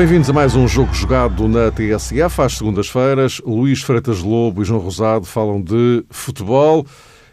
Bem-vindos 0.00 0.30
a 0.30 0.32
mais 0.32 0.56
um 0.56 0.66
jogo 0.66 0.94
jogado 0.94 1.46
na 1.46 1.70
TSF. 1.70 2.40
Às 2.40 2.54
segundas-feiras, 2.54 3.38
Luís 3.44 3.82
Freitas 3.82 4.20
Lobo 4.20 4.62
e 4.62 4.64
João 4.64 4.80
Rosado 4.80 5.26
falam 5.26 5.60
de 5.60 6.02
futebol. 6.08 6.86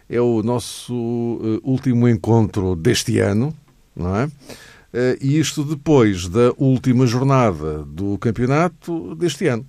É 0.06 0.20
o 0.20 0.42
nosso 0.42 0.92
uh, 0.92 1.60
último 1.62 2.06
encontro 2.06 2.76
deste 2.76 3.18
ano, 3.20 3.54
não 3.96 4.14
é? 4.14 4.28
Uh, 4.92 5.18
e 5.20 5.38
isto 5.38 5.62
depois 5.64 6.28
da 6.28 6.52
última 6.56 7.06
jornada 7.06 7.84
do 7.84 8.16
campeonato 8.18 9.14
deste 9.14 9.46
ano, 9.46 9.66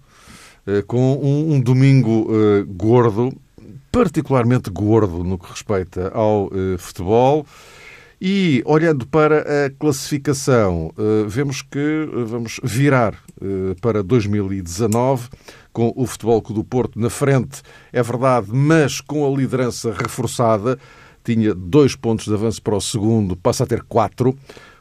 uh, 0.66 0.86
com 0.86 1.16
um, 1.16 1.56
um 1.56 1.62
domingo 1.62 2.28
gordo, 2.68 3.34
particularmente 3.92 4.70
gordo 4.70 5.24
no 5.24 5.38
que 5.38 5.50
respeita 5.50 6.10
ao 6.14 6.50
futebol. 6.78 7.46
E 8.22 8.62
olhando 8.66 9.08
para 9.08 9.68
a 9.68 9.70
classificação, 9.70 10.92
eh, 10.98 11.26
vemos 11.26 11.62
que 11.62 11.80
eh, 11.80 12.24
vamos 12.26 12.60
virar 12.62 13.14
eh, 13.42 13.76
para 13.80 14.04
2019 14.04 15.30
com 15.72 15.94
o 15.96 16.06
Futebol 16.06 16.42
Clube 16.42 16.60
do 16.60 16.66
Porto 16.66 17.00
na 17.00 17.10
frente, 17.10 17.62
é 17.94 18.04
verdade, 18.04 18.48
mas 18.52 19.00
com 19.00 19.26
a 19.26 19.38
liderança 19.38 19.94
reforçada. 19.94 20.78
Tinha 21.24 21.54
dois 21.54 21.96
pontos 21.96 22.26
de 22.26 22.34
avanço 22.34 22.62
para 22.62 22.76
o 22.76 22.82
segundo, 22.82 23.38
passa 23.38 23.64
a 23.64 23.68
ter 23.68 23.84
quatro, 23.84 24.38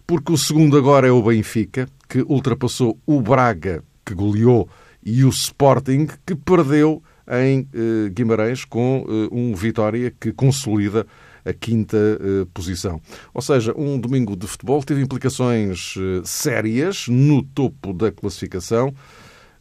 porque 0.08 0.32
o 0.32 0.38
segundo 0.38 0.78
agora 0.78 1.06
é 1.06 1.10
o 1.10 1.22
Benfica, 1.22 1.86
que 2.08 2.24
ultrapassou 2.26 2.98
o 3.06 3.20
Braga, 3.20 3.84
que 4.06 4.14
goleou, 4.14 4.66
e 5.04 5.22
o 5.22 5.28
Sporting, 5.28 6.08
que 6.24 6.34
perdeu 6.34 7.02
em 7.30 7.68
Guimarães 8.10 8.64
com 8.64 9.04
um 9.30 9.54
Vitória 9.54 10.10
que 10.18 10.32
consolida 10.32 11.06
a 11.44 11.52
quinta 11.52 11.96
uh, 11.96 12.46
posição. 12.46 13.00
Ou 13.34 13.42
seja, 13.42 13.74
um 13.76 13.98
domingo 13.98 14.34
de 14.34 14.46
futebol 14.46 14.82
teve 14.82 15.02
implicações 15.02 15.94
uh, 15.96 16.22
sérias 16.24 17.06
no 17.08 17.42
topo 17.42 17.92
da 17.92 18.10
classificação. 18.10 18.94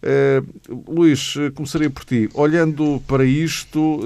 Uh, 0.02 0.84
Luís, 0.88 1.36
começaria 1.56 1.90
por 1.90 2.06
ti. 2.06 2.30
Olhando 2.34 3.04
para 3.06 3.26
isto, 3.26 4.00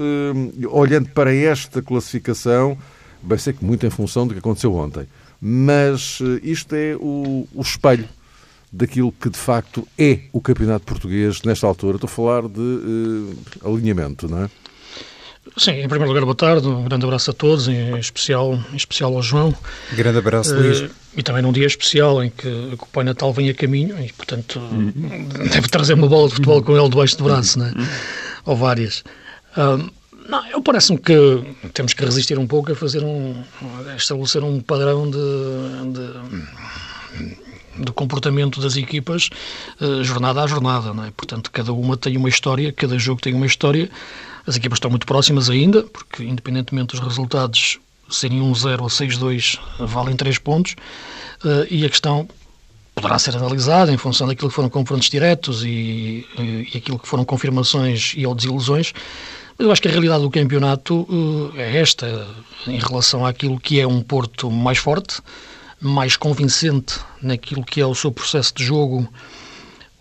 olhando 0.70 1.08
para 1.10 1.32
esta 1.32 1.80
classificação, 1.80 2.76
bem 3.22 3.38
sei 3.38 3.52
que 3.52 3.64
muito 3.64 3.86
em 3.86 3.90
função 3.90 4.26
do 4.26 4.34
que 4.34 4.40
aconteceu 4.40 4.74
ontem, 4.74 5.06
mas 5.44 6.20
isto 6.40 6.72
é 6.76 6.94
o, 6.94 7.48
o 7.52 7.60
espelho 7.60 8.08
daquilo 8.72 9.10
que 9.10 9.28
de 9.28 9.36
facto 9.36 9.86
é 9.98 10.20
o 10.32 10.40
campeonato 10.40 10.86
português 10.86 11.42
nesta 11.42 11.66
altura. 11.66 11.96
Estou 11.96 12.06
a 12.06 12.10
falar 12.10 12.48
de 12.48 13.34
alinhamento, 13.64 14.28
não 14.28 14.44
é? 14.44 14.50
Sim, 15.56 15.72
em 15.72 15.88
primeiro 15.88 16.06
lugar, 16.06 16.22
boa 16.22 16.36
tarde, 16.36 16.68
um 16.68 16.84
grande 16.84 17.04
abraço 17.04 17.32
a 17.32 17.34
todos, 17.34 17.66
em 17.66 17.98
especial, 17.98 18.54
em 18.72 18.76
especial 18.76 19.14
ao 19.14 19.22
João. 19.22 19.52
Grande 19.92 20.18
abraço, 20.18 20.54
uh, 20.54 20.58
Luís. 20.58 20.88
E 21.16 21.22
também 21.22 21.42
num 21.42 21.52
dia 21.52 21.66
especial 21.66 22.22
em 22.22 22.30
que, 22.30 22.46
o 22.48 22.86
Pai 22.86 23.02
Natal 23.02 23.32
vem 23.32 23.50
a 23.50 23.54
caminho 23.54 24.00
e, 24.00 24.12
portanto, 24.12 24.60
uhum. 24.60 25.28
deve 25.50 25.68
trazer 25.68 25.94
uma 25.94 26.06
bola 26.06 26.28
de 26.28 26.34
futebol 26.34 26.62
com 26.62 26.78
ele 26.78 26.88
debaixo 26.88 27.18
do 27.18 27.24
braço, 27.24 27.58
né? 27.58 27.72
Uhum. 27.76 27.86
Ou 28.46 28.56
várias. 28.56 29.02
Uh, 29.56 29.90
não, 30.32 30.46
eu 30.48 30.62
parece-me 30.62 30.98
que 30.98 31.14
temos 31.72 31.94
que 31.94 32.04
resistir 32.04 32.38
um 32.38 32.46
pouco 32.46 32.72
a 32.72 32.74
fazer 32.74 33.04
um. 33.04 33.42
a 33.90 33.96
estabelecer 33.96 34.42
um 34.42 34.60
padrão 34.60 35.10
de, 35.10 35.92
de 35.92 37.82
do 37.84 37.92
comportamento 37.92 38.60
das 38.60 38.76
equipas 38.76 39.30
uh, 39.80 40.04
jornada 40.04 40.42
a 40.42 40.46
jornada, 40.46 40.92
não 40.92 41.04
é? 41.04 41.10
Portanto, 41.10 41.50
cada 41.50 41.72
uma 41.72 41.96
tem 41.96 42.16
uma 42.16 42.28
história, 42.28 42.70
cada 42.72 42.98
jogo 42.98 43.20
tem 43.20 43.32
uma 43.32 43.46
história 43.46 43.90
as 44.46 44.56
equipas 44.56 44.76
estão 44.76 44.90
muito 44.90 45.06
próximas 45.06 45.48
ainda, 45.48 45.82
porque 45.84 46.24
independentemente 46.24 46.96
dos 46.96 47.00
resultados 47.00 47.78
serem 48.10 48.40
1-0 48.40 48.80
ou 48.80 48.88
6-2, 48.88 49.58
valem 49.78 50.16
3 50.16 50.38
pontos, 50.38 50.74
uh, 51.44 51.66
e 51.70 51.84
a 51.84 51.88
questão 51.88 52.28
poderá 52.94 53.18
ser 53.18 53.36
analisada 53.36 53.92
em 53.92 53.96
função 53.96 54.26
daquilo 54.26 54.50
que 54.50 54.54
foram 54.54 54.68
confrontos 54.68 55.08
diretos 55.08 55.64
e, 55.64 56.26
e, 56.38 56.70
e 56.74 56.76
aquilo 56.76 56.98
que 56.98 57.08
foram 57.08 57.24
confirmações 57.24 58.12
e 58.16 58.26
ou 58.26 58.34
desilusões, 58.34 58.92
mas 59.58 59.66
eu 59.66 59.72
acho 59.72 59.82
que 59.82 59.88
a 59.88 59.90
realidade 59.90 60.22
do 60.22 60.30
campeonato 60.30 61.00
uh, 61.02 61.52
é 61.56 61.78
esta, 61.78 62.26
em 62.66 62.78
relação 62.78 63.24
àquilo 63.24 63.58
que 63.58 63.80
é 63.80 63.86
um 63.86 64.02
Porto 64.02 64.50
mais 64.50 64.78
forte, 64.78 65.20
mais 65.80 66.16
convincente 66.16 67.00
naquilo 67.20 67.64
que 67.64 67.80
é 67.80 67.86
o 67.86 67.94
seu 67.94 68.10
processo 68.12 68.54
de 68.54 68.64
jogo, 68.64 69.08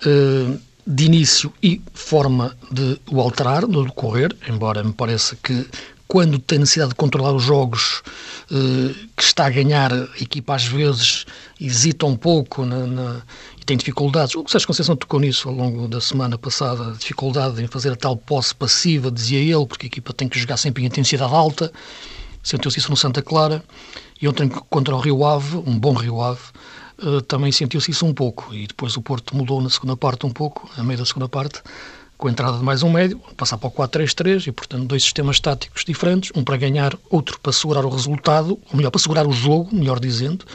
uh, 0.05 0.59
de 0.85 1.05
início 1.05 1.53
e 1.61 1.81
forma 1.93 2.55
de 2.71 2.99
o 3.11 3.21
alterar 3.21 3.67
no 3.67 3.85
decorrer, 3.85 4.35
embora 4.49 4.83
me 4.83 4.93
pareça 4.93 5.37
que 5.41 5.67
quando 6.11 6.37
tem 6.39 6.59
necessidade 6.59 6.89
de 6.89 6.95
controlar 6.95 7.31
os 7.31 7.41
jogos 7.41 8.03
eh, 8.51 8.93
que 9.15 9.23
está 9.23 9.45
a 9.45 9.49
ganhar, 9.49 9.93
a 9.93 10.21
equipa 10.21 10.55
às 10.55 10.65
vezes 10.65 11.25
hesita 11.57 12.05
um 12.05 12.17
pouco 12.17 12.65
na, 12.65 12.85
na, 12.85 13.21
e 13.57 13.63
tem 13.63 13.77
dificuldades. 13.77 14.35
O 14.35 14.43
Sérgio 14.45 14.67
Conceição 14.67 14.93
tocou 14.97 15.21
nisso 15.21 15.47
ao 15.47 15.55
longo 15.55 15.87
da 15.87 16.01
semana 16.01 16.37
passada, 16.37 16.91
dificuldade 16.99 17.63
em 17.63 17.67
fazer 17.67 17.93
a 17.93 17.95
tal 17.95 18.17
posse 18.17 18.53
passiva, 18.53 19.09
dizia 19.09 19.39
ele, 19.39 19.65
porque 19.65 19.85
a 19.85 19.87
equipa 19.87 20.11
tem 20.11 20.27
que 20.27 20.37
jogar 20.37 20.57
sempre 20.57 20.83
em 20.83 20.87
intensidade 20.87 21.33
alta. 21.33 21.71
Sentiu-se 22.43 22.79
isso 22.79 22.89
no 22.89 22.97
Santa 22.97 23.21
Clara. 23.21 23.63
E 24.21 24.27
ontem 24.27 24.49
contra 24.49 24.93
o 24.93 24.99
Rio 24.99 25.23
Ave, 25.23 25.55
um 25.65 25.79
bom 25.79 25.93
Rio 25.93 26.21
Ave, 26.21 26.41
eh, 27.01 27.21
também 27.25 27.53
sentiu-se 27.53 27.89
isso 27.89 28.05
um 28.05 28.13
pouco. 28.13 28.53
E 28.53 28.67
depois 28.67 28.97
o 28.97 29.01
Porto 29.01 29.33
mudou 29.33 29.61
na 29.61 29.69
segunda 29.69 29.95
parte 29.95 30.25
um 30.25 30.29
pouco, 30.29 30.69
a 30.77 30.83
meio 30.83 30.99
da 30.99 31.05
segunda 31.05 31.29
parte, 31.29 31.61
com 32.21 32.27
a 32.27 32.31
entrada 32.31 32.55
de 32.55 32.63
mais 32.63 32.83
um 32.83 32.91
médio, 32.91 33.19
passar 33.35 33.57
para 33.57 33.67
o 33.67 33.71
4-3-3 33.71 34.45
e, 34.45 34.51
portanto, 34.51 34.85
dois 34.85 35.01
sistemas 35.01 35.39
táticos 35.39 35.83
diferentes, 35.83 36.31
um 36.35 36.43
para 36.43 36.55
ganhar, 36.55 36.95
outro 37.09 37.39
para 37.39 37.51
segurar 37.51 37.83
o 37.83 37.89
resultado, 37.89 38.59
ou 38.71 38.77
melhor, 38.77 38.91
para 38.91 39.01
segurar 39.01 39.25
o 39.25 39.31
jogo, 39.31 39.75
melhor 39.75 39.99
dizendo, 39.99 40.45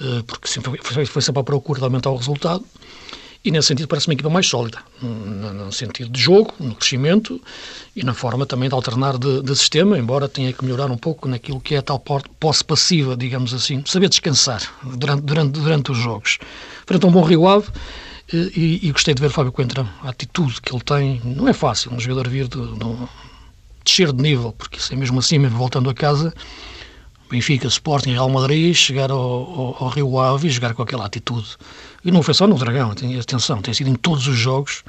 eh, 0.00 0.22
porque 0.24 0.46
sempre, 0.46 0.78
foi 0.80 1.20
sempre 1.20 1.40
à 1.40 1.42
procura 1.42 1.80
de 1.80 1.84
aumentar 1.84 2.08
o 2.08 2.16
resultado. 2.16 2.64
E 3.44 3.50
nesse 3.50 3.66
sentido 3.66 3.88
parece 3.88 4.06
uma 4.06 4.14
equipa 4.14 4.30
mais 4.30 4.46
sólida, 4.46 4.78
no 5.02 5.72
sentido 5.72 6.08
de 6.08 6.20
jogo, 6.20 6.54
no 6.60 6.76
crescimento 6.76 7.40
e 7.96 8.04
na 8.04 8.14
forma 8.14 8.46
também 8.46 8.68
de 8.68 8.74
alternar 8.76 9.18
de, 9.18 9.42
de, 9.42 9.56
sistema, 9.56 9.98
embora 9.98 10.28
tenha 10.28 10.52
que 10.52 10.64
melhorar 10.64 10.88
um 10.88 10.96
pouco 10.96 11.26
naquilo 11.26 11.60
que 11.60 11.74
é 11.74 11.78
a 11.78 11.82
tal 11.82 11.98
posse 11.98 12.62
passiva, 12.62 13.16
digamos 13.16 13.52
assim, 13.52 13.82
saber 13.84 14.08
descansar 14.08 14.62
durante, 14.84 15.22
durante, 15.22 15.50
durante 15.58 15.90
os 15.90 15.98
jogos. 15.98 16.38
Frente 16.86 17.04
a 17.04 17.08
um 17.08 17.10
bom 17.10 17.24
Rio 17.24 17.48
Ave, 17.48 17.66
e, 18.32 18.80
e, 18.82 18.92
gostei 18.92 19.14
de 19.14 19.20
ver 19.20 19.30
Fábio 19.30 19.52
Coentrão, 19.52 19.88
a 20.02 20.08
atitude 20.08 20.60
que 20.62 20.74
ele 20.74 20.82
tem, 20.82 21.20
não 21.22 21.48
é 21.48 21.52
fácil 21.52 21.92
um 21.92 22.00
jogador 22.00 22.28
vir 22.28 22.48
de, 22.48 22.56
de, 22.56 23.08
descer 23.84 24.10
de 24.12 24.22
nível, 24.22 24.52
porque 24.52 24.78
isso 24.78 24.92
é 24.92 24.96
mesmo 24.96 25.18
assim, 25.18 25.38
mesmo 25.38 25.58
voltando 25.58 25.90
a 25.90 25.94
casa, 25.94 26.32
Benfica, 27.30 27.66
Sporting, 27.66 28.12
Real 28.12 28.30
Madrid, 28.30 28.74
chegar 28.74 29.10
ao, 29.10 29.20
ao, 29.20 29.76
ao, 29.80 29.88
Rio 29.88 30.18
Ave 30.18 30.48
e 30.48 30.50
jogar 30.50 30.72
com 30.74 30.82
aquela 30.82 31.04
atitude. 31.04 31.56
E 32.04 32.10
não 32.10 32.22
foi 32.22 32.32
só 32.32 32.46
no 32.46 32.56
Dragão, 32.56 32.94
tem, 32.94 33.18
atenção, 33.18 33.60
tem 33.60 33.74
sido 33.74 33.90
em 33.90 33.94
todos 33.94 34.26
os 34.26 34.36
jogos. 34.36 34.82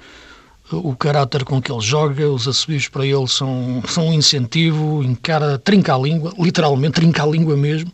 O 0.72 0.96
caráter 0.96 1.44
com 1.44 1.62
que 1.62 1.72
ele 1.72 1.82
joga, 1.82 2.30
os 2.30 2.48
assobios 2.48 2.88
para 2.88 3.06
ele 3.06 3.28
são, 3.28 3.84
são 3.88 4.08
um 4.08 4.14
incentivo, 4.14 5.04
encara, 5.04 5.58
trinca 5.60 5.94
a 5.94 5.98
língua, 5.98 6.34
literalmente 6.40 6.94
trinca 6.94 7.24
a 7.24 7.28
língua 7.28 7.56
mesmo. 7.58 7.92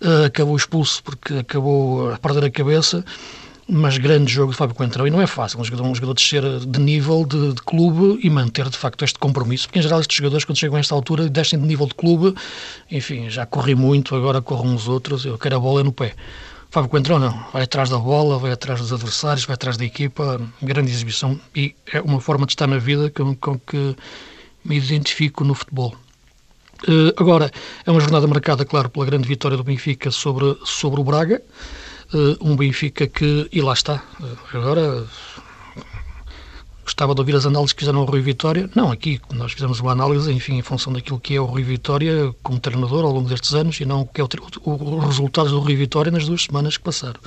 Uh, 0.00 0.26
acabou 0.26 0.56
expulso 0.56 1.02
porque 1.04 1.34
acabou 1.34 2.12
a 2.12 2.18
perder 2.18 2.44
a 2.44 2.50
cabeça 2.50 3.04
mas 3.68 3.96
grande 3.96 4.32
jogo 4.32 4.52
de 4.52 4.58
Fábio 4.58 4.74
Coentrão 4.74 5.06
e 5.06 5.10
não 5.10 5.20
é 5.20 5.26
fácil 5.26 5.60
um 5.60 5.64
jogador, 5.64 5.84
um 5.84 5.94
jogador 5.94 6.14
descer 6.14 6.42
de 6.60 6.80
nível 6.80 7.24
de, 7.24 7.54
de, 7.54 7.62
clube 7.62 8.18
e 8.22 8.28
manter 8.28 8.68
de 8.68 8.76
facto 8.76 9.04
este 9.04 9.18
compromisso, 9.18 9.68
porque 9.68 9.78
em 9.78 9.82
geral 9.82 10.00
estes 10.00 10.16
jogadores 10.16 10.44
quando 10.44 10.58
chegam 10.58 10.76
a 10.76 10.80
esta 10.80 10.94
altura 10.94 11.28
descem 11.28 11.58
de 11.58 11.66
nível 11.66 11.86
de 11.86 11.94
clube, 11.94 12.34
enfim, 12.90 13.30
já 13.30 13.46
corri 13.46 13.74
muito, 13.74 14.14
agora 14.14 14.42
corram 14.42 14.74
os 14.74 14.88
outros, 14.88 15.24
eu 15.24 15.38
quero 15.38 15.56
a 15.56 15.60
bola 15.60 15.84
no 15.84 15.92
pé. 15.92 16.14
Fábio 16.70 16.88
Coentrão 16.88 17.18
não, 17.18 17.44
vai 17.52 17.64
atrás 17.64 17.90
da 17.90 17.98
bola, 17.98 18.38
vai 18.38 18.52
atrás 18.52 18.80
dos 18.80 18.92
adversários, 18.92 19.44
vai 19.44 19.54
atrás 19.54 19.76
da 19.76 19.84
equipa, 19.84 20.40
grande 20.60 20.90
exibição 20.90 21.38
e 21.54 21.74
é 21.92 22.00
uma 22.00 22.20
forma 22.20 22.46
de 22.46 22.52
estar 22.52 22.66
na 22.66 22.78
vida 22.78 23.10
com, 23.10 23.34
com 23.36 23.58
que 23.58 23.94
me 24.64 24.76
identifico 24.76 25.44
no 25.44 25.54
futebol. 25.54 25.94
Uh, 26.88 27.12
agora, 27.16 27.50
é 27.86 27.90
uma 27.90 28.00
jornada 28.00 28.26
marcada, 28.26 28.64
claro, 28.64 28.88
pela 28.88 29.06
grande 29.06 29.28
vitória 29.28 29.56
do 29.56 29.62
Benfica 29.62 30.10
sobre, 30.10 30.56
sobre 30.64 31.00
o 31.00 31.04
Braga, 31.04 31.40
um 32.40 32.56
Benfica 32.56 33.06
que, 33.06 33.48
e 33.52 33.60
lá 33.60 33.72
está, 33.72 34.02
uh, 34.20 34.56
agora 34.56 35.06
gostava 36.84 37.14
de 37.14 37.20
ouvir 37.20 37.34
as 37.36 37.46
análises 37.46 37.72
que 37.72 37.80
fizeram 37.80 38.02
o 38.02 38.04
Rui 38.04 38.20
Vitória. 38.20 38.68
Não, 38.74 38.90
aqui 38.90 39.20
nós 39.32 39.52
fizemos 39.52 39.80
uma 39.80 39.92
análise, 39.92 40.30
enfim, 40.32 40.54
em 40.54 40.62
função 40.62 40.92
daquilo 40.92 41.18
que 41.18 41.34
é 41.34 41.40
o 41.40 41.44
Rui 41.44 41.62
Vitória 41.62 42.34
como 42.42 42.58
treinador 42.58 43.04
ao 43.04 43.12
longo 43.12 43.28
destes 43.28 43.54
anos 43.54 43.80
e 43.80 43.84
não 43.84 44.02
o 44.02 44.06
que 44.06 44.20
é 44.20 44.24
os 44.24 45.06
resultados 45.06 45.52
do 45.52 45.60
Rui 45.60 45.76
Vitória 45.76 46.10
nas 46.10 46.26
duas 46.26 46.42
semanas 46.42 46.76
que 46.76 46.82
passaram. 46.82 47.20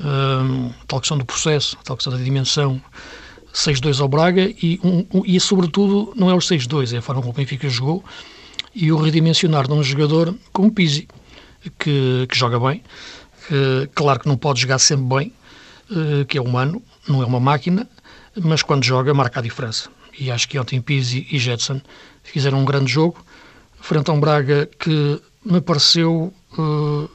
Uh, 0.00 0.72
tal 0.86 1.00
questão 1.00 1.16
do 1.16 1.24
processo, 1.24 1.76
tal 1.84 1.96
questão 1.96 2.12
da 2.12 2.22
dimensão. 2.22 2.80
6-2 3.54 4.00
ao 4.00 4.08
Braga 4.08 4.42
e, 4.42 4.80
um, 4.82 5.06
um, 5.14 5.22
e, 5.24 5.38
sobretudo, 5.38 6.12
não 6.16 6.28
é 6.28 6.34
os 6.34 6.48
6-2, 6.48 6.92
é 6.92 6.98
a 6.98 7.02
forma 7.02 7.22
como 7.22 7.32
o 7.32 7.36
Benfica 7.36 7.68
jogou 7.68 8.04
e 8.74 8.90
o 8.90 8.96
redimensionar 8.96 9.68
de 9.68 9.72
um 9.72 9.82
jogador 9.82 10.34
como 10.52 10.72
Pizzi, 10.72 11.06
que, 11.78 12.26
que 12.28 12.36
joga 12.36 12.58
bem, 12.58 12.82
claro 13.94 14.20
que 14.20 14.28
não 14.28 14.36
pode 14.36 14.60
jogar 14.60 14.78
sempre 14.78 15.04
bem, 15.16 15.32
uh, 15.90 16.24
que 16.26 16.38
é 16.38 16.40
humano, 16.40 16.82
não 17.08 17.22
é 17.22 17.26
uma 17.26 17.40
máquina, 17.40 17.88
mas 18.40 18.62
quando 18.62 18.84
joga 18.84 19.12
marca 19.14 19.40
a 19.40 19.42
diferença. 19.42 19.88
E 20.18 20.30
acho 20.30 20.48
que 20.48 20.58
ontem 20.58 20.80
Pizzi 20.80 21.26
e 21.30 21.38
Jetson 21.38 21.80
fizeram 22.22 22.60
um 22.60 22.64
grande 22.64 22.92
jogo, 22.92 23.24
frente 23.80 24.10
a 24.10 24.14
um 24.14 24.20
Braga 24.20 24.68
que 24.78 25.20
me 25.44 25.60
pareceu. 25.60 26.32
Uh, 26.56 27.08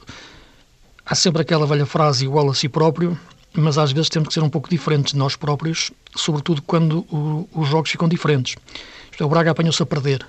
há 1.04 1.14
sempre 1.14 1.42
aquela 1.42 1.66
velha 1.66 1.86
frase 1.86 2.24
igual 2.24 2.48
a 2.50 2.54
si 2.54 2.68
próprio, 2.68 3.18
mas 3.52 3.78
às 3.78 3.90
vezes 3.90 4.08
temos 4.08 4.28
que 4.28 4.34
ser 4.34 4.42
um 4.42 4.50
pouco 4.50 4.68
diferentes 4.68 5.12
de 5.12 5.18
nós 5.18 5.34
próprios, 5.34 5.90
sobretudo 6.14 6.62
quando 6.62 7.00
o, 7.10 7.48
os 7.52 7.68
jogos 7.68 7.90
ficam 7.90 8.08
diferentes. 8.08 8.56
Isto 9.10 9.22
é, 9.22 9.26
o 9.26 9.28
Braga 9.28 9.50
apanhou-se 9.50 9.82
a 9.82 9.86
perder 9.86 10.26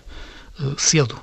cedo. 0.77 1.19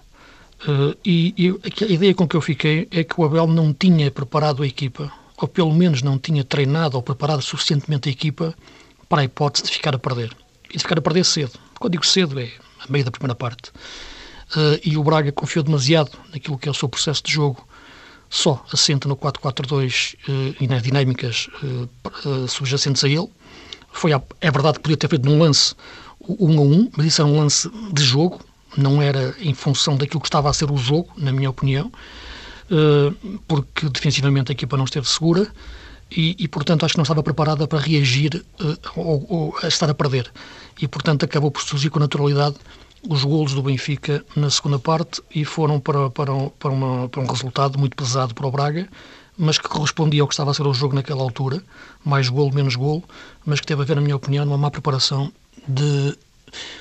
Uh, 0.67 0.97
e, 1.05 1.35
e, 1.37 1.85
a 1.85 1.93
ideia 1.93 2.15
com 2.15 2.27
que 2.27 2.37
eu 2.37 2.41
fiquei 2.41 2.89
é 2.91 3.05
que 3.05 3.21
o 3.21 3.25
Abel 3.25 3.47
não 3.47 3.73
tinha 3.73 4.11
preparado 4.11 4.63
a 4.63 4.67
equipa, 4.67 5.13
ou 5.37 5.47
pelo 5.47 5.73
menos 5.73 6.03
não 6.03 6.19
tinha 6.19 6.43
treinado 6.43 6.97
ou 6.97 7.03
preparado 7.03 7.43
suficientemente 7.43 8.09
a 8.09 8.13
equipa 8.13 8.55
para 9.09 9.23
a 9.23 9.25
hipótese 9.25 9.67
de 9.67 9.73
ficar 9.73 9.95
a 9.95 9.99
perder. 9.99 10.37
E 10.69 10.77
de 10.77 10.83
ficar 10.83 10.99
a 10.99 11.03
perder 11.03 11.25
cedo. 11.25 11.53
Quando 11.79 11.93
digo 11.93 12.05
cedo, 12.05 12.39
é 12.41 12.51
a 12.81 12.91
meio 12.91 13.05
da 13.05 13.11
primeira 13.11 13.35
parte. 13.35 13.71
Uh, 14.51 14.81
e 14.85 14.97
o 14.97 15.05
Braga 15.05 15.31
confiou 15.31 15.63
demasiado 15.63 16.11
naquilo 16.33 16.59
que 16.59 16.69
é 16.69 16.73
o 16.73 16.75
seu 16.75 16.89
processo 16.89 17.23
de 17.23 17.33
jogo 17.33 17.67
só 18.31 18.63
assenta 18.71 19.09
no 19.09 19.17
4-4-2 19.17 20.15
uh, 20.15 20.57
e 20.61 20.69
nas 20.69 20.83
dinâmicas 20.83 21.49
subjacentes 22.49 23.03
a 23.05 23.09
ele. 23.09 23.29
Foi 23.91 24.13
é 24.13 24.51
verdade 24.51 24.75
que 24.77 24.83
podia 24.83 24.97
ter 24.97 25.09
feito 25.09 25.25
num 25.25 25.39
lance 25.39 25.75
o 26.21 26.47
1 26.47 26.59
a 26.59 26.63
1, 26.63 26.91
mas 26.97 27.07
isso 27.07 27.23
era 27.23 27.31
um 27.31 27.39
lance 27.39 27.71
de 27.93 28.03
jogo, 28.03 28.41
não 28.79 29.03
era 29.03 29.35
em 29.41 29.53
função 29.53 29.97
daquilo 29.97 30.21
que 30.21 30.29
estava 30.29 30.49
a 30.49 30.53
ser 30.53 30.71
o 30.71 30.77
jogo, 30.77 31.11
na 31.17 31.33
minha 31.33 31.51
opinião, 31.51 31.91
porque 33.47 33.89
defensivamente 33.89 34.53
a 34.53 34.55
equipa 34.55 34.77
não 34.77 34.85
esteve 34.85 35.09
segura 35.09 35.51
e, 36.11 36.37
e, 36.39 36.49
portanto, 36.49 36.85
acho 36.85 36.95
que 36.95 36.99
não 36.99 37.03
estava 37.03 37.23
preparada 37.23 37.67
para 37.67 37.81
reagir 37.81 38.45
ou, 38.95 39.27
ou 39.29 39.59
a 39.63 39.69
estar 39.69 39.91
a 39.91 39.95
perder. 39.95 40.31
E, 40.81 40.87
portanto, 40.87 41.25
acabou 41.25 41.51
por 41.51 41.63
surgir 41.63 41.91
com 41.91 41.99
naturalidade 41.99 42.57
os 43.09 43.25
golos 43.25 43.53
do 43.53 43.63
Benfica 43.63 44.25
na 44.35 44.51
segunda 44.51 44.79
parte 44.79 45.23
e 45.35 45.45
foram 45.45 45.81
para, 45.81 46.11
para, 46.11 46.33
para, 46.59 46.71
uma, 46.71 47.09
para 47.09 47.21
um 47.21 47.27
resultado 47.27 47.79
muito 47.79 47.97
pesado 47.97 48.35
para 48.35 48.47
o 48.47 48.51
Braga, 48.51 48.89
mas 49.37 49.59
que 49.59 49.69
correspondia 49.69 50.23
ao 50.23 50.29
que 50.29 50.35
estava 50.35 50.51
a 50.51 50.55
ser 50.55 50.67
o 50.67 50.75
jogo 50.75 50.95
naquela 50.95 51.23
altura, 51.23 51.63
mais 52.05 52.29
golo, 52.29 52.53
menos 52.53 52.75
golo, 52.75 53.05
mas 53.45 53.61
que 53.61 53.67
teve 53.67 53.83
a 53.83 53.85
ver, 53.85 53.97
na 53.97 54.03
minha 54.03 54.17
opinião, 54.17 54.45
numa 54.45 54.59
má 54.59 54.71
preparação 54.71 55.33
de... 55.67 56.17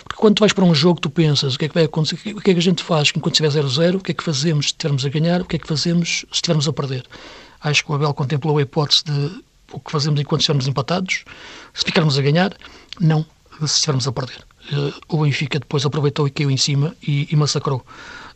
Porque 0.04 0.20
quando 0.20 0.36
tu 0.36 0.40
vais 0.42 0.54
para 0.54 0.66
um 0.66 0.74
jogo, 0.74 1.00
tu 1.00 1.10
pensas 1.10 1.56
o 1.56 1.60
que 1.60 1.66
é 1.66 1.68
que 1.68 1.74
vai 1.74 1.84
acontecer, 1.84 2.16
o 2.16 2.42
que 2.42 2.52
é 2.52 2.54
que 2.54 2.60
a 2.60 2.64
gente 2.64 2.84
faz 2.84 3.12
enquanto 3.16 3.42
estiver 3.42 3.64
0-0, 3.64 3.96
o 3.96 4.00
que 4.00 4.12
é 4.12 4.14
que 4.14 4.24
fazemos 4.24 4.68
se 4.68 4.72
estivermos 4.74 5.06
a 5.06 5.10
ganhar, 5.10 5.42
o 5.42 5.46
que 5.46 5.56
é 5.56 5.60
que 5.60 5.68
fazemos 5.68 6.20
se 6.20 6.26
estivermos 6.34 6.68
a 6.68 6.74
perder. 6.74 7.06
Acho 7.62 7.84
que 7.84 7.92
o 7.92 7.96
Abel 7.96 8.14
contemplou 8.14 8.58
a 8.58 8.62
hipótese 8.62 9.04
de 9.04 9.44
o 9.72 9.80
que 9.80 9.92
fazemos 9.92 10.20
enquanto 10.20 10.42
estivermos 10.42 10.68
empatados, 10.68 11.26
se 11.74 11.84
ficarmos 11.86 12.18
a 12.18 12.22
ganhar, 12.22 12.56
não, 13.00 13.26
se 13.60 13.66
estivermos 13.66 14.08
a 14.08 14.12
perder. 14.12 14.46
Uh, 14.72 14.94
o 15.08 15.24
Benfica 15.24 15.60
depois 15.60 15.86
aproveitou 15.86 16.28
e 16.28 16.32
caiu 16.32 16.52
em 16.52 16.58
cima 16.58 16.96
e, 17.06 17.28
e 17.32 17.36
massacrou. 17.36 17.86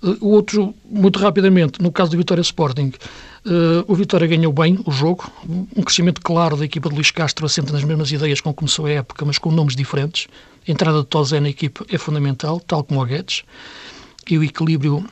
Uh, 0.02 0.18
o 0.22 0.30
outro, 0.30 0.74
muito 0.86 1.20
rapidamente, 1.20 1.82
no 1.82 1.92
caso 1.92 2.12
do 2.12 2.18
Vitória 2.18 2.42
Sporting, 2.42 2.94
uh, 3.46 3.86
o 3.88 3.96
Vitória 3.96 4.28
ganhou 4.28 4.52
bem 4.52 4.80
o 4.86 4.92
jogo, 4.92 5.32
um 5.48 5.84
crescimento 5.84 6.22
claro 6.22 6.56
da 6.58 6.66
equipa 6.66 6.90
de 6.90 6.96
Luís 6.96 7.12
Castro 7.12 7.46
assenta 7.46 7.74
nas 7.74 7.84
mesmas 7.84 8.12
ideias 8.12 8.42
com 8.42 8.52
que 8.52 8.58
começou 8.58 8.86
a 8.86 8.92
época, 8.92 9.26
mas 9.26 9.38
com 9.38 9.52
nomes 9.52 9.76
diferentes. 9.76 10.28
A 10.68 10.72
entrada 10.72 11.00
de 11.00 11.06
Tozé 11.06 11.40
na 11.40 11.50
equipa 11.50 11.86
é 11.90 11.98
fundamental, 11.98 12.60
tal 12.60 12.84
como 12.84 13.02
o 13.02 13.06
Guedes, 13.06 13.44
e 14.30 14.38
o 14.38 14.44
equilíbrio 14.44 15.06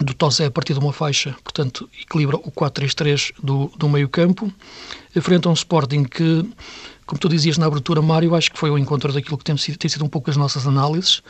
do 0.00 0.12
Tozé 0.12 0.46
a 0.46 0.50
partir 0.50 0.74
de 0.74 0.80
uma 0.80 0.92
faixa, 0.92 1.34
portanto, 1.42 1.88
equilibra 2.00 2.36
o 2.36 2.50
4-3-3 2.50 3.32
do, 3.42 3.70
do 3.76 3.88
meio 3.88 4.08
campo, 4.08 4.52
frente 5.20 5.46
a 5.46 5.50
um 5.50 5.54
Sporting 5.54 6.04
que 6.04 6.46
como 7.06 7.18
tu 7.18 7.28
dizias 7.28 7.58
na 7.58 7.66
abertura, 7.66 8.00
Mário, 8.00 8.34
acho 8.34 8.50
que 8.50 8.58
foi 8.58 8.70
o 8.70 8.78
encontro 8.78 9.12
daquilo 9.12 9.36
que 9.36 9.44
tem 9.44 9.54
tem 9.54 9.90
sido 9.90 10.04
um 10.04 10.08
pouco 10.08 10.30
as 10.30 10.36
nossas 10.36 10.66
análises. 10.66 11.22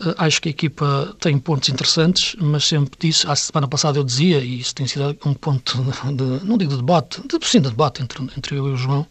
Uh, 0.00 0.14
acho 0.16 0.40
que 0.40 0.48
a 0.48 0.50
equipa 0.50 1.16
tem 1.18 1.36
pontos 1.38 1.68
interessantes, 1.68 2.36
mas 2.38 2.64
sempre 2.64 2.96
disse, 3.00 3.26
a 3.26 3.34
semana 3.34 3.66
passada 3.66 3.98
eu 3.98 4.04
dizia, 4.04 4.38
e 4.38 4.60
isso 4.60 4.74
tem 4.74 4.86
sido 4.86 5.16
um 5.24 5.34
ponto 5.34 5.76
de, 6.14 6.44
não 6.46 6.56
digo 6.56 6.70
de 6.70 6.76
debate, 6.76 7.20
de, 7.26 7.46
sim, 7.46 7.60
de 7.60 7.68
debate 7.68 8.02
entre, 8.02 8.22
entre 8.22 8.56
eu 8.56 8.68
e 8.68 8.72
o 8.72 8.76
João, 8.76 9.04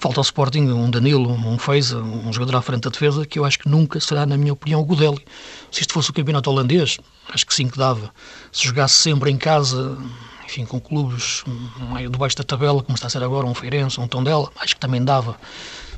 falta 0.00 0.18
ao 0.18 0.22
Sporting 0.22 0.62
um 0.70 0.90
Danilo, 0.90 1.30
um 1.30 1.58
Feiza, 1.58 1.98
um 1.98 2.32
jogador 2.32 2.56
à 2.56 2.62
frente 2.62 2.82
da 2.82 2.90
defesa, 2.90 3.26
que 3.26 3.38
eu 3.38 3.44
acho 3.44 3.58
que 3.58 3.68
nunca 3.68 4.00
será, 4.00 4.24
na 4.24 4.36
minha 4.36 4.52
opinião, 4.52 4.80
o 4.80 4.84
Godelli. 4.84 5.24
Se 5.70 5.82
isto 5.82 5.92
fosse 5.92 6.10
o 6.10 6.12
campeonato 6.12 6.50
holandês, 6.50 6.98
acho 7.28 7.46
que 7.46 7.54
sim 7.54 7.68
que 7.68 7.78
dava. 7.78 8.10
Se 8.50 8.66
jogasse 8.66 8.94
sempre 8.94 9.30
em 9.30 9.36
casa, 9.36 9.98
enfim, 10.44 10.64
com 10.64 10.80
clubes 10.80 11.44
meio 11.92 12.08
debaixo 12.08 12.36
da 12.36 12.42
tabela, 12.42 12.82
como 12.82 12.94
está 12.94 13.08
a 13.08 13.10
ser 13.10 13.22
agora, 13.22 13.46
um 13.46 13.54
Feirense, 13.54 14.00
um 14.00 14.08
Tondela, 14.08 14.50
acho 14.58 14.74
que 14.74 14.80
também 14.80 15.04
dava. 15.04 15.36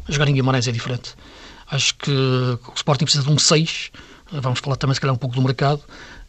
Jogar 0.08 0.28
em 0.28 0.34
Guimarães 0.34 0.66
é 0.66 0.72
diferente. 0.72 1.14
Acho 1.70 1.94
que 1.94 2.10
o 2.10 2.72
Sporting 2.74 3.04
precisa 3.04 3.24
de 3.24 3.30
um 3.30 3.38
6, 3.38 3.92
vamos 4.40 4.60
falar 4.60 4.76
também 4.76 4.94
se 4.94 5.00
calhar 5.00 5.14
um 5.14 5.18
pouco 5.18 5.34
do 5.34 5.42
mercado, 5.42 5.82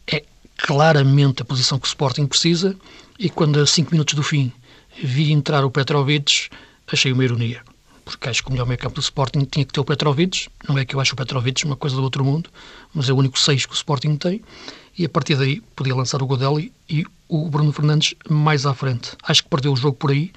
é 0.06 0.24
claramente 0.56 1.42
a 1.42 1.44
posição 1.44 1.78
que 1.78 1.86
o 1.86 1.88
Sporting 1.88 2.26
precisa 2.26 2.76
e 3.18 3.30
quando 3.30 3.60
a 3.60 3.66
5 3.66 3.90
minutos 3.90 4.14
do 4.14 4.22
fim 4.22 4.52
vi 5.02 5.32
entrar 5.32 5.64
o 5.64 5.70
Petrovic, 5.70 6.48
achei 6.92 7.12
uma 7.12 7.24
ironia. 7.24 7.62
Porque 8.04 8.28
acho 8.28 8.42
que 8.42 8.48
o 8.50 8.52
melhor 8.52 8.66
meio 8.66 8.78
campo 8.78 8.96
do 8.96 9.00
Sporting 9.00 9.44
tinha 9.44 9.64
que 9.64 9.72
ter 9.72 9.80
o 9.80 9.84
Petrovic. 9.84 10.48
Não 10.68 10.76
é 10.76 10.84
que 10.84 10.94
eu 10.94 11.00
acho 11.00 11.14
o 11.14 11.16
Petrovic 11.16 11.64
uma 11.64 11.74
coisa 11.74 11.96
do 11.96 12.02
outro 12.02 12.22
mundo, 12.22 12.50
mas 12.92 13.08
é 13.08 13.12
o 13.12 13.16
único 13.16 13.40
6 13.40 13.64
que 13.66 13.72
o 13.72 13.74
Sporting 13.74 14.16
tem 14.16 14.42
e 14.96 15.04
a 15.04 15.08
partir 15.08 15.36
daí 15.36 15.60
podia 15.74 15.94
lançar 15.94 16.22
o 16.22 16.26
Godelli 16.26 16.72
e 16.88 17.04
o 17.28 17.48
Bruno 17.48 17.72
Fernandes 17.72 18.14
mais 18.28 18.66
à 18.66 18.74
frente. 18.74 19.12
Acho 19.22 19.42
que 19.42 19.48
perdeu 19.48 19.72
o 19.72 19.76
jogo 19.76 19.96
por 19.96 20.10
aí, 20.10 20.32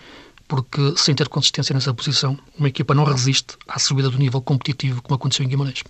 porque 0.47 0.95
sem 0.97 1.13
ter 1.13 1.27
consistência 1.27 1.73
nessa 1.73 1.93
posição, 1.93 2.37
uma 2.57 2.69
equipa 2.69 2.93
não 2.93 3.03
resiste 3.03 3.55
à 3.67 3.77
subida 3.77 4.09
do 4.09 4.17
nível 4.17 4.41
competitivo 4.41 5.01
como 5.01 5.15
aconteceu 5.15 5.45
em 5.45 5.49
Guimarães. 5.49 5.83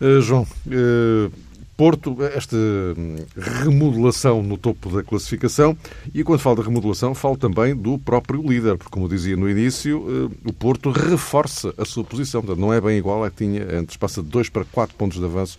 Uh, 0.00 0.20
João, 0.20 0.42
uh, 0.66 1.32
Porto, 1.76 2.16
esta 2.22 2.56
hum, 2.56 3.16
remodelação 3.36 4.42
no 4.42 4.56
topo 4.56 4.88
da 4.90 5.02
classificação, 5.02 5.76
e 6.14 6.22
quando 6.22 6.38
falo 6.38 6.56
de 6.56 6.62
remodelação, 6.62 7.14
falo 7.16 7.36
também 7.36 7.74
do 7.74 7.98
próprio 7.98 8.40
líder, 8.42 8.76
porque, 8.76 8.92
como 8.92 9.08
dizia 9.08 9.36
no 9.36 9.50
início, 9.50 9.98
uh, 9.98 10.32
o 10.44 10.52
Porto 10.52 10.90
reforça 10.90 11.74
a 11.76 11.84
sua 11.84 12.04
posição, 12.04 12.42
não 12.56 12.72
é 12.72 12.80
bem 12.80 12.96
igual 12.96 13.24
à 13.24 13.30
que 13.30 13.38
tinha 13.38 13.64
antes, 13.76 13.96
passa 13.96 14.22
de 14.22 14.28
2 14.28 14.50
para 14.50 14.64
4 14.64 14.94
pontos 14.96 15.18
de 15.18 15.24
avanço 15.24 15.58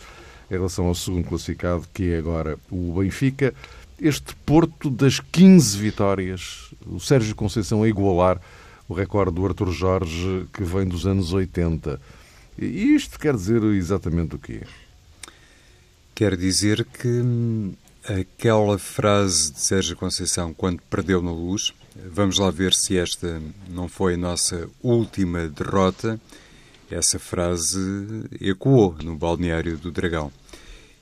em 0.50 0.54
relação 0.54 0.86
ao 0.86 0.96
segundo 0.96 1.28
classificado, 1.28 1.84
que 1.94 2.12
é 2.12 2.18
agora 2.18 2.58
o 2.72 2.94
Benfica. 2.98 3.54
Este 4.02 4.36
Porto 4.46 4.90
das 4.90 5.20
15 5.20 5.78
vitórias, 5.78 6.74
o 6.86 7.00
Sérgio 7.00 7.36
Conceição 7.36 7.84
a 7.84 7.90
igualar 7.90 8.40
o 8.88 8.94
recorde 8.94 9.34
do 9.34 9.46
Arthur 9.46 9.72
Jorge, 9.72 10.46
que 10.54 10.64
vem 10.64 10.88
dos 10.88 11.06
anos 11.08 11.34
80. 11.34 12.00
E 12.58 12.96
isto 12.96 13.20
quer 13.20 13.36
dizer 13.36 13.64
exatamente 13.64 14.36
o 14.36 14.40
quê? 14.40 14.62
Quer 16.14 16.38
dizer 16.38 16.86
que 16.86 17.08
hum, 17.08 17.74
aquela 18.08 18.78
frase 18.80 19.52
de 19.52 19.60
Sérgio 19.60 19.96
Conceição, 19.98 20.54
quando 20.54 20.82
perdeu 20.90 21.22
na 21.22 21.32
luz, 21.32 21.74
vamos 22.12 22.38
lá 22.38 22.50
ver 22.50 22.74
se 22.74 22.98
esta 22.98 23.42
não 23.70 23.90
foi 23.90 24.14
a 24.14 24.18
nossa 24.18 24.70
última 24.82 25.48
derrota, 25.48 26.20
essa 26.90 27.20
frase 27.20 27.80
ecoou 28.40 28.96
no 29.04 29.16
balneário 29.16 29.78
do 29.78 29.92
Dragão. 29.92 30.32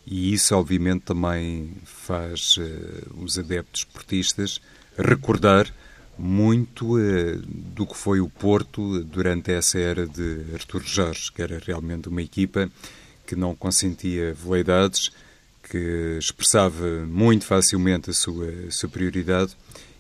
E 0.06 0.34
isso, 0.34 0.56
obviamente, 0.56 1.04
também 1.04 1.74
faz 1.86 2.58
uh, 2.58 3.24
os 3.24 3.38
adeptos 3.38 3.84
portistas 3.84 4.60
recordar 4.98 5.74
muito 6.18 6.98
uh, 6.98 7.38
do 7.46 7.86
que 7.86 7.96
foi 7.96 8.20
o 8.20 8.30
Porto 8.30 9.04
durante 9.04 9.52
essa 9.52 9.80
era 9.80 10.08
de 10.08 10.42
Artur 10.54 10.84
Jorge, 10.84 11.32
que 11.32 11.42
era 11.42 11.60
realmente 11.60 12.10
uma 12.10 12.22
equipa 12.22 12.70
que 13.26 13.36
não 13.36 13.56
consentia 13.56 14.34
veleidades, 14.34 15.12
que 15.70 16.18
expressava 16.20 17.06
muito 17.08 17.46
facilmente 17.46 18.10
a 18.10 18.14
sua 18.14 18.52
superioridade 18.70 19.56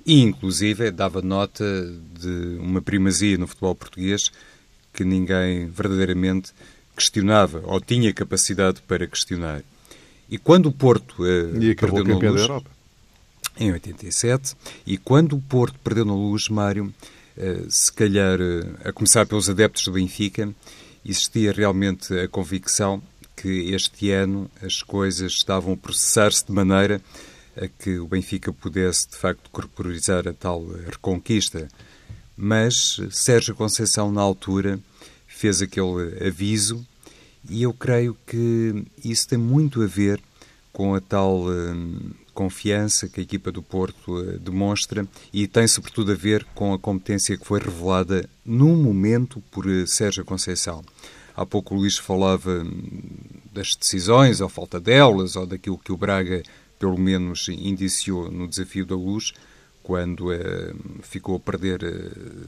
e, 0.05 0.21
inclusive, 0.21 0.91
dava 0.91 1.21
nota 1.21 1.63
de 2.19 2.57
uma 2.59 2.81
primazia 2.81 3.37
no 3.37 3.47
futebol 3.47 3.73
português 3.73 4.29
que 4.93 5.03
ninguém 5.03 5.67
verdadeiramente 5.67 6.51
questionava 6.95 7.63
ou 7.65 7.79
tinha 7.81 8.13
capacidade 8.13 8.81
para 8.81 9.07
questionar. 9.07 9.63
E 10.29 10.37
quando 10.37 10.67
o 10.67 10.71
Porto 10.71 11.23
uh, 11.23 11.61
e 11.61 11.71
acabou 11.71 11.97
perdeu 11.97 12.15
campeão 12.15 12.35
da 12.35 12.41
Europa 12.41 12.82
em 13.59 13.71
87, 13.71 14.55
e 14.85 14.97
quando 14.97 15.35
o 15.35 15.41
Porto 15.41 15.77
perdeu 15.83 16.05
na 16.05 16.13
luz, 16.13 16.49
Mário, 16.49 16.93
uh, 17.37 17.71
se 17.71 17.91
calhar 17.91 18.39
uh, 18.39 18.87
a 18.87 18.91
começar 18.91 19.25
pelos 19.25 19.49
adeptos 19.49 19.85
do 19.85 19.91
Benfica, 19.91 20.53
existia 21.05 21.51
realmente 21.51 22.13
a 22.17 22.27
convicção 22.27 23.01
que 23.35 23.73
este 23.73 24.11
ano 24.11 24.49
as 24.61 24.81
coisas 24.81 25.33
estavam 25.33 25.73
a 25.73 25.77
processar-se 25.77 26.45
de 26.45 26.51
maneira 26.51 27.01
a 27.55 27.67
que 27.67 27.99
o 27.99 28.07
Benfica 28.07 28.51
pudesse 28.51 29.09
de 29.09 29.17
facto 29.17 29.49
corporizar 29.51 30.27
a 30.27 30.33
tal 30.33 30.65
reconquista. 30.65 31.67
Mas 32.35 32.99
Sérgio 33.11 33.53
Conceição, 33.53 34.11
na 34.11 34.21
altura, 34.21 34.79
fez 35.27 35.61
aquele 35.61 36.25
aviso 36.25 36.85
e 37.49 37.63
eu 37.63 37.73
creio 37.73 38.17
que 38.25 38.85
isso 39.03 39.27
tem 39.27 39.37
muito 39.37 39.81
a 39.83 39.85
ver 39.85 40.19
com 40.71 40.95
a 40.95 41.01
tal 41.01 41.47
hum, 41.47 42.11
confiança 42.33 43.07
que 43.07 43.19
a 43.19 43.23
equipa 43.23 43.51
do 43.51 43.61
Porto 43.61 44.17
uh, 44.17 44.39
demonstra 44.39 45.07
e 45.31 45.47
tem 45.47 45.67
sobretudo 45.67 46.11
a 46.11 46.15
ver 46.15 46.43
com 46.55 46.73
a 46.73 46.79
competência 46.79 47.37
que 47.37 47.45
foi 47.45 47.59
revelada 47.59 48.29
num 48.45 48.75
momento 48.75 49.41
por 49.51 49.65
uh, 49.65 49.87
Sérgio 49.87 50.25
Conceição. 50.25 50.83
Há 51.35 51.45
pouco 51.45 51.73
o 51.73 51.77
Luís 51.79 51.97
falava 51.97 52.63
hum, 52.63 52.71
das 53.51 53.75
decisões, 53.75 54.41
ou 54.41 54.49
falta 54.49 54.79
delas, 54.79 55.35
ou 55.35 55.45
daquilo 55.45 55.77
que 55.77 55.91
o 55.91 55.97
Braga, 55.97 56.43
pelo 56.77 56.97
menos, 56.97 57.47
indiciou 57.49 58.31
no 58.31 58.47
desafio 58.47 58.85
da 58.85 58.95
luz, 58.95 59.33
quando 59.81 60.31
uh, 60.31 60.75
ficou 61.01 61.35
a 61.35 61.39
perder 61.39 61.81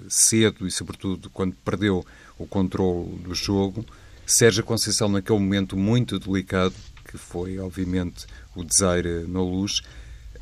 cedo 0.08 0.68
e, 0.68 0.72
sobretudo, 0.72 1.30
quando 1.30 1.56
perdeu 1.66 2.06
o 2.38 2.46
controle 2.46 3.18
do 3.18 3.34
jogo. 3.34 3.86
Sérgio 4.26 4.64
Conceição, 4.64 5.10
naquele 5.10 5.40
momento 5.40 5.78
muito 5.78 6.20
delicado, 6.20 6.74
que 7.06 7.18
foi, 7.18 7.60
obviamente, 7.60 8.26
o 8.56 8.64
Desaire 8.64 9.26
na 9.28 9.42
Luz, 9.42 9.82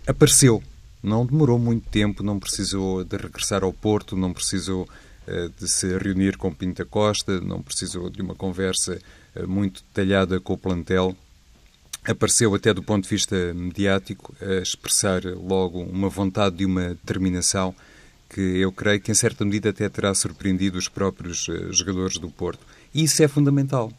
apareceu. 0.08 0.62
Não 1.02 1.26
demorou 1.26 1.60
muito 1.60 1.90
tempo, 1.90 2.24
não 2.24 2.40
precisou 2.40 3.04
de 3.04 3.18
regressar 3.18 3.64
ao 3.64 3.74
Porto, 3.74 4.16
não 4.16 4.32
precisou 4.32 4.84
uh, 5.28 5.50
de 5.60 5.68
se 5.68 5.98
reunir 5.98 6.38
com 6.38 6.54
Pinta 6.54 6.86
Costa, 6.86 7.42
não 7.42 7.62
precisou 7.62 8.10
de 8.10 8.22
uma 8.22 8.36
conversa 8.36 8.98
uh, 9.36 9.48
muito 9.48 9.84
detalhada 9.84 10.40
com 10.40 10.54
o 10.54 10.58
plantel. 10.58 11.16
Apareceu 12.06 12.54
até 12.56 12.74
do 12.74 12.84
ponto 12.84 13.04
de 13.04 13.10
vista 13.10 13.54
mediático 13.54 14.34
a 14.42 14.62
expressar 14.62 15.24
logo 15.26 15.82
uma 15.82 16.10
vontade 16.10 16.58
de 16.58 16.66
uma 16.66 16.90
determinação 16.90 17.76
que 18.30 18.42
eu 18.42 18.72
creio 18.72 19.00
que 19.00 19.12
em 19.12 19.16
certa 19.16 19.46
medida 19.46 19.70
até 19.70 19.88
terá 19.90 20.14
surpreendido 20.14 20.78
os 20.78 20.88
próprios 20.88 21.48
uh, 21.50 21.72
jogadores 21.74 22.18
do 22.18 22.30
Porto. 22.30 22.66
E 22.94 23.04
isso 23.04 23.22
é 23.22 23.28
fundamental 23.28 23.92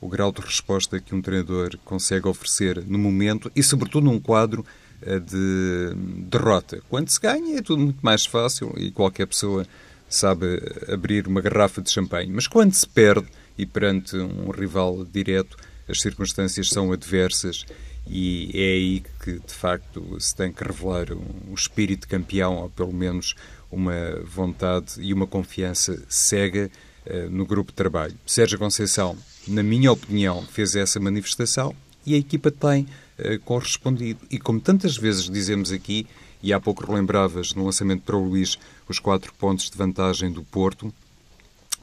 o 0.00 0.08
grau 0.08 0.30
de 0.32 0.40
resposta 0.40 1.00
que 1.00 1.14
um 1.14 1.22
treinador 1.22 1.76
consegue 1.84 2.28
oferecer 2.28 2.84
no 2.86 2.98
momento 2.98 3.50
e, 3.54 3.62
sobretudo, 3.62 4.04
num 4.04 4.20
quadro 4.20 4.64
eh, 5.02 5.18
de 5.18 5.94
derrota. 6.28 6.80
Quando 6.88 7.08
se 7.08 7.20
ganha 7.20 7.58
é 7.58 7.62
tudo 7.62 7.82
muito 7.82 8.00
mais 8.02 8.26
fácil 8.26 8.72
e 8.76 8.90
qualquer 8.90 9.26
pessoa 9.26 9.66
sabe 10.08 10.60
abrir 10.92 11.26
uma 11.26 11.40
garrafa 11.40 11.82
de 11.82 11.90
champanhe. 11.90 12.30
Mas 12.32 12.46
quando 12.46 12.72
se 12.72 12.86
perde 12.86 13.28
e 13.56 13.66
perante 13.66 14.16
um 14.16 14.50
rival 14.50 15.04
direto, 15.04 15.56
as 15.88 16.00
circunstâncias 16.00 16.68
são 16.68 16.92
adversas 16.92 17.64
e 18.06 18.50
é 18.54 18.72
aí 18.72 19.02
que, 19.22 19.32
de 19.34 19.52
facto, 19.52 20.18
se 20.18 20.34
tem 20.34 20.52
que 20.52 20.64
revelar 20.64 21.12
um 21.12 21.54
espírito 21.54 22.08
campeão 22.08 22.56
ou, 22.56 22.70
pelo 22.70 22.92
menos, 22.92 23.34
uma 23.70 24.18
vontade 24.24 24.94
e 24.98 25.12
uma 25.12 25.26
confiança 25.26 26.02
cega 26.08 26.70
uh, 27.06 27.30
no 27.30 27.44
grupo 27.44 27.70
de 27.70 27.76
trabalho. 27.76 28.14
Sérgio 28.24 28.58
Conceição 28.58 29.16
na 29.48 29.62
minha 29.62 29.90
opinião, 29.92 30.42
fez 30.42 30.74
essa 30.76 31.00
manifestação 31.00 31.74
e 32.04 32.14
a 32.14 32.18
equipa 32.18 32.50
tem 32.50 32.86
uh, 33.18 33.38
correspondido. 33.44 34.20
E 34.30 34.38
como 34.38 34.60
tantas 34.60 34.96
vezes 34.96 35.28
dizemos 35.28 35.72
aqui, 35.72 36.06
e 36.42 36.52
há 36.52 36.60
pouco 36.60 36.86
relembravas 36.86 37.54
no 37.54 37.64
lançamento 37.64 38.02
para 38.02 38.16
o 38.16 38.28
Luís 38.28 38.58
os 38.88 38.98
quatro 38.98 39.32
pontos 39.34 39.70
de 39.70 39.76
vantagem 39.76 40.30
do 40.30 40.42
Porto, 40.42 40.92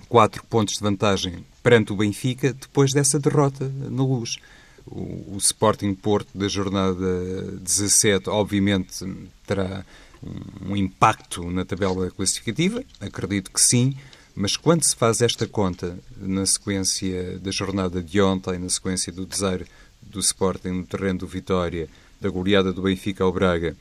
quatro 0.08 0.44
pontos 0.46 0.76
de 0.76 0.82
vantagem 0.82 1.46
perante 1.62 1.92
o 1.92 1.96
Benfica 1.96 2.54
depois 2.54 2.94
dessa 2.94 3.20
derrota 3.20 3.72
na 3.90 4.04
luz. 4.04 4.38
O, 4.86 5.34
o 5.34 5.38
Sporting 5.38 5.94
Porto 5.96 6.30
da 6.38 6.48
jornada 6.48 7.42
17, 7.60 8.30
obviamente, 8.30 9.04
terá 9.46 9.84
um, 10.24 10.72
um 10.72 10.76
impacto 10.76 11.50
na 11.50 11.66
tabela 11.66 12.10
classificativa, 12.12 12.84
acredito 13.00 13.52
que 13.52 13.60
sim, 13.60 13.96
mas 14.36 14.58
quando 14.58 14.84
se 14.84 14.96
faz 14.96 15.22
esta 15.22 15.48
conta 15.48 15.98
na 16.18 16.46
sequência 16.46 17.40
da 17.40 17.52
jornada 17.52 18.04
de 18.04 18.22
ontem, 18.22 18.60
na 18.60 18.70
sequência 18.70 19.12
do 19.12 19.26
desaire 19.26 19.66
do 20.02 20.20
Sporting 20.20 20.70
no 20.70 20.86
terreno 20.86 21.20
do 21.20 21.28
Vitória, 21.28 21.88
da 22.20 22.30
goleada 22.30 22.74
do 22.74 22.82
Benfica 22.82 23.24
ao 23.24 23.32
Braga 23.32 23.76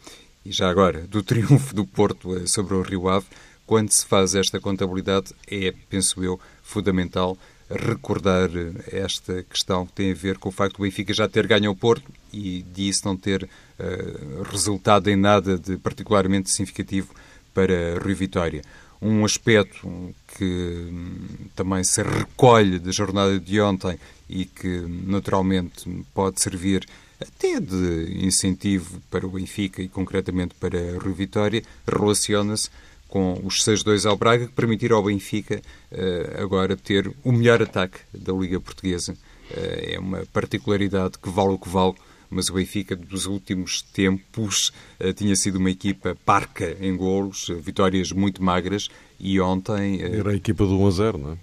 e 0.44 0.52
já 0.52 0.70
agora 0.70 1.02
do 1.08 1.22
triunfo 1.22 1.74
do 1.74 1.84
Porto 1.84 2.36
eh, 2.36 2.46
sobre 2.46 2.74
o 2.74 2.82
Rio 2.82 3.08
Ave, 3.08 3.26
quando 3.66 3.90
se 3.90 4.06
faz 4.06 4.34
esta 4.34 4.60
contabilidade 4.60 5.34
é, 5.50 5.72
penso 5.88 6.22
eu, 6.22 6.38
fundamental 6.62 7.36
recordar 7.68 8.50
eh, 8.54 8.72
esta 8.92 9.42
questão 9.42 9.86
que 9.86 9.92
tem 9.92 10.12
a 10.12 10.14
ver 10.14 10.38
com 10.38 10.50
o 10.50 10.52
facto 10.52 10.76
do 10.76 10.82
Benfica 10.82 11.12
já 11.12 11.28
ter 11.28 11.46
ganho 11.46 11.70
o 11.70 11.76
Porto 11.76 12.12
e 12.32 12.62
disso 12.62 13.02
não 13.04 13.16
ter 13.16 13.44
uh, 13.44 14.42
resultado 14.50 15.08
em 15.08 15.16
nada 15.16 15.58
de 15.58 15.76
particularmente 15.78 16.50
significativo 16.50 17.14
para 17.54 17.98
Rio 18.04 18.16
Vitória 18.16 18.62
um 19.04 19.24
aspecto 19.24 20.14
que 20.36 20.88
hum, 20.90 21.26
também 21.54 21.84
se 21.84 22.02
recolhe 22.02 22.78
da 22.78 22.90
jornada 22.90 23.38
de 23.38 23.60
ontem 23.60 23.98
e 24.28 24.46
que 24.46 24.80
naturalmente 25.06 25.88
pode 26.14 26.40
servir 26.40 26.86
até 27.20 27.60
de 27.60 28.24
incentivo 28.24 29.00
para 29.10 29.26
o 29.26 29.30
Benfica 29.30 29.82
e 29.82 29.88
concretamente 29.88 30.54
para 30.54 30.78
a 30.78 30.98
Rio 30.98 31.14
Vitória, 31.14 31.62
relaciona-se 31.86 32.70
com 33.06 33.40
os 33.44 33.62
6-2 33.62 34.08
ao 34.08 34.16
Braga, 34.16 34.46
que 34.46 34.52
permitiram 34.52 34.96
ao 34.96 35.04
Benfica 35.04 35.62
uh, 35.92 36.42
agora 36.42 36.76
ter 36.76 37.12
o 37.22 37.30
melhor 37.30 37.62
ataque 37.62 37.98
da 38.12 38.32
Liga 38.32 38.58
Portuguesa. 38.58 39.12
Uh, 39.12 39.94
é 39.94 39.98
uma 39.98 40.24
particularidade 40.32 41.18
que 41.18 41.28
vale 41.28 41.50
o 41.50 41.58
que 41.58 41.68
vale 41.68 41.94
mas 42.34 42.50
o 42.50 42.54
Benfica 42.54 42.96
dos 42.96 43.26
últimos 43.26 43.80
tempos 43.80 44.72
uh, 45.00 45.12
tinha 45.12 45.36
sido 45.36 45.56
uma 45.56 45.70
equipa 45.70 46.16
parca 46.24 46.76
em 46.80 46.96
golos, 46.96 47.48
uh, 47.48 47.56
vitórias 47.60 48.10
muito 48.12 48.42
magras 48.42 48.88
e 49.18 49.40
ontem... 49.40 50.02
Uh, 50.02 50.16
Era 50.16 50.30
a 50.32 50.34
equipa 50.34 50.66
do 50.66 50.78
1 50.78 50.86
a 50.86 50.90
0, 50.90 51.18
não 51.18 51.32
é? 51.32 51.36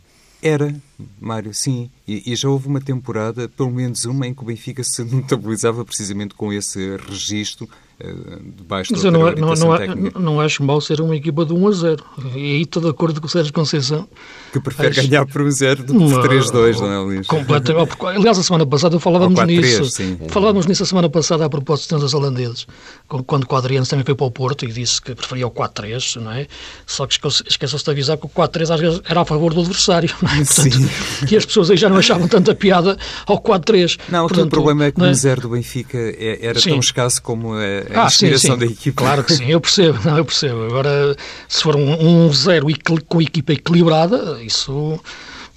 Era, 0.43 0.75
Mário, 1.19 1.53
sim. 1.53 1.89
E, 2.07 2.31
e, 2.31 2.35
já 2.35 2.49
houve 2.49 2.67
uma 2.67 2.81
temporada, 2.81 3.47
pelo 3.47 3.69
menos 3.69 4.05
uma, 4.05 4.25
em 4.25 4.33
que 4.33 4.41
o 4.41 4.45
Benfica 4.45 4.83
se 4.83 5.03
notabilizava 5.05 5.85
precisamente 5.85 6.33
com 6.33 6.51
esse 6.51 6.97
registro 6.97 7.69
uh, 8.03 8.43
debaixo 8.57 8.91
Mas 8.91 9.03
da 9.03 9.07
eu 9.07 9.11
não, 9.11 9.31
não, 9.31 9.53
não, 9.53 10.21
não, 10.21 10.41
acho 10.41 10.63
mal 10.63 10.81
ser 10.81 10.99
uma 10.99 11.15
equipa 11.15 11.45
de 11.45 11.53
1 11.53 11.67
a 11.67 11.71
0. 11.71 12.05
E 12.35 12.37
aí 12.37 12.61
estou 12.63 12.81
de 12.81 12.89
acordo 12.89 13.21
com 13.21 13.27
o 13.27 13.29
Sérgio 13.29 13.53
Conceição. 13.53 14.09
Que 14.51 14.59
prefere 14.59 14.89
acho... 14.89 15.07
ganhar 15.07 15.25
por 15.25 15.41
1 15.41 15.51
0 15.51 15.83
do 15.83 15.93
que 15.93 15.99
por 15.99 16.27
3-2, 16.27 16.79
não 16.79 16.91
é, 16.91 16.97
Luís? 16.99 17.27
Completamente. 17.27 17.95
Aliás, 18.01 18.37
a 18.37 18.43
semana 18.43 18.65
passada 18.65 18.99
falávamos 18.99 19.41
nisso. 19.45 19.85
Sim. 19.85 20.17
Falávamos 20.29 20.65
nisso 20.65 20.83
a 20.83 20.85
semana 20.85 21.09
passada 21.09 21.45
a 21.45 21.49
propósito 21.49 21.97
dos 21.97 22.13
holandeses. 22.13 22.67
Quando 23.07 23.47
o 23.49 23.55
Adriano 23.55 23.85
também 23.85 24.05
foi 24.05 24.15
para 24.15 24.25
o 24.25 24.31
Porto 24.31 24.65
e 24.65 24.71
disse 24.71 25.01
que 25.01 25.15
preferia 25.15 25.47
o 25.47 25.51
4-3, 25.51 26.21
não 26.21 26.31
é? 26.31 26.47
Só 26.85 27.07
que 27.07 27.15
esqueceu-se 27.47 27.85
de 27.85 27.91
avisar 27.91 28.17
que 28.17 28.25
o 28.25 28.29
4-3 28.29 28.73
às 28.73 28.79
vezes 28.79 29.01
era 29.05 29.21
a 29.21 29.25
favor 29.25 29.53
do 29.53 29.61
adversário, 29.61 30.13
não 30.21 30.29
é? 30.29 30.37
Portanto, 30.37 30.71
sim. 30.71 31.25
que 31.25 31.37
as 31.37 31.45
pessoas 31.45 31.71
aí 31.71 31.77
já 31.77 31.89
não 31.89 31.97
achavam 31.97 32.27
tanta 32.27 32.53
piada 32.53 32.97
ao 33.25 33.41
4-3. 33.41 33.99
Não, 34.09 34.27
Portanto, 34.27 34.47
o 34.47 34.49
problema 34.49 34.85
é 34.85 34.91
que 34.91 35.01
o 35.01 35.05
é? 35.05 35.13
0 35.13 35.41
do 35.41 35.49
Benfica 35.49 35.97
é, 35.97 36.39
era 36.41 36.59
sim. 36.59 36.71
tão 36.71 36.79
escasso 36.79 37.21
como 37.21 37.53
a, 37.53 37.59
a 37.59 38.03
ah, 38.03 38.07
inspiração 38.07 38.55
sim, 38.55 38.59
da 38.59 38.65
equipa. 38.65 39.01
Claro 39.01 39.23
que 39.23 39.33
sim, 39.33 39.45
eu 39.45 39.61
percebo, 39.61 39.99
não, 40.03 40.17
eu 40.17 40.25
percebo. 40.25 40.65
Agora, 40.65 41.15
se 41.47 41.63
for 41.63 41.75
um 41.75 42.31
0 42.31 42.67
um 42.67 42.97
com 43.07 43.19
a 43.19 43.23
equipa 43.23 43.53
equilibrada, 43.53 44.40
isso 44.41 44.99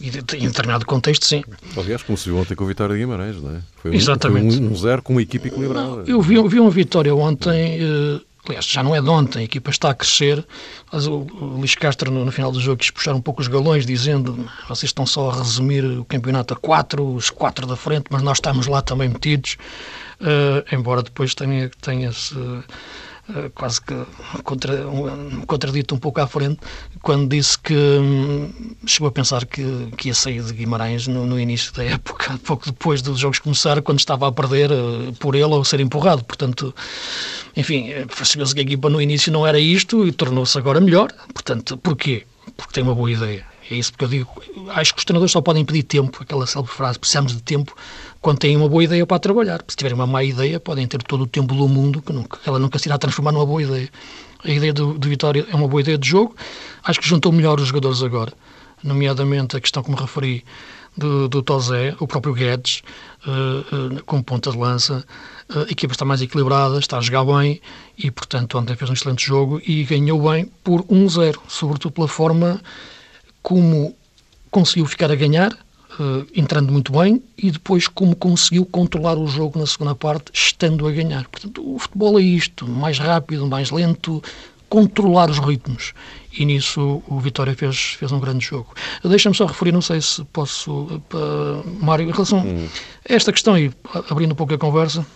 em 0.02 0.10
determinado 0.10 0.84
contexto, 0.84 1.24
sim. 1.24 1.44
Aliás, 1.76 2.02
como 2.02 2.18
se 2.18 2.28
viu 2.28 2.38
ontem 2.38 2.54
com 2.54 2.64
a 2.64 2.66
vitória 2.66 2.94
de 2.94 3.00
Guimarães, 3.00 3.40
não 3.40 3.56
é? 3.56 3.60
Foi 3.76 3.94
Exatamente. 3.94 4.60
um, 4.60 4.72
um 4.72 4.76
zero 4.76 5.02
com 5.02 5.12
uma 5.12 5.22
equipa 5.22 5.48
equilibrada. 5.48 5.88
Não, 5.88 6.04
eu 6.04 6.20
vi, 6.20 6.40
vi 6.48 6.60
uma 6.60 6.70
vitória 6.70 7.14
ontem, 7.14 7.78
uh, 7.82 8.20
aliás, 8.46 8.66
já 8.66 8.82
não 8.82 8.94
é 8.94 9.00
de 9.00 9.08
ontem, 9.08 9.40
a 9.40 9.42
equipa 9.42 9.70
está 9.70 9.90
a 9.90 9.94
crescer, 9.94 10.44
mas 10.92 11.06
o, 11.06 11.26
Luís 11.40 11.74
Castro, 11.74 12.10
no, 12.10 12.24
no, 12.24 12.32
final 12.32 12.50
do 12.50 12.60
jogo, 12.60 12.78
quis 12.78 12.90
puxar 12.90 13.14
um 13.14 13.20
pouco 13.20 13.40
os 13.40 13.48
galões, 13.48 13.86
dizendo 13.86 14.48
vocês 14.68 14.90
estão 14.90 15.06
só 15.06 15.30
a 15.30 15.36
resumir 15.36 15.84
o 15.84 16.04
campeonato 16.04 16.54
a 16.54 16.56
quatro, 16.56 17.14
os 17.14 17.30
quatro 17.30 17.66
da 17.66 17.76
frente, 17.76 18.06
mas 18.10 18.22
nós 18.22 18.38
estamos 18.38 18.66
lá 18.66 18.82
também 18.82 19.08
metidos, 19.08 19.56
uh, 20.20 20.74
embora 20.74 21.02
depois 21.02 21.34
tenha, 21.34 21.70
tenha-se 21.80 22.34
eh, 22.36 22.62
quase 23.54 23.80
que 23.80 23.94
contra, 24.42 24.84
contradito 25.46 25.94
um 25.94 25.98
pouco 25.98 26.20
à 26.20 26.26
frente, 26.26 26.60
quando 27.02 27.28
disse 27.28 27.58
que 27.58 27.74
hum, 27.74 28.52
chegou 28.86 29.08
a 29.08 29.12
pensar 29.12 29.46
que, 29.46 29.64
que 29.96 30.08
ia 30.08 30.14
sair 30.14 30.42
de 30.42 30.52
Guimarães 30.52 31.06
no, 31.06 31.26
no, 31.26 31.40
início 31.40 31.72
da 31.72 31.84
época, 31.84 32.38
pouco 32.44 32.66
depois 32.66 33.00
dos 33.00 33.18
jogos 33.18 33.38
começar, 33.38 33.80
quando 33.82 33.98
estava 33.98 34.28
a 34.28 34.32
perder 34.32 34.70
uh, 34.70 35.12
por 35.18 35.34
ele 35.34 35.44
ou 35.44 35.64
ser 35.64 35.80
empurrado. 35.80 36.22
Portanto, 36.24 36.74
enfim, 37.56 37.90
eh, 37.90 38.06
percebeu-se 38.06 38.54
que 38.54 38.60
a 38.60 38.62
equipa 38.62 38.90
no 38.90 39.00
início 39.00 39.32
não 39.32 39.46
era 39.46 39.58
isto 39.58 40.06
e 40.06 40.12
tornou-se 40.12 40.56
agora 40.58 40.80
melhor. 40.80 41.10
Portanto, 41.32 41.76
porquê? 41.78 42.24
Porque 42.56 42.72
tem 42.74 42.82
uma 42.82 42.94
boa 42.94 43.10
ideia. 43.10 43.53
É 43.70 43.74
isso 43.74 43.92
porque 43.92 44.04
eu 44.04 44.08
digo, 44.08 44.30
acho 44.70 44.92
que 44.92 44.98
os 44.98 45.04
treinadores 45.04 45.32
só 45.32 45.40
podem 45.40 45.64
pedir 45.64 45.84
tempo, 45.84 46.22
aquela 46.22 46.46
célebre 46.46 46.72
frase, 46.72 46.98
precisamos 46.98 47.32
de 47.32 47.42
tempo, 47.42 47.74
quando 48.20 48.38
têm 48.38 48.56
uma 48.56 48.68
boa 48.68 48.84
ideia 48.84 49.06
para 49.06 49.18
trabalhar. 49.18 49.64
Se 49.66 49.76
tiverem 49.76 49.94
uma 49.94 50.06
má 50.06 50.22
ideia, 50.22 50.60
podem 50.60 50.86
ter 50.86 51.02
todo 51.02 51.22
o 51.22 51.26
tempo 51.26 51.54
do 51.54 51.66
mundo, 51.68 52.02
que, 52.02 52.12
nunca, 52.12 52.38
ela 52.46 52.58
nunca 52.58 52.78
se 52.78 52.88
irá 52.88 52.98
transformar 52.98 53.32
numa 53.32 53.46
boa 53.46 53.62
ideia. 53.62 53.88
A 54.44 54.50
ideia 54.50 54.72
do, 54.72 54.98
do 54.98 55.08
Vitória 55.08 55.46
é 55.50 55.56
uma 55.56 55.66
boa 55.66 55.80
ideia 55.80 55.96
de 55.96 56.06
jogo. 56.06 56.36
Acho 56.82 57.00
que 57.00 57.08
juntou 57.08 57.32
melhor 57.32 57.58
os 57.58 57.68
jogadores 57.68 58.02
agora, 58.02 58.32
nomeadamente 58.82 59.56
a 59.56 59.60
questão 59.60 59.82
que 59.82 59.90
me 59.90 59.96
referi 59.96 60.44
do, 60.96 61.28
do 61.28 61.42
Tozé, 61.42 61.96
o 61.98 62.06
próprio 62.06 62.34
Guedes, 62.34 62.82
uh, 63.26 63.96
uh, 63.96 64.04
como 64.04 64.22
ponta 64.22 64.50
de 64.50 64.58
lança. 64.58 65.04
Uh, 65.48 65.60
a 65.60 65.70
equipa 65.70 65.94
está 65.94 66.04
mais 66.04 66.20
equilibrada, 66.20 66.78
está 66.78 66.98
a 66.98 67.00
jogar 67.00 67.24
bem 67.24 67.60
e, 67.96 68.10
portanto, 68.10 68.58
ontem 68.58 68.76
fez 68.76 68.90
um 68.90 68.92
excelente 68.94 69.26
jogo 69.26 69.60
e 69.66 69.84
ganhou 69.84 70.30
bem 70.30 70.50
por 70.62 70.82
1-0, 70.82 71.36
sobretudo 71.48 71.92
pela 71.92 72.08
forma 72.08 72.60
como 73.44 73.94
conseguiu 74.50 74.86
ficar 74.86 75.12
a 75.12 75.14
ganhar 75.14 75.52
uh, 75.52 76.26
entrando 76.34 76.72
muito 76.72 76.90
bem 76.90 77.22
e 77.36 77.50
depois 77.50 77.86
como 77.86 78.16
conseguiu 78.16 78.64
controlar 78.64 79.18
o 79.18 79.26
jogo 79.26 79.58
na 79.58 79.66
segunda 79.66 79.94
parte, 79.94 80.32
estando 80.32 80.88
a 80.88 80.90
ganhar. 80.90 81.28
Portanto, 81.28 81.62
o 81.62 81.78
futebol 81.78 82.18
é 82.18 82.22
isto, 82.22 82.66
mais 82.66 82.98
rápido, 82.98 83.46
mais 83.46 83.70
lento, 83.70 84.22
controlar 84.66 85.28
os 85.28 85.38
ritmos. 85.38 85.92
E 86.32 86.46
nisso 86.46 87.02
o 87.06 87.20
Vitória 87.20 87.54
fez, 87.54 87.96
fez 87.98 88.10
um 88.10 88.18
grande 88.18 88.46
jogo. 88.46 88.74
Deixa-me 89.04 89.36
só 89.36 89.44
referir, 89.44 89.72
não 89.72 89.82
sei 89.82 90.00
se 90.00 90.24
posso, 90.24 90.72
uh, 90.72 91.84
Mário, 91.84 92.08
em 92.08 92.12
relação 92.12 92.38
hum. 92.38 92.66
a 93.08 93.12
esta 93.12 93.30
questão, 93.30 93.58
e 93.58 93.70
abrindo 94.10 94.32
um 94.32 94.36
pouco 94.36 94.54
a 94.54 94.58
conversa, 94.58 95.06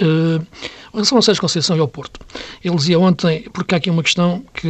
uh, 0.00 0.46
em 0.92 0.96
relação 0.96 1.18
ao 1.18 1.22
Sérgio 1.22 1.40
Conceição 1.40 1.76
e 1.76 1.80
ao 1.80 1.88
Porto. 1.88 2.20
Ele 2.64 2.76
dizia 2.76 2.98
ontem, 2.98 3.48
porque 3.52 3.74
há 3.74 3.78
aqui 3.78 3.90
uma 3.90 4.02
questão 4.02 4.44
que 4.54 4.68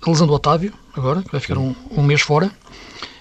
a 0.00 0.10
lesão 0.10 0.26
do 0.26 0.32
Otávio, 0.32 0.72
agora, 0.96 1.22
que 1.22 1.30
vai 1.30 1.40
ficar 1.40 1.58
um, 1.58 1.74
um 1.90 2.02
mês 2.02 2.20
fora, 2.20 2.50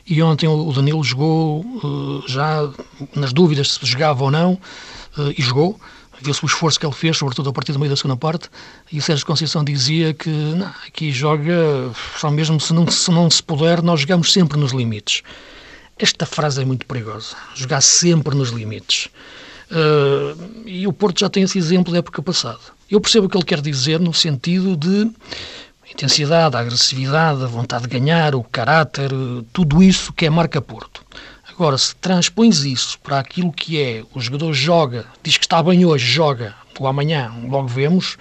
e 0.08 0.22
ontem 0.24 0.48
o 0.48 0.72
Danilo 0.74 1.04
jogou 1.04 1.62
uh, 1.62 2.24
já 2.28 2.68
nas 3.16 3.32
dúvidas 3.32 3.74
se 3.74 3.86
jogava 3.86 4.24
ou 4.24 4.32
não, 4.32 4.54
uh, 4.54 5.34
e 5.38 5.42
jogou. 5.42 5.80
Viu-se 6.22 6.44
o 6.44 6.48
esforço 6.48 6.78
que 6.78 6.86
ele 6.86 6.94
fez, 6.94 7.16
sobretudo 7.16 7.50
a 7.50 7.54
partir 7.54 7.72
do 7.72 7.80
meio 7.80 7.90
da 7.90 7.96
segunda 7.96 8.18
parte, 8.18 8.50
e 8.92 9.00
o 9.00 9.02
Sérgio 9.02 9.26
Conceição 9.26 9.64
dizia 9.64 10.14
que 10.14 10.30
não, 10.30 10.68
aqui 10.86 11.14
joga, 11.14 11.92
só 12.18 12.30
mesmo 12.30 12.60
se 12.60 12.74
não, 12.74 12.86
se 12.88 13.10
não 13.10 13.30
se 13.30 13.42
puder, 13.42 13.82
nós 13.82 14.02
jogamos 14.02 14.34
sempre 14.34 14.60
nos 14.60 14.74
limites. 14.74 15.24
Esta 15.98 16.26
frase 16.26 16.62
é 16.62 16.66
muito 16.66 16.86
perigosa, 16.86 17.36
jogar 17.56 17.80
sempre 17.80 18.36
nos 18.36 18.50
limites. 18.50 19.10
Uh, 19.72 20.64
e 20.66 20.88
o 20.88 20.94
Porto 20.94 21.20
já 21.20 21.30
tem 21.30 21.44
esse 21.44 21.58
exemplo 21.58 21.94
da 21.94 22.00
época 22.00 22.22
passada. 22.22 22.60
Eu 22.90 23.00
percebo 23.00 23.28
o 23.28 23.30
que 23.30 23.38
ele 23.38 23.46
quer 23.46 23.62
dizer 23.62 24.00
no 24.00 24.14
sentido 24.14 24.76
de 24.76 25.12
intensidade, 25.92 26.56
a 26.56 26.60
agressividade, 26.60 27.44
a 27.44 27.48
vontade 27.48 27.84
de 27.84 27.90
ganhar, 27.90 28.36
o 28.36 28.44
caráter, 28.44 29.12
tudo 29.54 29.82
isso 29.84 30.14
que 30.14 30.26
é 30.26 30.30
marca 30.30 30.62
Porto. 30.62 31.04
Agora, 31.48 31.78
se 31.78 31.96
transpões 31.96 32.64
isso 32.64 32.98
para 33.00 33.20
aquilo 33.20 33.52
que 33.52 33.82
é, 33.82 34.04
o 34.14 34.20
jogador 34.22 34.54
joga, 34.54 35.06
diz 35.22 35.38
que 35.38 35.46
está 35.46 35.62
bem 35.62 35.86
hoje, 35.86 36.06
joga, 36.06 36.56
ou 36.80 36.88
amanhã, 36.88 37.34
logo 37.50 37.68
vemos, 37.68 38.18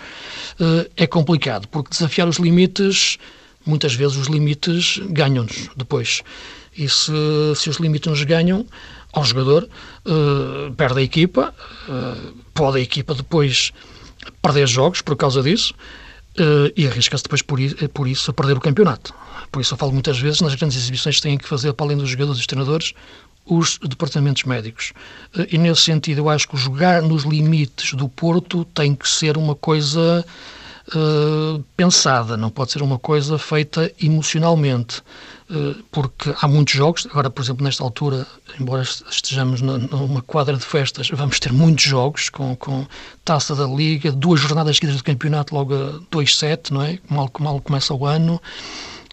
eh, 0.59 0.91
é 0.97 1.07
complicado, 1.07 1.69
porque 1.69 1.91
desafiar 1.91 2.29
os 2.29 2.39
limites, 2.39 3.17
muitas 3.65 3.95
vezes 3.95 4.17
os 4.17 4.27
limites 4.27 4.99
ganham-nos 5.11 5.71
depois. 5.77 6.23
E 6.77 6.89
se, 6.89 7.13
se 7.55 7.71
os 7.71 7.77
limites 7.77 8.11
nos 8.11 8.23
ganham, 8.25 8.67
ao 9.19 9.25
jogador, 9.25 9.69
uh, 10.07 10.73
perde 10.75 11.01
a 11.01 11.03
equipa, 11.03 11.55
uh, 11.89 12.35
pode 12.55 12.79
a 12.79 12.81
equipa 12.81 13.15
depois 13.15 13.73
perder 14.41 14.67
jogos 14.67 15.03
por 15.03 15.17
causa 15.17 15.43
disso, 15.43 15.75
uh, 16.39 16.73
e 16.77 16.87
arrisca-se 16.87 17.25
depois 17.25 17.43
por, 17.43 17.59
por, 17.93 18.09
isso 18.09 18.31
a 18.31 18.35
perder 18.35 18.57
o 18.57 18.61
campeonato. 18.61 19.13
Por 19.51 19.61
isso 19.61 19.75
eu 19.75 19.79
falo 19.79 19.93
muitas 19.93 20.19
vezes 20.19 20.41
nas 20.41 20.55
grandes 20.55 20.77
exibições 20.77 21.17
que 21.17 21.23
têm 21.23 21.39
que 21.39 21.49
fazer, 21.49 21.73
para 21.73 21.87
além 21.87 21.97
dos 21.97 22.09
jogadores 22.09 22.39
e 22.39 22.41
dos 22.41 22.47
treinadores, 22.47 22.95
os 23.45 23.79
departamentos 23.79 24.45
médicos. 24.45 24.93
E 25.51 25.57
nesse 25.57 25.83
sentido 25.83 26.19
eu 26.19 26.29
acho 26.29 26.47
que 26.47 26.57
jogar 26.57 27.01
nos 27.01 27.25
limites 27.25 27.95
do 27.95 28.09
Porto 28.09 28.65
tem 28.67 28.95
que 28.95 29.09
ser 29.09 29.39
uma 29.39 29.55
coisa 29.55 30.25
uh, 30.95 31.65
pensada, 31.75 32.37
não 32.37 32.51
pode 32.51 32.73
ser 32.73 32.83
uma 32.83 32.99
coisa 32.99 33.39
feita 33.39 33.91
emocionalmente 34.01 35.03
porque 35.91 36.35
há 36.41 36.47
muitos 36.47 36.75
jogos, 36.75 37.07
agora, 37.11 37.31
por 37.31 37.43
exemplo, 37.43 37.65
nesta 37.65 37.83
altura, 37.83 38.27
embora 38.61 38.83
estejamos 38.83 39.63
numa 39.63 40.21
quadra 40.21 40.57
de 40.57 40.65
festas, 40.65 41.09
vamos 41.11 41.41
ter 41.41 41.53
muitos 41.53 41.85
jogos 41.85 42.29
com, 42.29 42.55
com 42.55 42.87
taça 43.25 43.55
da 43.55 43.67
Liga, 43.67 44.13
duas 44.13 44.41
jornadas 44.41 44.77
seguidas 44.77 44.97
do 44.97 45.05
campeonato, 45.05 45.55
logo 45.55 45.75
a 45.75 46.01
2-7, 46.13 46.71
não 46.71 46.83
é? 46.83 46.99
Mal, 47.09 47.31
mal 47.39 47.61
começa 47.63 47.95
o 47.95 48.05
ano, 48.05 48.41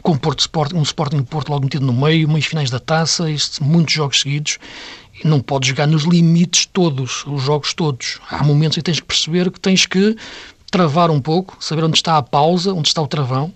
com 0.02 0.18
Porto 0.18 0.42
Sport, 0.42 0.74
um 0.74 0.84
Sporting 0.84 1.24
Porto 1.24 1.50
logo 1.50 1.64
metido 1.64 1.86
no 1.86 1.94
meio, 1.94 2.28
meios 2.28 2.46
finais 2.46 2.70
da 2.70 2.80
taça, 2.80 3.26
muitos 3.62 3.94
jogos 3.94 4.20
seguidos, 4.20 4.60
não 5.24 5.40
podes 5.40 5.70
jogar 5.70 5.88
nos 5.88 6.04
limites 6.04 6.66
todos, 6.66 7.26
os 7.26 7.42
jogos 7.44 7.74
todos. 7.74 8.20
Há 8.30 8.44
momentos 8.44 8.78
em 8.78 8.82
que 8.82 8.86
tens 8.86 9.00
que 9.00 9.06
perceber 9.06 9.50
que 9.50 9.60
tens 9.60 9.86
que 9.86 10.18
travar 10.70 11.10
um 11.10 11.22
pouco, 11.22 11.56
saber 11.62 11.86
onde 11.86 11.96
está 11.96 12.18
a 12.18 12.22
pausa, 12.22 12.74
onde 12.74 12.90
está 12.90 13.02
o 13.02 13.08
travão, 13.08 13.54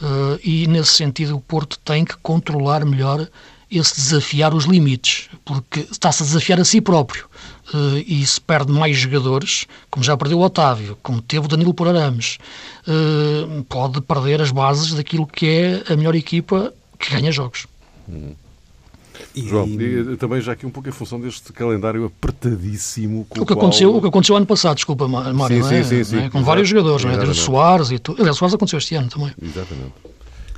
Uh, 0.00 0.38
e 0.44 0.66
nesse 0.68 0.92
sentido 0.92 1.36
o 1.36 1.40
Porto 1.40 1.78
tem 1.80 2.04
que 2.04 2.16
controlar 2.18 2.84
melhor 2.84 3.28
esse 3.70 3.96
desafiar 3.96 4.54
os 4.54 4.64
limites, 4.64 5.28
porque 5.44 5.80
está-se 5.80 6.22
a 6.22 6.26
desafiar 6.26 6.60
a 6.60 6.64
si 6.64 6.80
próprio 6.80 7.26
uh, 7.74 7.98
e 8.06 8.24
se 8.24 8.40
perde 8.40 8.72
mais 8.72 8.96
jogadores, 8.96 9.66
como 9.90 10.04
já 10.04 10.16
perdeu 10.16 10.38
o 10.38 10.42
Otávio, 10.42 10.96
como 11.02 11.20
teve 11.20 11.46
o 11.46 11.48
Danilo 11.48 11.74
por 11.74 11.88
Arames, 11.88 12.38
uh, 12.86 13.62
pode 13.64 14.00
perder 14.00 14.40
as 14.40 14.50
bases 14.50 14.94
daquilo 14.94 15.26
que 15.26 15.46
é 15.46 15.92
a 15.92 15.96
melhor 15.96 16.14
equipa 16.14 16.72
que 16.98 17.10
ganha 17.10 17.30
jogos. 17.30 17.66
Hum. 18.08 18.34
E... 19.34 19.48
João, 19.48 19.66
e 19.66 20.16
também 20.16 20.40
já 20.40 20.52
aqui 20.52 20.66
um 20.66 20.70
pouco 20.70 20.88
em 20.88 20.92
função 20.92 21.20
deste 21.20 21.52
calendário 21.52 22.04
apertadíssimo. 22.04 23.26
o, 23.30 23.46
que 23.46 23.52
aconteceu, 23.52 23.94
o 23.94 24.00
que 24.00 24.08
aconteceu 24.08 24.36
ano 24.36 24.46
passado, 24.46 24.76
desculpa, 24.76 25.06
Mário, 25.08 25.64
sim, 25.64 25.74
é? 25.74 25.84
sim, 25.84 26.04
sim, 26.04 26.18
é? 26.18 26.30
com 26.30 26.42
vários 26.42 26.68
jogadores, 26.68 27.04
não 27.04 27.12
é? 27.12 27.18
Desde 27.18 27.36
Soares 27.36 27.90
e 27.90 27.98
tudo. 27.98 28.20
Aliás, 28.20 28.36
Soares 28.36 28.54
aconteceu 28.54 28.78
este 28.78 28.94
ano 28.94 29.08
também. 29.08 29.32
Exatamente. 29.40 29.92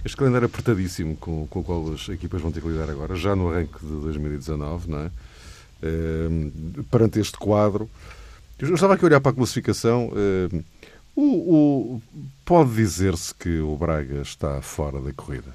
Este 0.05 0.17
calendário 0.17 0.47
apertadíssimo 0.47 1.17
com, 1.17 1.47
com 1.47 1.61
o 1.61 1.65
qual 1.65 1.93
as 1.93 2.09
equipas 2.09 2.41
vão 2.41 2.51
ter 2.51 2.63
que 2.63 2.69
lidar 2.69 2.89
agora, 2.89 3.15
já 3.17 3.37
no 3.37 3.51
arranque 3.51 3.79
de 3.81 3.93
2019, 4.01 4.91
não 4.91 4.99
é? 5.01 5.11
Ehm, 5.83 6.51
perante 6.91 7.21
este 7.21 7.37
quadro, 7.37 7.89
eu 8.59 8.75
estava 8.75 8.95
aqui 8.95 9.05
a 9.05 9.09
olhar 9.09 9.21
para 9.21 9.33
a 9.33 9.35
classificação. 9.35 10.11
Ehm, 10.15 10.63
o, 11.15 11.23
o, 11.23 12.03
pode 12.45 12.75
dizer-se 12.75 13.35
que 13.35 13.61
o 13.61 13.77
Braga 13.77 14.23
está 14.23 14.63
fora 14.63 15.01
da 15.01 15.13
corrida? 15.13 15.55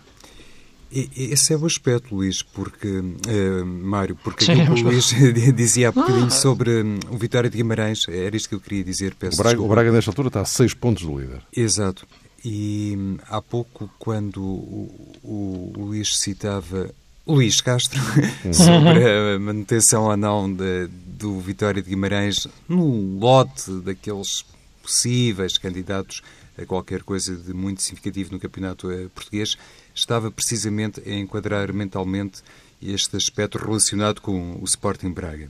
Esse 0.92 1.54
é 1.54 1.58
o 1.58 1.66
aspecto, 1.66 2.16
Luís, 2.16 2.42
porque, 2.42 2.88
uh, 2.88 3.66
Mário, 3.66 4.16
porque 4.24 4.46
Sim, 4.46 4.62
aquilo 4.62 4.76
que 4.76 4.82
o 4.82 4.86
Luís 4.86 5.14
dizia 5.56 5.90
há 5.90 5.92
bocadinho 5.92 6.28
ah. 6.28 6.30
sobre 6.30 6.84
um, 6.84 7.00
o 7.10 7.18
Vitória 7.18 7.50
de 7.50 7.58
Guimarães, 7.58 8.08
era 8.08 8.36
isto 8.36 8.50
que 8.50 8.56
eu 8.56 8.60
queria 8.60 8.84
dizer. 8.84 9.16
Peço 9.16 9.40
o 9.40 9.44
Braga, 9.44 9.62
o 9.62 9.68
Braga, 9.68 9.92
nesta 9.92 10.12
altura, 10.12 10.28
está 10.28 10.42
a 10.42 10.46
seis 10.46 10.74
pontos 10.74 11.04
do 11.04 11.20
líder. 11.20 11.42
Exato. 11.56 12.08
E 12.44 12.96
um, 12.98 13.18
há 13.28 13.42
pouco, 13.42 13.90
quando 13.98 14.42
o, 14.44 15.16
o, 15.24 15.74
o 15.76 15.86
Luís 15.86 16.18
citava 16.18 16.94
Luís 17.28 17.60
Castro 17.60 18.00
uhum. 18.46 18.54
sobre 18.54 19.04
a 19.36 19.40
manutenção 19.40 20.04
ou 20.04 20.16
não 20.16 20.54
de, 20.54 20.88
do 20.88 21.40
Vitória 21.40 21.82
de 21.82 21.90
Guimarães 21.90 22.48
no 22.70 23.18
lote 23.18 23.72
daqueles 23.84 24.46
possíveis 24.84 25.58
candidatos 25.58 26.22
a 26.58 26.66
qualquer 26.66 27.02
coisa 27.02 27.36
de 27.36 27.54
muito 27.54 27.82
significativo 27.82 28.32
no 28.32 28.40
campeonato 28.40 28.90
eh, 28.90 29.08
português, 29.14 29.58
estava 29.96 30.30
precisamente 30.30 31.02
a 31.10 31.14
enquadrar 31.14 31.74
mentalmente 31.74 32.44
este 32.82 33.16
aspecto 33.16 33.58
relacionado 33.58 34.22
com 34.22 34.60
o 34.62 34.66
Sporting 34.66 35.12
Braga. 35.12 35.48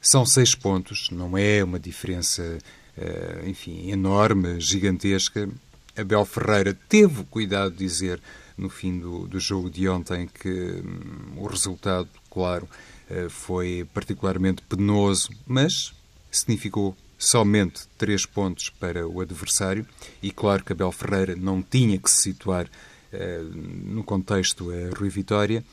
São 0.00 0.26
seis 0.26 0.54
pontos, 0.54 1.10
não 1.10 1.38
é 1.38 1.62
uma 1.62 1.78
diferença, 1.78 2.58
eh, 2.96 3.44
enfim, 3.46 3.90
enorme, 3.90 4.58
gigantesca. 4.58 5.48
Abel 5.96 6.24
Ferreira 6.24 6.76
teve 6.88 7.20
o 7.20 7.24
cuidado 7.24 7.72
de 7.72 7.78
dizer 7.78 8.20
no 8.56 8.68
fim 8.68 8.98
do, 8.98 9.26
do 9.28 9.38
jogo 9.38 9.70
de 9.70 9.88
ontem 9.88 10.26
que 10.26 10.48
hum, 10.48 11.34
o 11.36 11.46
resultado, 11.46 12.08
claro, 12.30 12.68
eh, 13.08 13.28
foi 13.28 13.86
particularmente 13.92 14.62
penoso, 14.62 15.30
mas 15.46 15.92
significou 16.30 16.96
somente 17.18 17.82
três 17.96 18.26
pontos 18.26 18.68
para 18.70 19.06
o 19.06 19.20
adversário 19.20 19.86
e 20.20 20.32
claro 20.32 20.64
que 20.64 20.72
Abel 20.72 20.90
Ferreira 20.90 21.36
não 21.36 21.62
tinha 21.62 21.96
que 21.98 22.10
se 22.10 22.22
situar 22.22 22.68
no 23.54 24.02
contexto 24.04 24.70
uh, 24.70 24.94
Rui 24.96 25.08
Vitória. 25.08 25.64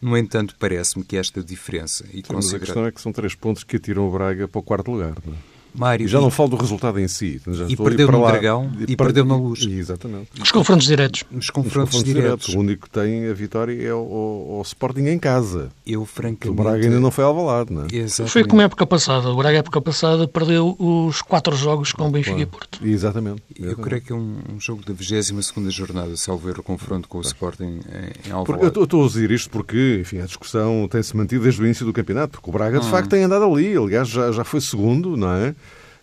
No 0.00 0.16
entanto, 0.16 0.56
parece-me 0.58 1.04
que 1.04 1.16
esta 1.16 1.42
diferença... 1.42 2.04
E 2.12 2.16
Sim, 2.16 2.22
considera... 2.22 2.34
mas 2.34 2.54
a 2.54 2.58
questão 2.58 2.86
é 2.86 2.90
que 2.90 3.00
são 3.00 3.12
três 3.12 3.34
pontos 3.36 3.62
que 3.62 3.76
atiram 3.76 4.08
o 4.08 4.10
Braga 4.10 4.48
para 4.48 4.58
o 4.58 4.62
quarto 4.62 4.90
lugar. 4.90 5.14
Não 5.24 5.32
é? 5.32 5.51
Mário, 5.74 6.06
já 6.06 6.18
e, 6.18 6.22
não 6.22 6.30
falo 6.30 6.50
do 6.50 6.56
resultado 6.56 6.98
em 7.00 7.08
si. 7.08 7.40
Já 7.46 7.66
e 7.66 7.76
perdeu 7.76 8.10
no 8.10 8.20
lá, 8.20 8.32
Dragão 8.32 8.70
e, 8.78 8.92
e 8.92 8.96
perdeu 8.96 9.24
na 9.24 9.36
Luz. 9.36 9.66
Exatamente. 9.66 10.28
Nos 10.38 10.50
confrontos 10.50 10.86
diretos. 10.86 11.24
Nos 11.30 11.50
confrontos, 11.50 11.72
confrontos 11.72 12.04
diretos. 12.04 12.46
diretos. 12.46 12.54
O 12.54 12.58
único 12.58 12.82
que 12.84 12.90
tem 12.90 13.28
a 13.28 13.32
vitória 13.32 13.82
é 13.82 13.92
o, 13.92 13.98
o, 13.98 14.58
o 14.58 14.62
Sporting 14.62 15.06
em 15.06 15.18
casa. 15.18 15.70
Eu, 15.86 16.04
francamente... 16.04 16.48
O 16.48 16.54
Braga 16.54 16.84
ainda 16.84 17.00
não 17.00 17.10
foi 17.10 17.24
alvalado, 17.24 17.72
não 17.72 17.82
é? 17.82 17.86
Exatamente. 17.92 18.32
Foi 18.32 18.44
como 18.44 18.60
a 18.60 18.64
época 18.64 18.86
passada. 18.86 19.28
O 19.30 19.36
Braga, 19.36 19.58
época 19.58 19.80
passada, 19.80 20.28
perdeu 20.28 20.76
os 20.78 21.22
quatro 21.22 21.56
jogos 21.56 21.92
com 21.92 22.08
o 22.08 22.10
Benfica 22.10 22.36
claro. 22.36 22.42
e 22.42 22.46
Porto. 22.46 22.86
Exatamente. 22.86 23.42
Eu 23.58 23.76
creio 23.76 24.02
que 24.02 24.12
é 24.12 24.16
um, 24.16 24.38
um 24.54 24.60
jogo 24.60 24.82
da 24.84 24.92
22 24.92 25.52
jornada, 25.72 26.16
se 26.16 26.30
ver 26.36 26.58
o 26.58 26.62
confronto 26.62 27.08
com 27.08 27.18
o 27.18 27.20
Sporting 27.20 27.80
em, 27.88 28.28
em 28.28 28.32
Alvalade. 28.32 28.76
Eu 28.76 28.84
estou 28.84 29.04
a 29.04 29.06
dizer 29.06 29.30
isto 29.30 29.50
porque, 29.50 29.98
enfim, 30.00 30.18
a 30.18 30.26
discussão 30.26 30.88
tem-se 30.90 31.16
mantido 31.16 31.42
desde 31.44 31.60
o 31.62 31.64
início 31.64 31.86
do 31.86 31.92
campeonato, 31.92 32.32
porque 32.32 32.50
o 32.50 32.52
Braga, 32.52 32.80
de 32.80 32.86
hum. 32.86 32.90
facto, 32.90 33.10
tem 33.10 33.22
andado 33.22 33.44
ali. 33.44 33.76
Aliás, 33.76 34.08
já, 34.08 34.32
já 34.32 34.44
foi 34.44 34.60
segundo, 34.60 35.16
não 35.16 35.32
é? 35.32 35.54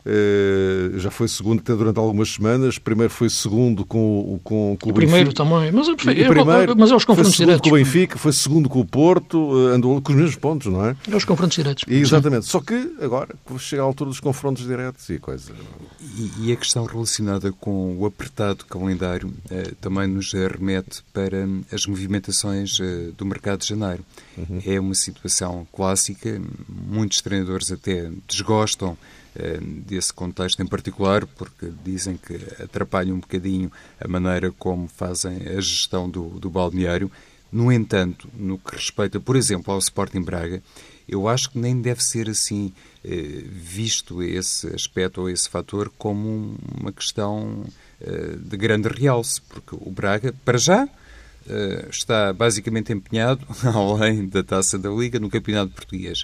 Uh, 0.09 0.97
já 0.97 1.11
foi 1.11 1.27
segundo 1.27 1.59
até 1.59 1.75
durante 1.75 1.99
algumas 1.99 2.33
semanas. 2.33 2.79
Primeiro 2.79 3.13
foi 3.13 3.29
segundo 3.29 3.85
com, 3.85 4.39
com, 4.43 4.75
com 4.79 4.89
o, 4.89 4.91
o 4.91 4.93
primeiro 4.93 5.33
também, 5.33 5.71
mas, 5.71 5.87
primeiro, 5.95 6.75
mas 6.75 6.89
é 6.89 6.95
os 6.95 7.05
confrontos 7.05 7.35
foi 7.35 7.45
diretos. 7.45 7.69
com 7.69 7.75
o 7.75 7.77
Benfica, 7.77 8.17
foi 8.17 8.33
segundo 8.33 8.67
com 8.67 8.79
o 8.79 8.85
Porto, 8.85 9.55
andou 9.67 10.01
com 10.01 10.11
os 10.11 10.17
mesmos 10.17 10.35
pontos, 10.35 10.67
não 10.67 10.85
é? 10.85 10.95
É 11.11 11.15
os 11.15 11.25
confrontos 11.25 11.55
diretos. 11.55 11.83
E, 11.87 11.95
exatamente. 11.95 12.45
Sim. 12.45 12.51
Só 12.51 12.59
que 12.59 12.95
agora 13.01 13.35
chega 13.59 13.83
a 13.83 13.85
altura 13.85 14.09
dos 14.09 14.19
confrontos 14.19 14.65
diretos 14.65 15.07
e 15.09 15.19
coisa. 15.19 15.51
E, 16.01 16.47
e 16.47 16.51
a 16.51 16.55
questão 16.55 16.85
relacionada 16.85 17.51
com 17.51 17.97
o 17.97 18.05
apertado 18.05 18.65
calendário 18.65 19.31
eh, 19.51 19.73
também 19.79 20.07
nos 20.07 20.33
remete 20.33 21.03
para 21.13 21.47
as 21.71 21.85
movimentações 21.85 22.79
eh, 22.79 23.11
do 23.17 23.25
mercado 23.25 23.61
de 23.61 23.67
janeiro. 23.67 24.03
Uhum. 24.37 24.61
É 24.65 24.79
uma 24.79 24.95
situação 24.95 25.67
clássica, 25.73 26.41
muitos 26.67 27.21
treinadores 27.21 27.71
até 27.71 28.09
desgostam 28.27 28.97
eh, 29.01 29.18
desse 29.85 30.13
contexto 30.13 30.61
em 30.61 30.67
particular, 30.67 31.25
porque 31.25 31.71
dizem 31.83 32.17
que 32.17 32.35
atrapalha 32.61 33.13
um 33.13 33.19
bocadinho 33.19 33.71
a 33.99 34.07
maneira 34.07 34.51
como 34.51 34.87
fazem 34.87 35.47
a 35.47 35.61
gestão 35.61 36.09
do, 36.09 36.39
do 36.39 36.49
balneário. 36.49 37.11
No 37.51 37.71
entanto, 37.71 38.29
no 38.33 38.57
que 38.59 38.75
respeita, 38.75 39.19
por 39.19 39.35
exemplo, 39.35 39.73
ao 39.73 39.79
Sporting 39.79 40.21
Braga, 40.21 40.61
eu 41.07 41.27
acho 41.27 41.49
que 41.49 41.57
nem 41.57 41.81
deve 41.81 42.03
ser 42.03 42.29
assim 42.29 42.71
eh, 43.03 43.43
visto 43.45 44.21
esse 44.21 44.67
aspecto 44.67 45.21
ou 45.21 45.29
esse 45.29 45.49
fator 45.49 45.91
como 45.97 46.55
uma 46.79 46.91
questão 46.91 47.65
eh, 47.99 48.35
de 48.39 48.55
grande 48.55 48.87
realce, 48.87 49.41
porque 49.41 49.75
o 49.75 49.89
Braga, 49.89 50.33
para 50.45 50.57
já, 50.59 50.87
está 51.89 52.31
basicamente 52.31 52.93
empenhado, 52.93 53.43
além 53.73 54.27
da 54.27 54.43
taça 54.43 54.77
da 54.77 54.89
Liga, 54.89 55.19
no 55.19 55.29
Campeonato 55.31 55.71
Português. 55.71 56.23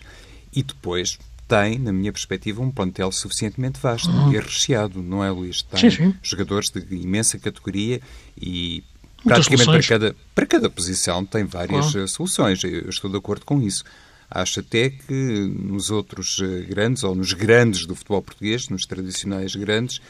E 0.54 0.62
depois 0.62 1.17
tem, 1.47 1.77
na 1.77 1.93
minha 1.93 2.12
perspectiva, 2.12 2.62
um 2.62 2.71
plantel 2.71 3.12
suficientemente 3.12 3.79
vasto 3.79 4.10
uhum. 4.10 4.34
e 4.34 4.39
recheado, 4.39 5.01
não 5.01 5.23
é, 5.23 5.29
Luís? 5.29 5.62
Tem 5.62 5.89
sim, 5.89 5.95
sim. 5.95 6.13
jogadores 6.21 6.69
de 6.69 6.95
imensa 6.95 7.38
categoria 7.38 8.01
e 8.39 8.84
praticamente 9.23 9.65
para 9.65 9.84
cada, 9.84 10.15
para 10.34 10.45
cada 10.45 10.69
posição 10.69 11.25
tem 11.25 11.43
várias 11.43 11.91
claro. 11.91 12.03
Eh, 12.03 12.08
soluções. 12.08 12.63
Eu 12.63 12.89
estou 12.89 13.10
de 13.10 13.17
acordo 13.17 13.45
com 13.45 13.62
isso. 13.62 13.84
Acho 14.29 14.60
até 14.60 14.89
que 14.89 15.13
nos 15.13 15.91
outros 15.91 16.39
eh, 16.41 16.62
grandes, 16.62 17.03
ou 17.03 17.15
nos 17.15 17.34
grandes 17.34 17.86
do 17.86 17.95
futebol 17.95 18.21
português, 18.21 18.69
nos 18.69 18.86
tradicionais 18.86 19.55
grandes, 19.55 20.01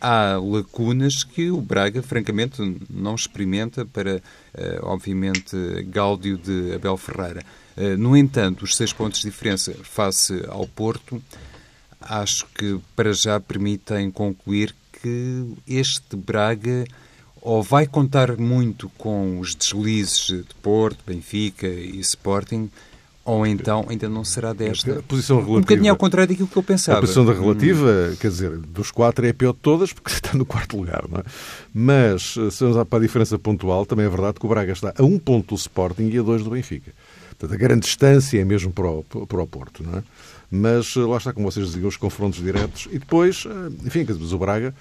há 0.00 0.36
lacunas 0.36 1.22
que 1.22 1.50
o 1.50 1.60
Braga, 1.60 2.02
francamente, 2.02 2.60
não 2.90 3.14
experimenta 3.14 3.86
para, 3.86 4.22
eh, 4.54 4.78
obviamente, 4.82 5.56
Gáudio 5.86 6.36
de 6.36 6.74
Abel 6.74 6.96
Ferreira. 6.96 7.42
Eh, 7.76 7.96
no 7.96 8.16
entanto, 8.16 8.64
os 8.64 8.76
seis 8.76 8.92
pontos 8.92 9.20
de 9.20 9.30
diferença 9.30 9.74
face 9.82 10.44
ao 10.48 10.66
Porto, 10.66 11.22
acho 12.00 12.46
que 12.54 12.78
para 12.94 13.12
já 13.12 13.38
permitem 13.40 14.10
concluir 14.10 14.74
que 15.00 15.44
este 15.66 16.16
Braga 16.16 16.84
ou 17.40 17.62
vai 17.62 17.86
contar 17.86 18.36
muito 18.36 18.88
com 18.96 19.40
os 19.40 19.54
deslizes 19.54 20.26
de 20.26 20.54
Porto, 20.62 20.98
Benfica 21.04 21.66
e 21.66 21.98
Sporting, 21.98 22.70
ou 23.24 23.44
então 23.46 23.86
ainda 23.88 24.08
não 24.08 24.24
será 24.24 24.52
desta. 24.52 24.98
A 24.98 25.02
posição 25.02 25.36
relativa. 25.36 25.58
Um 25.58 25.60
bocadinho 25.60 25.90
ao 25.90 25.96
contrário 25.96 26.28
daquilo 26.28 26.48
que 26.48 26.56
eu 26.56 26.62
pensava. 26.62 26.98
A 26.98 27.00
posição 27.00 27.24
da 27.24 27.32
relativa, 27.32 28.10
hum. 28.12 28.16
quer 28.20 28.28
dizer, 28.28 28.56
dos 28.58 28.90
quatro 28.90 29.26
é 29.26 29.30
a 29.30 29.34
pior 29.34 29.52
de 29.52 29.58
todas, 29.58 29.92
porque 29.92 30.10
está 30.14 30.36
no 30.36 30.44
quarto 30.44 30.76
lugar, 30.76 31.04
não 31.08 31.18
é? 31.18 31.24
Mas, 31.74 32.34
se 32.50 32.64
vamos 32.64 32.88
para 32.88 32.98
a 32.98 33.02
diferença 33.02 33.38
pontual, 33.38 33.86
também 33.86 34.06
é 34.06 34.08
verdade 34.08 34.38
que 34.38 34.46
o 34.46 34.48
Braga 34.48 34.72
está 34.72 34.94
a 34.96 35.02
um 35.02 35.18
ponto 35.18 35.54
do 35.54 35.58
Sporting 35.58 36.08
e 36.10 36.18
a 36.18 36.22
dois 36.22 36.44
do 36.44 36.50
Benfica. 36.50 36.92
Portanto, 37.42 37.54
a 37.54 37.58
grande 37.58 37.80
distância 37.80 38.40
é 38.40 38.44
mesmo 38.44 38.72
para 38.72 38.88
o, 38.88 39.02
para 39.02 39.42
o 39.42 39.46
Porto, 39.48 39.82
não 39.82 39.98
é? 39.98 40.02
Mas 40.48 40.94
lá 40.94 41.16
está, 41.16 41.32
como 41.32 41.50
vocês 41.50 41.66
diziam, 41.66 41.88
os 41.88 41.96
confrontos 41.96 42.40
diretos. 42.40 42.86
E 42.92 43.00
depois, 43.00 43.44
eh, 43.46 43.72
enfim, 43.84 44.06
o 44.08 44.38
Braga, 44.38 44.72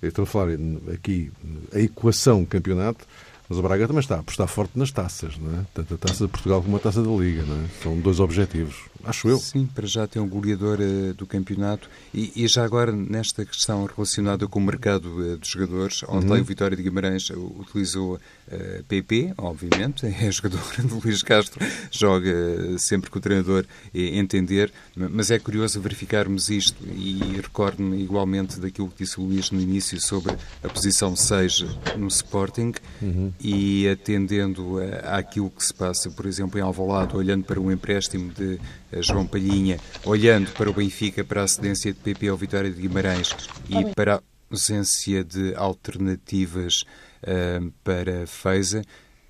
estou 0.00 0.22
a 0.22 0.26
falar 0.26 0.50
aqui, 0.92 1.32
a 1.74 1.80
equação 1.80 2.44
campeonato, 2.44 3.04
mas 3.48 3.58
o 3.58 3.62
Braga 3.62 3.86
também 3.86 4.00
está 4.00 4.16
a 4.16 4.20
apostar 4.20 4.48
forte 4.48 4.78
nas 4.78 4.90
taças, 4.90 5.36
não 5.36 5.60
é? 5.60 5.64
Tanto 5.74 5.94
a 5.94 5.98
taça 5.98 6.24
de 6.24 6.30
Portugal 6.30 6.62
como 6.62 6.76
a 6.76 6.80
taça 6.80 7.02
da 7.02 7.10
Liga, 7.10 7.42
não 7.42 7.56
é? 7.56 7.68
São 7.82 7.98
dois 8.00 8.18
objetivos, 8.18 8.76
acho 9.04 9.28
eu. 9.28 9.38
Sim, 9.38 9.66
para 9.66 9.86
já 9.86 10.06
tem 10.06 10.20
um 10.20 10.28
goleador 10.28 10.78
uh, 10.80 11.12
do 11.14 11.26
campeonato 11.26 11.88
e, 12.12 12.32
e, 12.34 12.48
já 12.48 12.64
agora 12.64 12.90
nesta 12.90 13.44
questão 13.44 13.84
relacionada 13.84 14.46
com 14.48 14.58
o 14.58 14.62
mercado 14.62 15.08
uh, 15.08 15.36
dos 15.36 15.48
jogadores, 15.48 16.02
ontem 16.08 16.32
uhum. 16.32 16.40
o 16.40 16.44
Vitória 16.44 16.76
de 16.76 16.82
Guimarães 16.82 17.28
utilizou 17.30 18.14
uh, 18.14 18.84
PP, 18.88 19.34
obviamente, 19.36 20.06
é 20.08 20.30
jogador 20.30 20.62
de 20.78 20.88
Luís 20.94 21.22
Castro, 21.22 21.64
joga 21.90 22.32
sempre 22.78 23.10
que 23.10 23.18
o 23.18 23.20
treinador 23.20 23.66
entender, 23.94 24.72
mas 24.96 25.30
é 25.30 25.38
curioso 25.38 25.80
verificarmos 25.80 26.48
isto 26.48 26.82
e 26.86 27.40
recordo-me 27.42 28.02
igualmente 28.02 28.58
daquilo 28.58 28.88
que 28.88 29.04
disse 29.04 29.20
o 29.20 29.24
Luís 29.24 29.50
no 29.50 29.60
início 29.60 30.00
sobre 30.00 30.34
a 30.62 30.68
posição 30.68 31.14
6 31.14 31.64
no 31.96 32.08
Sporting. 32.08 32.72
Uhum 33.02 33.33
e 33.40 33.88
atendendo 33.88 34.78
àquilo 35.02 35.50
que 35.50 35.64
se 35.64 35.74
passa, 35.74 36.10
por 36.10 36.26
exemplo, 36.26 36.58
em 36.58 36.62
Alvalade, 36.62 37.16
olhando 37.16 37.44
para 37.44 37.60
o 37.60 37.70
empréstimo 37.70 38.32
de 38.32 38.58
eh, 38.92 39.02
João 39.02 39.26
Palhinha, 39.26 39.78
olhando 40.04 40.50
para 40.52 40.70
o 40.70 40.72
Benfica, 40.72 41.24
para 41.24 41.42
a 41.42 41.48
cedência 41.48 41.92
de 41.92 41.98
PP 41.98 42.28
ao 42.28 42.36
Vitória 42.36 42.70
de 42.70 42.80
Guimarães 42.80 43.34
e 43.68 43.94
para 43.94 44.16
a 44.16 44.22
ausência 44.50 45.24
de 45.24 45.54
alternativas 45.56 46.84
uh, 47.22 47.72
para 47.82 48.26
Feiza, 48.26 48.82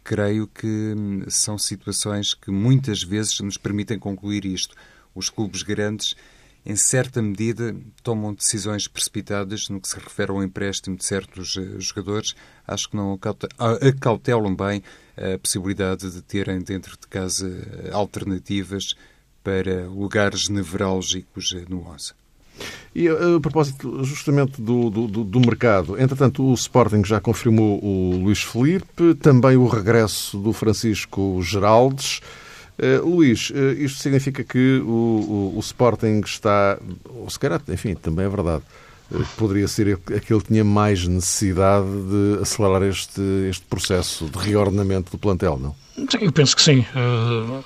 creio 0.03 0.47
que 0.47 0.67
hum, 0.67 1.25
são 1.29 1.57
situações 1.57 2.35
que 2.35 2.51
muitas 2.51 3.03
vezes 3.03 3.41
nos 3.41 3.57
permitem 3.57 3.99
concluir 3.99 4.45
isto. 4.45 4.77
Os 5.15 5.31
clubes 5.31 5.63
grandes 5.63 6.15
em 6.67 6.77
certa 6.77 7.21
medida, 7.21 7.77
tomam 8.03 8.33
decisões 8.33 8.89
precipitadas 8.89 9.69
no 9.69 9.81
que 9.81 9.89
se 9.89 9.99
refere 9.99 10.31
ao 10.31 10.43
empréstimo 10.43 10.97
de 10.97 11.05
certos 11.05 11.57
uh, 11.57 11.81
jogadores. 11.81 12.35
Acho 12.67 12.89
que 12.89 12.97
não 12.97 13.19
acautelam 13.59 14.55
bem 14.55 14.83
a 15.17 15.39
possibilidade 15.39 16.11
de 16.11 16.23
terem 16.23 16.61
dentro 16.61 16.97
de 16.99 17.07
casa 17.07 17.47
eh, 17.47 17.91
alternativas 17.93 18.95
para 19.45 19.87
lugares 19.87 20.49
nevrálgicos 20.49 21.55
eh, 21.55 21.65
no 21.69 21.87
11. 21.87 22.15
E 22.95 23.09
a 23.09 23.41
propósito 23.41 24.03
justamente 24.05 24.63
do, 24.63 24.89
do, 24.89 25.25
do, 25.25 25.41
mercado, 25.41 26.01
entretanto 26.01 26.45
o 26.45 26.55
Sporting 26.55 27.05
já 27.05 27.21
confirmou 27.21 27.85
o 27.85 28.17
Luís 28.17 28.43
Felipe, 28.43 29.15
também 29.21 29.57
o 29.57 29.67
regresso 29.67 30.39
do 30.39 30.53
Francisco 30.53 31.41
Geraldes. 31.43 32.21
Uh, 32.77 33.09
Luís, 33.09 33.51
uh, 33.51 33.73
isto 33.79 34.01
significa 34.01 34.43
que 34.43 34.79
o, 34.85 34.89
o, 34.89 35.53
o, 35.57 35.61
Sporting 35.61 36.21
está, 36.25 36.77
ou 37.09 37.31
se 37.31 37.39
calhar, 37.39 37.63
enfim, 37.69 37.95
também 37.95 38.27
é 38.27 38.29
verdade, 38.29 38.65
uh, 39.13 39.25
poderia 39.37 39.69
ser 39.69 39.93
aquele 39.93 40.41
que 40.41 40.49
tinha 40.49 40.65
mais 40.65 41.07
necessidade 41.07 41.87
de 41.87 42.43
acelerar 42.43 42.83
este, 42.83 43.21
este 43.49 43.65
processo 43.67 44.25
de 44.25 44.39
reordenamento 44.39 45.13
do 45.13 45.19
plantel, 45.19 45.57
não? 45.57 45.75
Eu 46.21 46.33
penso 46.33 46.57
que 46.57 46.63
sim. 46.63 46.85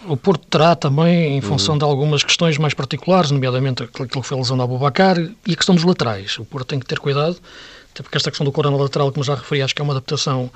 o 0.06 0.14
Porto 0.14 0.46
terá 0.48 0.76
também, 0.76 1.38
em 1.38 1.40
função 1.40 1.76
uhum. 1.76 1.78
de 1.78 1.84
algumas 1.86 2.22
questões 2.22 2.58
mais 2.58 2.74
particulares, 2.74 3.30
nomeadamente 3.30 3.84
aquilo 3.84 4.06
que 4.06 4.22
foi 4.22 4.36
a 4.36 4.40
lesão 4.40 4.54
do 4.54 4.62
Abubacar 4.62 5.18
e 5.18 5.52
a 5.52 5.56
questão 5.56 5.74
dos 5.74 5.82
laterais. 5.82 6.38
O 6.38 6.44
Porto 6.44 6.66
tem 6.66 6.78
que 6.78 6.84
ter 6.84 6.98
cuidado, 6.98 7.38
até 7.90 8.02
porque 8.02 8.18
esta 8.18 8.30
questão 8.30 8.44
do 8.44 8.52
corona 8.52 8.76
lateral, 8.76 9.10
como 9.12 9.24
já 9.24 9.34
referi, 9.34 9.62
acho 9.62 9.74
que 9.74 9.80
é 9.80 9.84
uma 9.84 9.94
adaptação 9.94 10.50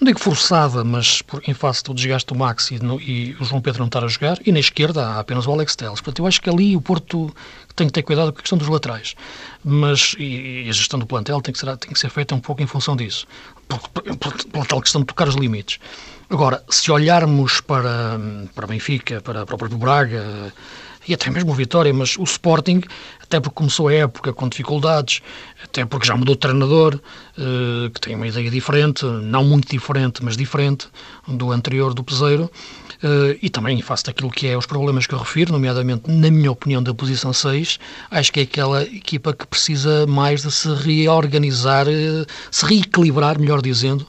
não 0.00 0.06
digo 0.06 0.20
forçada, 0.20 0.84
mas 0.84 1.22
por, 1.22 1.42
em 1.46 1.54
face 1.54 1.82
do 1.82 1.94
desgaste 1.94 2.32
do 2.32 2.38
Max 2.38 2.70
e, 2.70 2.78
no, 2.78 3.00
e, 3.00 3.34
o 3.40 3.44
João 3.44 3.60
Pedro 3.60 3.80
não 3.80 3.86
estar 3.86 4.04
a 4.04 4.08
jogar, 4.08 4.38
e 4.44 4.52
na 4.52 4.60
esquerda 4.60 5.06
há 5.06 5.20
apenas 5.20 5.46
o 5.46 5.52
Alex 5.52 5.74
Telles. 5.74 6.00
Portanto, 6.00 6.18
eu 6.18 6.26
acho 6.26 6.40
que 6.40 6.50
ali 6.50 6.76
o 6.76 6.80
Porto 6.80 7.34
tem 7.74 7.86
que 7.86 7.92
ter 7.92 8.02
cuidado 8.02 8.32
com 8.32 8.38
a 8.38 8.42
questão 8.42 8.58
dos 8.58 8.68
laterais. 8.68 9.14
Mas, 9.64 10.14
e, 10.18 10.64
e 10.64 10.68
a 10.68 10.72
gestão 10.72 10.98
do 10.98 11.06
plantel 11.06 11.40
tem 11.40 11.52
que, 11.52 11.58
ser, 11.58 11.76
tem 11.78 11.92
que 11.92 11.98
ser 11.98 12.10
feita 12.10 12.34
um 12.34 12.40
pouco 12.40 12.62
em 12.62 12.66
função 12.66 12.94
disso, 12.94 13.26
pela 14.52 14.64
tal 14.66 14.80
questão 14.82 15.00
de 15.00 15.06
tocar 15.06 15.28
os 15.28 15.34
limites. 15.34 15.78
Agora, 16.28 16.62
se 16.68 16.90
olharmos 16.90 17.60
para, 17.60 18.20
para 18.54 18.66
Benfica, 18.66 19.20
para, 19.20 19.46
para 19.46 19.54
o 19.54 19.58
próprio 19.58 19.78
Braga, 19.78 20.52
e 21.08 21.14
até 21.14 21.30
mesmo 21.30 21.52
o 21.52 21.54
Vitória, 21.54 21.92
mas 21.94 22.16
o 22.16 22.24
Sporting, 22.24 22.82
até 23.26 23.40
porque 23.40 23.56
começou 23.56 23.88
a 23.88 23.92
época 23.92 24.32
com 24.32 24.48
dificuldades, 24.48 25.20
até 25.62 25.84
porque 25.84 26.06
já 26.06 26.16
mudou 26.16 26.34
de 26.34 26.40
treinador, 26.40 26.98
eh, 27.36 27.90
que 27.92 28.00
tem 28.00 28.14
uma 28.14 28.26
ideia 28.26 28.50
diferente, 28.50 29.04
não 29.04 29.44
muito 29.44 29.68
diferente, 29.68 30.24
mas 30.24 30.36
diferente 30.36 30.86
do 31.26 31.50
anterior 31.50 31.92
do 31.92 32.04
Peseiro, 32.04 32.48
eh, 33.02 33.38
e 33.42 33.50
também 33.50 33.82
face 33.82 34.04
daquilo 34.04 34.30
que 34.30 34.46
é 34.46 34.56
os 34.56 34.64
problemas 34.64 35.06
que 35.06 35.14
eu 35.14 35.18
refiro, 35.18 35.52
nomeadamente, 35.52 36.10
na 36.10 36.30
minha 36.30 36.52
opinião, 36.52 36.82
da 36.82 36.94
posição 36.94 37.32
6, 37.32 37.78
acho 38.10 38.32
que 38.32 38.40
é 38.40 38.42
aquela 38.44 38.82
equipa 38.84 39.32
que 39.32 39.46
precisa 39.46 40.06
mais 40.06 40.42
de 40.42 40.52
se 40.52 40.72
reorganizar, 40.72 41.88
eh, 41.88 42.24
se 42.50 42.64
reequilibrar, 42.64 43.38
melhor 43.40 43.60
dizendo, 43.60 44.06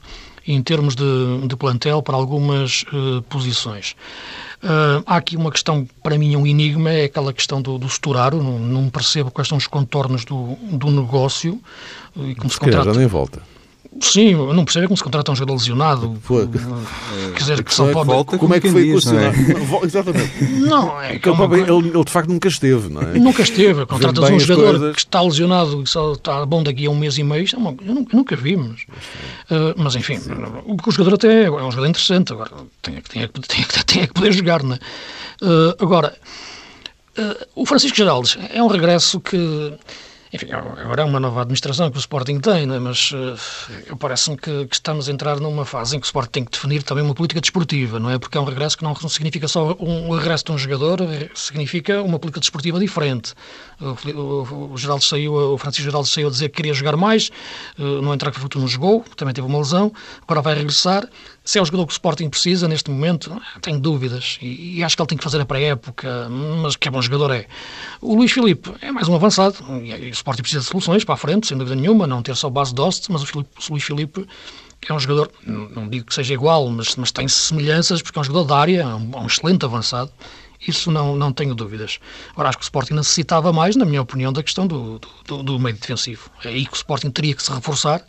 em 0.52 0.62
termos 0.62 0.94
de, 0.94 1.04
de 1.46 1.56
plantel 1.56 2.02
para 2.02 2.16
algumas 2.16 2.84
posições. 3.28 3.94
Uh, 4.62 5.02
há 5.06 5.16
aqui 5.16 5.36
uma 5.36 5.52
questão, 5.52 5.86
para 6.02 6.18
mim, 6.18 6.34
um 6.34 6.44
enigma, 6.44 6.90
é 6.90 7.04
aquela 7.04 7.32
questão 7.32 7.62
do, 7.62 7.78
do 7.78 7.86
Storaro, 7.86 8.42
não, 8.42 8.58
não, 8.58 8.90
percebo 8.90 9.30
quais 9.30 9.46
são 9.46 9.56
os 9.56 9.68
contornos 9.68 10.24
do, 10.24 10.56
do 10.72 10.90
negócio. 10.90 11.60
E 12.16 12.34
como 12.34 12.48
se, 12.48 12.54
se 12.54 12.60
contrata... 12.60 12.92
nem 12.92 13.06
volta. 13.06 13.40
Sim, 14.00 14.34
não 14.34 14.64
percebo 14.64 14.86
como 14.88 14.96
se 14.96 15.02
contrata 15.02 15.32
um 15.32 15.34
jogador 15.34 15.54
lesionado. 15.54 16.16
Foi. 16.22 16.46
Quer 16.48 17.38
dizer, 17.38 17.64
que 17.64 17.74
só 17.74 17.88
é 17.88 17.92
pode. 17.92 18.06
volta 18.06 18.38
Como 18.38 18.54
é 18.54 18.60
que 18.60 18.70
foi 18.70 18.84
diz, 18.84 19.04
não 19.06 19.18
é? 19.18 19.32
Exatamente. 19.84 20.44
Não, 20.44 21.00
é 21.00 21.18
que 21.18 21.30
Porque 21.30 21.54
é 21.54 21.58
ele, 21.60 21.72
ele, 21.72 21.88
ele, 21.88 22.04
de 22.04 22.10
facto 22.12 22.28
nunca 22.28 22.48
esteve, 22.48 22.88
não 22.88 23.02
é? 23.02 23.18
Nunca 23.18 23.42
esteve. 23.42 23.86
Contratas 23.86 24.30
um 24.30 24.38
jogador 24.38 24.70
coisas. 24.78 24.94
que 24.94 25.00
está 25.00 25.20
lesionado 25.22 25.82
e 25.82 25.86
só 25.86 26.12
está 26.12 26.44
bom 26.46 26.62
daqui 26.62 26.86
a 26.86 26.90
um 26.90 26.96
mês 26.96 27.18
e 27.18 27.24
meio. 27.24 27.44
Isso 27.44 27.56
é 27.56 27.58
uma- 27.58 27.74
eu 27.84 27.94
nunca, 28.12 28.36
vimos. 28.36 28.82
Uh, 29.50 29.74
mas, 29.76 29.96
enfim, 29.96 30.18
o, 30.66 30.74
o 30.74 30.90
jogador 30.92 31.14
até 31.14 31.44
é 31.44 31.50
um 31.50 31.70
jogador 31.70 31.86
interessante. 31.88 32.32
Agora, 32.32 32.50
tem, 32.82 32.96
é 32.96 33.00
que- 33.00 33.10
tem, 33.10 33.22
é 33.22 33.28
que- 33.28 33.40
tem, 33.40 33.60
é 33.60 33.64
que- 33.64 33.84
tem 33.84 34.02
é 34.02 34.06
que 34.06 34.14
poder 34.14 34.32
jogar, 34.32 34.62
não 34.62 34.74
é? 34.74 34.78
Uh, 35.42 35.74
agora, 35.82 36.14
uh, 37.18 37.46
o 37.54 37.66
Francisco 37.66 37.96
Geraldes 37.96 38.38
é 38.52 38.62
um 38.62 38.68
regresso 38.68 39.18
que. 39.20 39.72
Enfim, 40.32 40.52
agora 40.52 41.02
é 41.02 41.04
uma 41.04 41.18
nova 41.18 41.40
administração 41.40 41.90
que 41.90 41.96
o 41.96 42.00
Sporting 42.00 42.38
tem, 42.38 42.66
não 42.66 42.74
é? 42.74 42.78
mas 42.78 43.12
uh, 43.12 43.96
parece-me 43.98 44.36
que, 44.36 44.66
que 44.66 44.74
estamos 44.74 45.08
a 45.08 45.12
entrar 45.12 45.40
numa 45.40 45.64
fase 45.64 45.96
em 45.96 46.00
que 46.00 46.04
o 46.04 46.08
Sporting 46.08 46.30
tem 46.30 46.44
que 46.44 46.50
definir 46.50 46.82
também 46.82 47.02
uma 47.02 47.14
política 47.14 47.40
desportiva, 47.40 47.98
não 47.98 48.10
é? 48.10 48.18
Porque 48.18 48.36
é 48.36 48.40
um 48.40 48.44
regresso 48.44 48.76
que 48.76 48.84
não 48.84 48.94
significa 49.08 49.48
só 49.48 49.74
um 49.80 50.14
regresso 50.14 50.44
de 50.44 50.52
um 50.52 50.58
jogador, 50.58 51.00
eh, 51.00 51.30
significa 51.34 52.02
uma 52.02 52.18
política 52.18 52.40
desportiva 52.40 52.78
diferente. 52.78 53.32
O, 53.80 54.10
o, 54.20 54.72
o 54.72 54.76
Geraldo 54.76 55.04
saiu, 55.04 55.32
o 55.32 55.56
Francisco 55.56 55.84
Geraldo 55.84 56.08
saiu 56.08 56.28
a 56.28 56.30
dizer 56.30 56.50
que 56.50 56.56
queria 56.56 56.74
jogar 56.74 56.96
mais, 56.96 57.30
eh, 57.78 57.82
no 57.82 58.12
entrar 58.12 58.30
que 58.30 58.38
futuro 58.38 58.60
não 58.60 58.68
jogou, 58.68 59.04
também 59.16 59.32
teve 59.32 59.46
uma 59.46 59.58
lesão, 59.58 59.92
agora 60.22 60.42
vai 60.42 60.54
regressar. 60.54 61.08
Se 61.48 61.58
é 61.58 61.62
o 61.62 61.64
jogador 61.64 61.86
que 61.86 61.92
o 61.92 61.94
Sporting 61.94 62.28
precisa 62.28 62.68
neste 62.68 62.90
momento, 62.90 63.40
tenho 63.62 63.80
dúvidas. 63.80 64.38
E, 64.42 64.76
e 64.76 64.84
acho 64.84 64.94
que 64.94 65.00
ele 65.00 65.06
tem 65.06 65.16
que 65.16 65.24
fazer 65.24 65.40
a 65.40 65.46
pré-época, 65.46 66.28
mas 66.28 66.76
que 66.76 66.86
é 66.86 66.90
bom 66.90 67.00
jogador 67.00 67.30
é. 67.30 67.46
O 68.02 68.16
Luís 68.16 68.30
Filipe 68.30 68.74
é 68.82 68.92
mais 68.92 69.08
um 69.08 69.14
avançado, 69.14 69.56
e, 69.82 69.94
o 69.94 70.10
Sporting 70.10 70.42
precisa 70.42 70.60
de 70.60 70.66
soluções 70.66 71.04
para 71.04 71.14
a 71.14 71.16
frente, 71.16 71.46
sem 71.46 71.56
dúvida 71.56 71.74
nenhuma, 71.74 72.06
não 72.06 72.22
ter 72.22 72.36
só 72.36 72.50
base 72.50 72.74
de 72.74 72.82
Oste, 72.82 73.10
mas 73.10 73.22
o, 73.22 73.26
Filipe, 73.26 73.48
o 73.66 73.72
Luís 73.72 73.82
Filipe 73.82 74.26
é 74.86 74.92
um 74.92 75.00
jogador, 75.00 75.32
não 75.46 75.88
digo 75.88 76.04
que 76.04 76.14
seja 76.14 76.34
igual, 76.34 76.68
mas, 76.68 76.94
mas 76.96 77.10
tem 77.10 77.26
semelhanças, 77.26 78.02
porque 78.02 78.18
é 78.18 78.20
um 78.20 78.24
jogador 78.24 78.44
da 78.44 78.58
área, 78.58 78.82
é 78.82 78.86
um, 78.86 79.10
é 79.14 79.16
um 79.16 79.26
excelente 79.26 79.64
avançado. 79.64 80.12
Isso 80.66 80.90
não, 80.90 81.16
não 81.16 81.32
tenho 81.32 81.54
dúvidas. 81.54 81.98
Agora, 82.32 82.50
acho 82.50 82.58
que 82.58 82.64
o 82.64 82.66
Sporting 82.66 82.94
necessitava 82.94 83.52
mais, 83.54 83.74
na 83.74 83.86
minha 83.86 84.02
opinião, 84.02 84.32
da 84.32 84.42
questão 84.42 84.66
do, 84.66 85.00
do, 85.24 85.42
do 85.42 85.58
meio 85.58 85.76
defensivo. 85.76 86.30
É 86.44 86.48
aí 86.48 86.66
que 86.66 86.72
o 86.72 86.76
Sporting 86.76 87.10
teria 87.10 87.34
que 87.34 87.42
se 87.42 87.50
reforçar, 87.50 88.04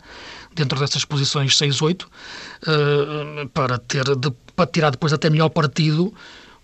dentro 0.54 0.78
dessas 0.78 1.04
posições 1.04 1.56
6-8, 1.56 2.06
eh, 2.66 3.48
para, 3.54 3.78
ter 3.78 4.04
para 4.54 4.66
tirar 4.66 4.90
depois 4.90 5.12
até 5.12 5.30
melhor 5.30 5.48
partido 5.48 6.12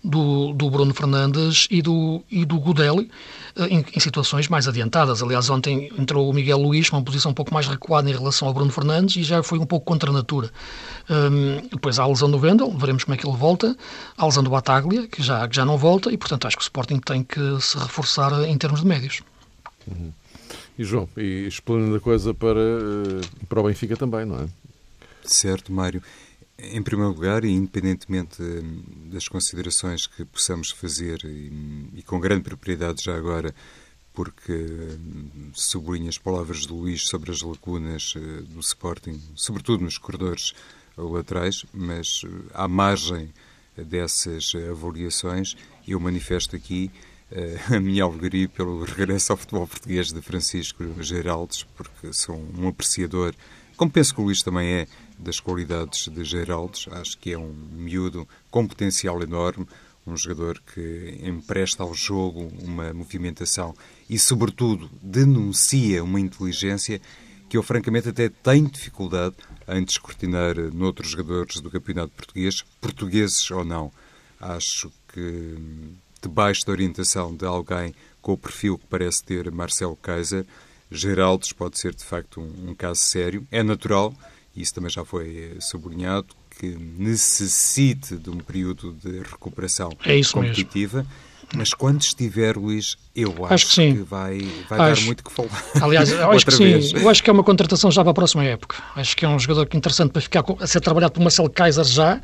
do, 0.03 0.53
do 0.53 0.69
Bruno 0.69 0.93
Fernandes 0.93 1.67
e 1.69 1.81
do, 1.81 2.23
e 2.29 2.45
do 2.45 2.59
Godelli 2.59 3.09
eh, 3.55 3.67
em, 3.67 3.85
em 3.95 3.99
situações 3.99 4.47
mais 4.47 4.67
adiantadas. 4.67 5.21
Aliás, 5.21 5.49
ontem 5.49 5.91
entrou 5.97 6.29
o 6.29 6.33
Miguel 6.33 6.59
Luís 6.59 6.89
com 6.89 6.97
uma 6.97 7.03
posição 7.03 7.31
um 7.31 7.33
pouco 7.33 7.53
mais 7.53 7.67
recuada 7.67 8.09
em 8.09 8.13
relação 8.13 8.47
ao 8.47 8.53
Bruno 8.53 8.71
Fernandes 8.71 9.15
e 9.17 9.23
já 9.23 9.41
foi 9.41 9.59
um 9.59 9.65
pouco 9.65 9.85
contra 9.85 10.09
a 10.09 10.13
natura. 10.13 10.51
Hum, 11.09 11.67
depois 11.71 11.99
há 11.99 12.03
a 12.03 12.07
lesão 12.07 12.29
do 12.29 12.37
Wendel, 12.37 12.71
veremos 12.77 13.03
como 13.03 13.15
é 13.15 13.17
que 13.17 13.27
ele 13.27 13.37
volta. 13.37 13.75
Há 14.17 14.23
a 14.23 14.25
lesão 14.25 14.43
do 14.43 14.49
Bataglia, 14.49 15.07
que 15.07 15.21
já, 15.21 15.47
que 15.47 15.55
já 15.55 15.65
não 15.65 15.77
volta, 15.77 16.11
e 16.11 16.17
portanto 16.17 16.47
acho 16.47 16.57
que 16.57 16.63
o 16.63 16.65
Sporting 16.65 16.99
tem 16.99 17.23
que 17.23 17.59
se 17.61 17.77
reforçar 17.77 18.31
em 18.43 18.57
termos 18.57 18.81
de 18.81 18.87
médios. 18.87 19.21
E 20.77 20.83
João, 20.83 21.09
e 21.17 21.47
explanando 21.47 21.95
a 21.95 21.99
coisa 21.99 22.33
para, 22.33 22.59
eh, 22.59 23.45
para 23.49 23.59
o 23.59 23.63
Benfica 23.63 23.97
também, 23.97 24.25
não 24.25 24.39
é? 24.41 24.47
Certo, 25.23 25.71
Mário. 25.71 26.03
Em 26.59 26.81
primeiro 26.81 27.13
lugar, 27.13 27.43
e 27.43 27.51
independentemente 27.51 28.41
hum, 28.41 28.83
das 29.11 29.27
considerações 29.27 30.05
que 30.07 30.23
possamos 30.25 30.71
fazer, 30.71 31.19
e, 31.23 31.91
e 31.95 32.03
com 32.03 32.19
grande 32.19 32.43
propriedade 32.43 33.03
já 33.03 33.15
agora, 33.15 33.53
porque 34.13 34.53
hum, 34.53 35.51
sublinho 35.53 36.09
as 36.09 36.17
palavras 36.17 36.65
do 36.65 36.75
Luís 36.75 37.07
sobre 37.07 37.31
as 37.31 37.41
lacunas 37.41 38.13
eh, 38.15 38.41
do 38.43 38.59
Sporting, 38.59 39.19
sobretudo 39.35 39.83
nos 39.83 39.97
corredores 39.97 40.53
laterais, 40.95 41.65
mas 41.73 42.21
eh, 42.23 42.29
à 42.53 42.67
margem 42.67 43.31
dessas 43.75 44.53
avaliações, 44.69 45.55
eu 45.87 45.99
manifesto 45.99 46.55
aqui 46.55 46.91
eh, 46.93 47.06
a 47.75 47.79
minha 47.79 48.03
alegria 48.03 48.47
pelo 48.47 48.83
regresso 48.83 49.31
ao 49.31 49.37
futebol 49.37 49.67
português 49.67 50.07
de 50.13 50.21
Francisco 50.21 50.83
Geraldes, 51.01 51.63
porque 51.75 52.13
sou 52.13 52.35
um 52.57 52.67
apreciador, 52.67 53.33
como 53.75 53.91
penso 53.91 54.15
que 54.15 54.21
o 54.21 54.23
Luís 54.23 54.41
também 54.41 54.67
é, 54.69 54.87
das 55.19 55.39
qualidades 55.39 56.07
de 56.07 56.23
Geraldes. 56.23 56.87
Acho 56.91 57.17
que 57.17 57.33
é 57.33 57.37
um 57.37 57.53
miúdo 57.53 58.27
com 58.49 58.67
potencial 58.67 59.21
enorme, 59.21 59.67
um 60.05 60.15
jogador 60.15 60.61
que 60.73 61.19
empresta 61.21 61.83
ao 61.83 61.93
jogo 61.93 62.51
uma 62.63 62.93
movimentação 62.93 63.75
e, 64.09 64.17
sobretudo, 64.17 64.89
denuncia 65.01 66.03
uma 66.03 66.19
inteligência 66.19 67.01
que 67.49 67.57
eu, 67.57 67.63
francamente, 67.63 68.09
até 68.09 68.29
tenho 68.29 68.69
dificuldade 68.69 69.35
em 69.67 69.83
descortinar 69.83 70.55
noutros 70.73 71.11
jogadores 71.11 71.59
do 71.59 71.69
campeonato 71.69 72.13
português, 72.13 72.63
portugueses 72.81 73.49
ou 73.51 73.63
não. 73.63 73.91
Acho 74.39 74.91
que, 75.13 75.55
debaixo 76.21 76.65
da 76.65 76.71
orientação 76.71 77.35
de 77.35 77.45
alguém 77.45 77.93
com 78.21 78.33
o 78.33 78.37
perfil 78.37 78.77
que 78.77 78.85
parece 78.87 79.23
ter 79.23 79.49
Marcelo 79.51 79.95
Kaiser, 79.95 80.45
Geraldes 80.91 81.51
pode 81.51 81.77
ser, 81.79 81.93
de 81.93 82.03
facto, 82.03 82.39
um, 82.39 82.69
um 82.69 82.75
caso 82.75 83.01
sério. 83.01 83.45
É 83.51 83.61
natural, 83.61 84.13
e 84.55 84.61
isso 84.61 84.73
também 84.73 84.89
já 84.89 85.03
foi 85.03 85.53
eh, 85.55 85.61
sublinhado, 85.61 86.27
que 86.49 86.67
necessite 86.67 88.15
de 88.15 88.29
um 88.29 88.37
período 88.37 88.93
de 88.93 89.19
recuperação 89.19 89.91
É 90.03 90.15
isso 90.15 90.39
mesmo. 90.39 90.55
Mas 91.55 91.69
quando 91.73 92.01
estiver, 92.01 92.57
Luís, 92.57 92.97
eu 93.15 93.31
acho, 93.45 93.53
Acho 93.53 93.67
que 93.67 93.73
sim. 93.73 94.03
vai, 94.03 94.39
vai 94.69 94.91
Acho. 94.91 95.01
dar 95.01 95.05
muito 95.05 95.23
que 95.23 95.31
falar. 95.31 95.63
Aliás, 95.81 96.11
eu 96.11 96.31
acho 96.31 96.45
que 96.45 96.51
sim. 96.51 96.63
vez. 96.65 96.93
Eu 96.93 97.09
acho 97.09 97.23
que 97.23 97.29
é 97.29 97.33
uma 97.33 97.43
contratação 97.43 97.89
já 97.89 98.03
para 98.03 98.11
a 98.11 98.13
próxima 98.13 98.43
época. 98.43 98.75
Acho 98.95 99.15
que 99.15 99.23
é 99.23 99.29
um 99.29 99.39
jogador 99.39 99.65
que 99.65 99.77
interessante 99.77 100.11
para 100.11 100.21
ficar 100.21 100.43
a 100.59 100.67
ser 100.67 100.81
trabalhado 100.81 101.13
por 101.13 101.21
Marcelo 101.21 101.49
Kaiser 101.49 101.85
já, 101.85 102.21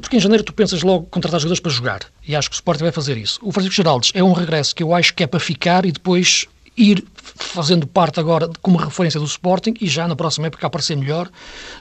porque 0.00 0.16
em 0.16 0.20
janeiro 0.20 0.44
tu 0.44 0.52
pensas 0.52 0.82
logo 0.82 1.06
contratar 1.06 1.40
jogadores 1.40 1.60
para 1.60 1.72
jogar. 1.72 2.00
E 2.28 2.36
acho 2.36 2.50
que 2.50 2.54
o 2.54 2.58
Sporting 2.58 2.82
vai 2.82 2.92
fazer 2.92 3.16
isso. 3.16 3.40
O 3.42 3.50
Francisco 3.50 3.74
Geraldes 3.74 4.12
é 4.14 4.22
um 4.22 4.32
regresso 4.32 4.74
que 4.74 4.82
eu 4.82 4.94
acho 4.94 5.14
que 5.14 5.22
é 5.22 5.26
para 5.26 5.40
ficar 5.40 5.86
e 5.86 5.92
depois 5.92 6.46
ir 6.76 7.04
fazendo 7.36 7.86
parte 7.86 8.20
agora 8.20 8.50
como 8.60 8.76
referência 8.76 9.18
do 9.18 9.26
Sporting 9.26 9.74
e 9.80 9.88
já 9.88 10.06
na 10.06 10.14
próxima 10.14 10.46
época 10.46 10.66
aparecer 10.66 10.96
melhor. 10.96 11.30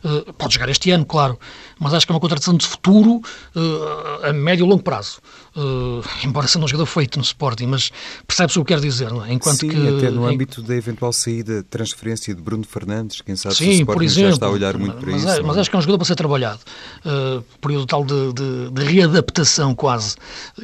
Eh, 0.04 0.32
pode 0.38 0.54
jogar 0.54 0.70
este 0.70 0.90
ano, 0.92 1.06
claro, 1.06 1.40
mas 1.80 1.94
acho 1.94 2.06
que 2.06 2.12
é 2.12 2.16
uma 2.16 2.20
contratação 2.20 2.56
de 2.56 2.66
futuro 2.66 3.22
eh, 3.56 4.30
a 4.30 4.34
médio 4.34 4.66
e 4.66 4.70
longo 4.70 4.84
prazo. 4.84 5.20
Eh, 5.58 6.26
embora 6.26 6.48
seja 6.48 6.64
um 6.64 6.68
jogador 6.68 6.86
feito 6.86 7.18
no 7.18 7.24
Sporting, 7.24 7.68
mas 7.68 7.90
percebe-se 8.28 8.60
o 8.60 8.66
que 8.66 8.70
quero 8.70 8.82
dizer, 8.82 9.10
não 9.10 9.24
é? 9.24 9.32
Enquanto 9.32 9.62
Sim, 9.62 9.70
que, 9.70 9.88
até 9.88 10.12
no 10.12 10.26
âmbito 10.26 10.62
da 10.62 10.76
eventual 10.76 11.14
saída, 11.14 11.64
transferência 11.64 12.36
de 12.36 12.42
Bruno 12.42 12.66
Fernandes, 12.66 13.22
quem 13.22 13.36
sabe 13.38 13.56
se 13.56 13.64
o 13.64 13.66
Sim, 13.66 13.72
Sporting 13.80 13.94
por 13.94 14.04
exemplo. 14.04 14.30
já 14.30 14.34
está 14.34 14.46
a 14.48 14.50
olhar 14.50 14.78
muito 14.78 14.98
para 14.98 15.12
mas, 15.12 15.22
isso. 15.24 15.30
é- 15.32 15.42
mas 15.42 15.56
é? 15.56 15.60
acho 15.62 15.70
que 15.70 15.76
é 15.76 15.80
um 15.80 15.82
jogador 15.82 15.98
para 16.00 16.08
ser 16.08 16.16
trabalhado. 16.16 16.60
Uh, 17.06 17.42
período 17.62 17.86
tal 17.86 18.04
de, 18.04 18.34
de- 18.34 18.70
de 18.72 18.84
readaptação 18.84 19.74
quase. 19.74 20.16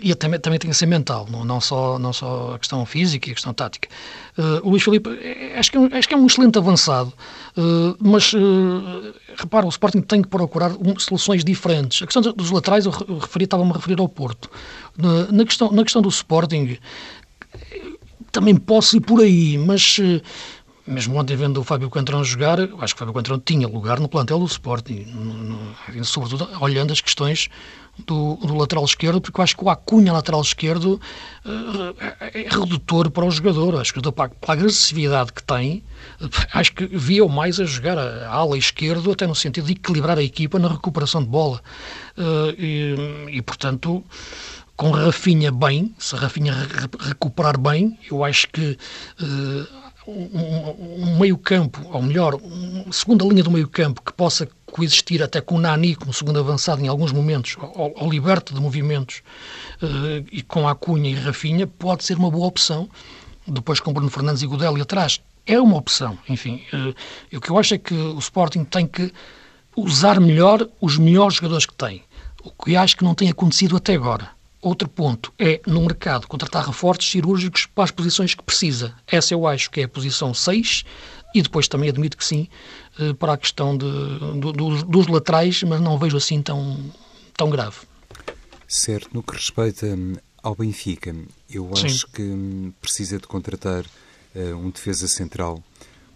E 0.02 0.14
também, 0.14 0.40
também 0.40 0.60
tem 0.60 0.70
que 0.70 0.76
ser 0.76 0.88
mental, 0.88 1.26
não, 1.32 1.46
não, 1.46 1.62
só, 1.62 1.98
não 1.98 2.12
só 2.12 2.56
a 2.56 2.60
questão 2.60 2.86
física 2.86 3.30
e 3.30 3.32
a 3.32 3.36
questão 3.36 3.54
tática. 3.54 3.88
Uh, 4.42 4.66
o 4.66 4.70
Luís 4.72 4.82
Filipe, 4.82 5.08
eh, 5.22 5.54
acho 5.60 5.70
que, 5.70 5.78
é 5.78 5.80
um, 5.80 5.90
acho 5.92 6.08
que 6.08 6.14
é 6.16 6.18
um 6.18 6.26
excelente 6.26 6.58
avançado, 6.58 7.14
uh, 7.56 7.96
mas 8.00 8.34
uh, 8.34 9.14
repara, 9.38 9.68
o 9.68 9.70
Sporting 9.70 10.02
tem 10.02 10.22
que 10.24 10.30
procurar 10.30 10.72
um- 10.72 10.98
soluções 10.98 11.44
diferentes. 11.44 12.02
A 12.02 12.08
questão 12.08 12.24
dos 12.34 12.50
laterais, 12.50 12.86
eu 12.86 12.94
eu 13.08 13.20
referi, 13.20 13.44
estava-me 13.44 13.70
a 13.70 13.76
referir 13.76 14.00
ao 14.00 14.10
Porto. 14.10 14.50
Na, 14.98 15.32
na 15.32 15.46
questão, 15.46 15.72
na 15.72 15.84
questão 15.84 16.02
do 16.02 16.10
Sporting, 16.10 16.78
também 18.32 18.56
posso 18.56 18.98
ir 18.98 19.02
por 19.02 19.22
aí, 19.22 19.58
mas 19.58 19.98
eh, 20.02 20.22
mesmo 20.88 21.18
ontem 21.20 21.36
vendo 21.36 21.60
o 21.60 21.64
Fábio 21.64 21.90
Coentrão 21.90 22.24
jogar, 22.24 22.60
acho 22.60 22.96
que 22.96 22.98
o 22.98 23.00
Fábio 23.00 23.14
Coentrão 23.14 23.40
tinha 23.40 23.68
lugar 23.68 24.00
no 24.00 24.10
plantel 24.10 24.40
do 24.40 24.46
Sporting, 24.46 25.06
no, 25.14 25.34
no, 25.34 26.06
sobretudo 26.06 26.48
olhando 26.60 26.92
as 26.92 27.02
questões 27.02 27.48
do, 28.06 28.36
do, 28.36 28.56
lateral 28.56 28.84
esquerdo, 28.86 29.22
porque 29.22 29.40
eu 29.40 29.44
acho 29.44 29.56
que 29.56 29.64
o 29.64 29.70
Acunha 29.70 30.14
lateral 30.14 30.42
esquerdo 30.42 31.00
é, 32.22 32.42
é 32.42 32.50
redutor 32.50 33.12
para 33.12 33.26
o 33.26 33.32
jogador, 33.32 33.80
acho 33.80 33.94
que 33.94 34.02
para, 34.12 34.30
para 34.30 34.52
a 34.52 34.54
agressividade 34.54 35.34
que 35.34 35.44
tem, 35.44 35.84
acho 36.54 36.74
que 36.74 36.86
via-o 36.88 37.30
mais 37.30 37.60
a 37.60 37.66
jogar 37.66 37.98
a, 37.98 38.30
ala 38.30 38.58
esquerdo, 38.58 39.12
até 39.12 39.28
no 39.28 39.36
sentido 39.36 39.66
de 39.66 39.74
equilibrar 39.74 40.18
a 40.18 40.24
equipa 40.24 40.58
na 40.58 40.68
recuperação 40.68 41.22
de 41.22 41.30
bola. 41.30 41.62
E, 42.58 42.96
e 43.30 43.42
portanto 43.42 44.04
com 44.76 44.90
Rafinha 44.90 45.52
bem, 45.52 45.94
se 46.00 46.16
Rafinha 46.16 46.56
recuperar 47.02 47.56
bem, 47.60 48.00
eu 48.10 48.24
acho 48.24 48.48
que 48.48 48.76
um, 50.08 51.04
um 51.04 51.20
meio-campo, 51.20 51.80
ou 51.92 52.02
melhor, 52.02 52.36
uma 52.36 52.92
segunda 52.92 53.24
linha 53.26 53.44
do 53.44 53.52
meio-campo 53.52 54.02
que 54.02 54.12
possa 54.12 54.48
coexistir 54.72 55.22
até 55.22 55.42
com 55.42 55.56
o 55.56 55.60
Nani 55.60 55.96
como 55.96 56.14
segundo 56.14 56.40
avançado 56.40 56.84
em 56.84 56.88
alguns 56.88 57.12
momentos, 57.12 57.56
ao, 57.60 57.92
ao 57.96 58.10
liberto 58.10 58.54
de 58.54 58.60
movimentos, 58.60 59.22
uh, 59.82 60.26
e 60.32 60.42
com 60.42 60.68
a 60.68 60.74
Cunha 60.74 61.10
e 61.10 61.14
Rafinha, 61.14 61.68
pode 61.68 62.04
ser 62.04 62.18
uma 62.18 62.32
boa 62.32 62.48
opção. 62.48 62.90
Depois 63.46 63.80
com 63.80 63.92
Bruno 63.92 64.10
Fernandes 64.10 64.42
e 64.42 64.48
Godelli 64.48 64.82
atrás, 64.82 65.22
é 65.46 65.60
uma 65.60 65.78
opção. 65.78 66.18
Enfim, 66.30 66.64
uh, 66.74 66.96
o 67.36 67.42
que 67.42 67.50
eu 67.50 67.58
acho 67.58 67.74
é 67.74 67.78
que 67.78 67.94
o 67.94 68.18
Sporting 68.18 68.64
tem 68.64 68.88
que 68.88 69.12
usar 69.76 70.20
melhor 70.20 70.68
os 70.80 70.98
melhores 70.98 71.36
jogadores 71.36 71.66
que 71.66 71.74
tem. 71.74 72.04
O 72.44 72.52
que 72.52 72.76
acho 72.76 72.98
que 72.98 73.04
não 73.04 73.14
tem 73.14 73.30
acontecido 73.30 73.76
até 73.76 73.94
agora. 73.94 74.30
Outro 74.62 74.88
ponto 74.88 75.34
é, 75.40 75.60
no 75.66 75.82
mercado, 75.82 76.28
contratar 76.28 76.66
reforços 76.66 77.10
cirúrgicos 77.10 77.66
para 77.66 77.84
as 77.84 77.92
posições 77.92 78.36
que 78.36 78.44
precisa. 78.44 78.94
Essa 79.08 79.34
eu 79.34 79.48
acho 79.48 79.72
que 79.72 79.82
é 79.82 79.86
a 79.86 79.90
posição 79.90 80.36
6, 80.36 80.84
E 81.34 81.42
depois 81.42 81.68
também 81.68 81.90
admito 81.90 82.18
que 82.18 82.26
sim, 82.26 82.48
uh, 83.00 83.14
para 83.16 83.34
a 83.34 83.38
questão 83.38 83.78
de, 83.78 83.86
do, 84.40 84.52
dos, 84.52 84.84
dos 84.84 85.08
laterais, 85.08 85.64
mas 85.64 85.80
não 85.80 85.98
vejo 85.98 86.18
assim 86.18 86.42
tão, 86.42 86.78
tão 87.36 87.50
grave. 87.50 87.78
Certo, 88.68 89.10
no 89.14 89.24
que 89.24 89.34
respeita 89.34 89.86
hum, 89.88 90.16
ao 90.44 90.56
Benfica, 90.56 91.16
eu 91.50 91.70
acho 91.74 92.00
sim. 92.00 92.06
que 92.14 92.22
hum, 92.22 92.74
precisa 92.82 93.18
de 93.18 93.28
contratar 93.28 93.86
uh, 94.36 94.56
um 94.56 94.70
defesa 94.70 95.08
central 95.08 95.64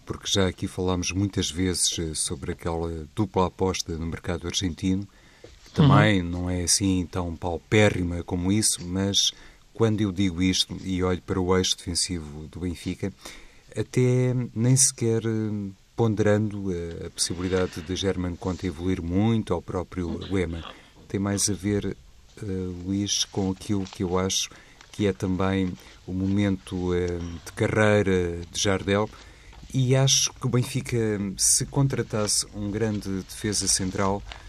porque 0.06 0.28
já 0.28 0.46
aqui 0.46 0.68
falámos 0.68 1.10
muitas 1.10 1.50
vezes 1.50 1.98
eh, 1.98 2.14
sobre 2.14 2.52
aquela 2.52 3.06
dupla 3.14 3.48
aposta 3.48 3.92
no 3.98 4.06
mercado 4.06 4.46
argentino. 4.46 5.06
Também 5.74 6.22
uhum. 6.22 6.30
não 6.30 6.48
é 6.48 6.62
assim 6.62 7.06
tão 7.10 7.34
paupérrima 7.34 8.22
como 8.22 8.52
isso, 8.52 8.86
mas 8.86 9.32
quando 9.74 10.00
eu 10.00 10.12
digo 10.12 10.40
isto 10.40 10.74
e 10.82 11.02
olho 11.02 11.20
para 11.20 11.40
o 11.40 11.54
eixo 11.58 11.76
defensivo 11.76 12.46
do 12.46 12.60
Benfica, 12.60 13.12
até 13.76 14.34
nem 14.54 14.76
sequer 14.76 15.22
eh, 15.24 15.70
ponderando 15.94 16.70
a, 17.04 17.10
possibilidade 17.10 17.80
de 17.80 17.96
German 17.96 18.36
Conte 18.36 18.66
evoluir 18.66 19.02
muito 19.02 19.54
ao 19.54 19.62
próprio 19.62 20.18
Lema. 20.32 20.62
Tem 21.08 21.18
mais 21.18 21.48
a 21.48 21.54
ver, 21.54 21.96
uh, 22.42 22.82
Luís, 22.84 23.24
com 23.24 23.50
aquilo 23.50 23.84
que 23.84 24.02
eu 24.02 24.18
acho 24.18 24.50
que 24.92 25.06
é 25.06 25.12
também 25.12 25.72
o 26.06 26.12
momento 26.12 26.90
uh, 26.90 27.20
de 27.44 27.52
carreira 27.52 28.40
de 28.50 28.60
Jardel, 28.60 29.08
e 29.72 29.94
acho 29.94 30.32
que 30.32 30.46
o 30.46 30.48
Benfica, 30.48 30.96
se 31.36 31.66
contratasse 31.66 32.46
um 32.54 32.70
grande 32.70 33.08
defesa 33.22 33.68
central, 33.68 34.22
eh, 34.24 34.45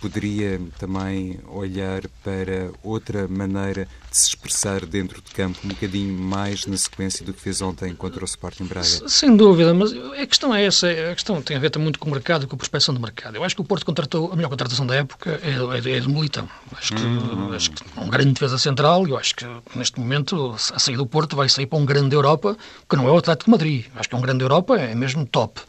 poderia 0.00 0.60
também 0.78 1.38
olhar 1.48 2.02
para 2.24 2.70
outra 2.82 3.28
maneira 3.28 3.86
de 4.10 4.16
se 4.16 4.28
expressar 4.30 4.84
dentro 4.84 5.20
de 5.22 5.30
campo, 5.30 5.58
um 5.64 5.68
bocadinho 5.68 6.18
mais 6.18 6.66
na 6.66 6.76
sequência 6.76 7.24
do 7.24 7.32
que 7.32 7.40
fez 7.40 7.60
ontem 7.60 7.94
contra 7.94 8.22
o 8.22 8.24
Sporting 8.24 8.64
Braga. 8.64 8.86
Sem 9.08 9.36
dúvida, 9.36 9.72
mas 9.72 9.92
a 9.92 10.26
questão 10.26 10.54
é 10.54 10.64
essa, 10.64 10.88
a 10.88 11.14
questão 11.14 11.40
tem 11.40 11.56
a 11.56 11.60
ver 11.60 11.70
muito 11.78 11.98
com 11.98 12.08
o 12.08 12.12
mercado, 12.12 12.46
com 12.46 12.54
a 12.54 12.58
prospecção 12.58 12.94
do 12.94 13.00
mercado. 13.00 13.36
Eu 13.36 13.44
acho 13.44 13.54
que 13.54 13.60
o 13.60 13.64
Porto 13.64 13.86
contratou, 13.86 14.32
a 14.32 14.36
melhor 14.36 14.48
contratação 14.48 14.86
da 14.86 14.96
época 14.96 15.40
é, 15.42 15.50
é, 15.50 15.96
é 15.96 16.00
de 16.00 16.08
Militão. 16.08 16.48
Acho 16.76 16.94
que, 16.94 17.02
hum. 17.02 17.52
acho 17.54 17.70
que 17.70 17.82
um 17.98 18.08
grande 18.08 18.32
defesa 18.32 18.58
central, 18.58 19.06
eu 19.06 19.16
acho 19.16 19.36
que 19.36 19.46
neste 19.74 20.00
momento 20.00 20.54
a 20.72 20.78
sair 20.78 20.96
do 20.96 21.06
Porto 21.06 21.36
vai 21.36 21.48
sair 21.48 21.66
para 21.66 21.78
um 21.78 21.84
grande 21.84 22.14
Europa, 22.14 22.56
que 22.88 22.96
não 22.96 23.06
é 23.06 23.12
o 23.12 23.16
Atlético 23.16 23.44
de 23.44 23.50
Madrid. 23.50 23.86
Acho 23.94 24.08
que 24.08 24.14
é 24.14 24.18
um 24.18 24.22
grande 24.22 24.42
Europa, 24.42 24.78
é 24.78 24.94
mesmo 24.94 25.24
top. 25.26 25.60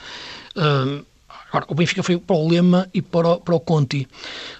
Uh, 0.55 1.05
O 1.67 1.75
Benfica 1.75 2.01
foi 2.01 2.17
para 2.17 2.35
o 2.35 2.47
Lema 2.47 2.87
e 2.93 3.01
para 3.01 3.27
o, 3.27 3.39
para 3.39 3.55
o 3.55 3.59
Conti. 3.59 4.07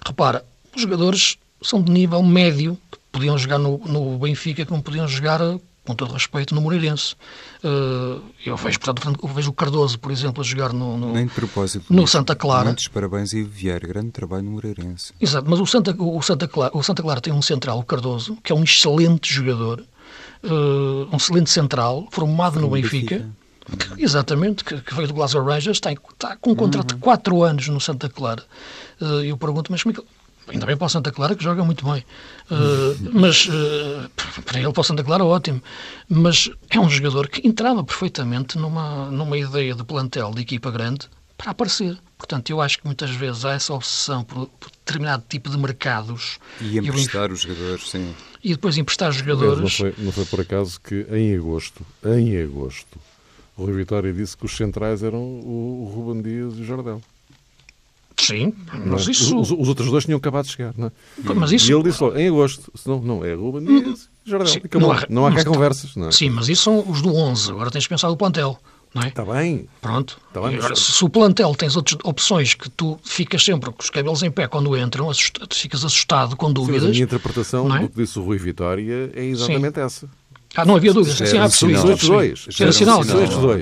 Repara, 0.04 0.44
os 0.74 0.82
jogadores 0.82 1.38
são 1.62 1.80
de 1.82 1.90
nível 1.90 2.22
médio, 2.22 2.78
que 2.90 2.98
podiam 3.10 3.36
jogar 3.38 3.58
no, 3.58 3.78
no 3.78 4.18
Benfica, 4.18 4.64
que 4.64 4.70
não 4.70 4.80
podiam 4.80 5.06
jogar, 5.08 5.40
com 5.84 5.94
todo 5.94 6.12
respeito, 6.12 6.54
no 6.54 6.60
Moreirense. 6.60 7.14
Uh, 7.64 8.20
eu 8.44 8.56
vejo, 8.56 8.78
portanto, 8.80 9.18
eu 9.22 9.28
vejo 9.28 9.50
o 9.50 9.52
Cardoso, 9.52 9.98
por 9.98 10.12
exemplo, 10.12 10.42
a 10.42 10.44
jogar 10.44 10.72
no, 10.72 10.98
no, 10.98 11.12
Nem 11.12 11.26
de 11.26 11.32
propósito, 11.32 11.86
no 11.88 12.06
Santa 12.06 12.34
Clara. 12.34 12.66
Muitos 12.66 12.88
parabéns 12.88 13.32
e 13.32 13.42
Vieira, 13.42 13.86
grande 13.86 14.10
trabalho 14.10 14.44
no 14.44 14.52
Moreirense. 14.52 15.12
Exato, 15.20 15.48
mas 15.48 15.60
o 15.60 15.66
Santa, 15.66 15.94
o, 15.98 16.20
Santa 16.22 16.46
Clara, 16.46 16.76
o 16.76 16.82
Santa 16.82 17.02
Clara 17.02 17.20
tem 17.20 17.32
um 17.32 17.42
central, 17.42 17.78
o 17.78 17.84
Cardoso, 17.84 18.36
que 18.42 18.52
é 18.52 18.54
um 18.54 18.64
excelente 18.64 19.32
jogador, 19.32 19.84
uh, 20.44 21.08
um 21.12 21.16
excelente 21.16 21.50
central, 21.50 22.06
formado 22.10 22.60
no 22.60 22.68
Benfica. 22.68 23.18
Benfica 23.18 23.41
que, 23.64 24.02
exatamente, 24.02 24.64
que, 24.64 24.80
que, 24.80 24.94
veio 24.94 25.08
do 25.08 25.14
Glasgow 25.14 25.44
Rangers, 25.44 25.76
está, 25.76 25.92
está 25.92 26.36
com 26.36 26.50
um 26.50 26.54
contrato 26.54 26.92
uhum. 26.92 26.96
de 26.96 27.02
4 27.02 27.42
anos 27.42 27.68
no 27.68 27.80
Santa 27.80 28.08
Clara. 28.08 28.44
Uh, 29.00 29.24
eu 29.24 29.36
pergunto, 29.36 29.70
mas 29.70 29.82
como 29.82 29.94
é 29.94 30.00
que 30.00 30.04
Ainda 30.48 30.66
bem 30.66 30.76
para 30.76 30.86
o 30.86 30.88
Santa 30.88 31.12
Clara 31.12 31.34
que 31.34 31.42
joga 31.42 31.64
muito 31.64 31.84
bem. 31.84 32.04
Uh, 32.50 33.10
mas 33.12 33.46
uh, 33.46 34.10
para 34.44 34.58
ele, 34.58 34.72
para 34.72 34.80
o 34.80 34.84
Santa 34.84 35.04
Clara, 35.04 35.24
ótimo. 35.24 35.62
Mas 36.08 36.50
é 36.68 36.80
um 36.80 36.90
jogador 36.90 37.28
que 37.28 37.46
entrava 37.46 37.84
perfeitamente 37.84 38.58
numa, 38.58 39.10
numa 39.10 39.38
ideia 39.38 39.74
de 39.74 39.84
plantel 39.84 40.32
de 40.32 40.42
equipa 40.42 40.70
grande 40.70 41.08
para 41.38 41.52
aparecer. 41.52 41.96
Portanto, 42.18 42.50
eu 42.50 42.60
acho 42.60 42.78
que 42.78 42.86
muitas 42.86 43.10
vezes 43.10 43.44
há 43.44 43.52
essa 43.52 43.72
obsessão 43.72 44.24
por, 44.24 44.46
por 44.60 44.70
determinado 44.70 45.24
tipo 45.28 45.48
de 45.48 45.56
mercados. 45.56 46.38
E 46.60 46.78
emprestar 46.78 47.32
os 47.32 47.42
jogadores, 47.42 47.88
sim. 47.88 48.14
E 48.42 48.50
depois 48.50 48.76
emprestar 48.76 49.12
jogadores. 49.12 49.60
Não 49.60 49.68
foi, 49.68 49.94
não 49.98 50.12
foi 50.12 50.24
por 50.24 50.40
acaso 50.40 50.80
que 50.80 51.06
em 51.10 51.36
agosto, 51.36 51.86
em 52.04 52.36
agosto, 52.42 52.98
o 53.56 53.64
Rui 53.64 53.74
Vitória 53.74 54.12
disse 54.12 54.36
que 54.36 54.46
os 54.46 54.56
centrais 54.56 55.02
eram 55.02 55.20
o, 55.20 55.84
o 55.84 55.92
Ruben 55.94 56.22
Dias 56.22 56.54
e 56.56 56.62
o 56.62 56.64
Jardel. 56.64 57.00
Sim, 58.16 58.54
mas 58.86 59.08
isso... 59.08 59.38
Os, 59.38 59.50
os, 59.50 59.68
outros 59.68 59.90
dois 59.90 60.04
tinham 60.04 60.18
acabado 60.18 60.44
de 60.44 60.52
chegar, 60.52 60.74
não 60.76 60.88
é? 60.88 61.34
Mas 61.34 61.50
isso... 61.50 61.70
E 61.70 61.74
ele 61.74 61.82
disse 61.82 62.02
logo, 62.02 62.16
em 62.16 62.28
agosto, 62.28 62.70
senão, 62.74 63.00
não, 63.00 63.24
é 63.24 63.34
Ruben 63.34 63.64
Dias 63.64 64.08
e 64.24 64.30
Jardel. 64.30 64.48
Sim, 64.48 64.60
não 64.78 64.92
há, 64.92 65.06
não 65.08 65.26
há 65.26 65.34
cá 65.34 65.44
conversas, 65.44 65.96
não 65.96 66.08
é? 66.08 66.12
Sim, 66.12 66.30
mas 66.30 66.48
isso 66.48 66.62
são 66.62 66.88
os 66.88 67.02
do 67.02 67.14
11, 67.14 67.50
agora 67.50 67.70
tens 67.70 67.82
de 67.82 67.88
pensar 67.88 68.08
no 68.08 68.16
plantel. 68.16 68.58
Não 68.94 69.02
é? 69.02 69.08
Está 69.08 69.24
bem. 69.24 69.66
Pronto. 69.80 70.20
Tá 70.32 70.40
bem, 70.42 70.56
Agora, 70.56 70.76
se 70.76 71.02
o 71.02 71.08
plantel 71.08 71.54
tens 71.54 71.76
outras 71.76 71.98
opções 72.04 72.54
que 72.54 72.68
tu 72.68 72.98
ficas 73.02 73.42
sempre 73.42 73.72
com 73.72 73.82
os 73.82 73.88
cabelos 73.88 74.22
em 74.22 74.30
pé 74.30 74.46
quando 74.46 74.76
entram, 74.76 75.08
assustado, 75.08 75.54
ficas 75.54 75.84
assustado 75.84 76.36
com 76.36 76.52
dúvidas. 76.52 76.82
Sim, 76.82 76.88
a 76.88 76.90
minha 76.90 77.04
interpretação 77.04 77.74
é? 77.74 77.80
do 77.80 77.88
que 77.88 77.96
disse 77.96 78.18
o 78.18 78.22
Rui 78.22 78.36
Vitória 78.36 79.10
é 79.14 79.24
exatamente 79.24 79.76
Sim. 79.76 79.80
essa. 79.80 80.10
Ah, 80.54 80.64
não 80.64 80.76
havia 80.76 80.92
dúvidas. 80.92 81.28
Sim, 81.28 81.38
há 81.38 81.48
sinal. 81.48 81.84
2. 81.84 82.46
Era 82.60 82.72
sinal. 82.72 83.00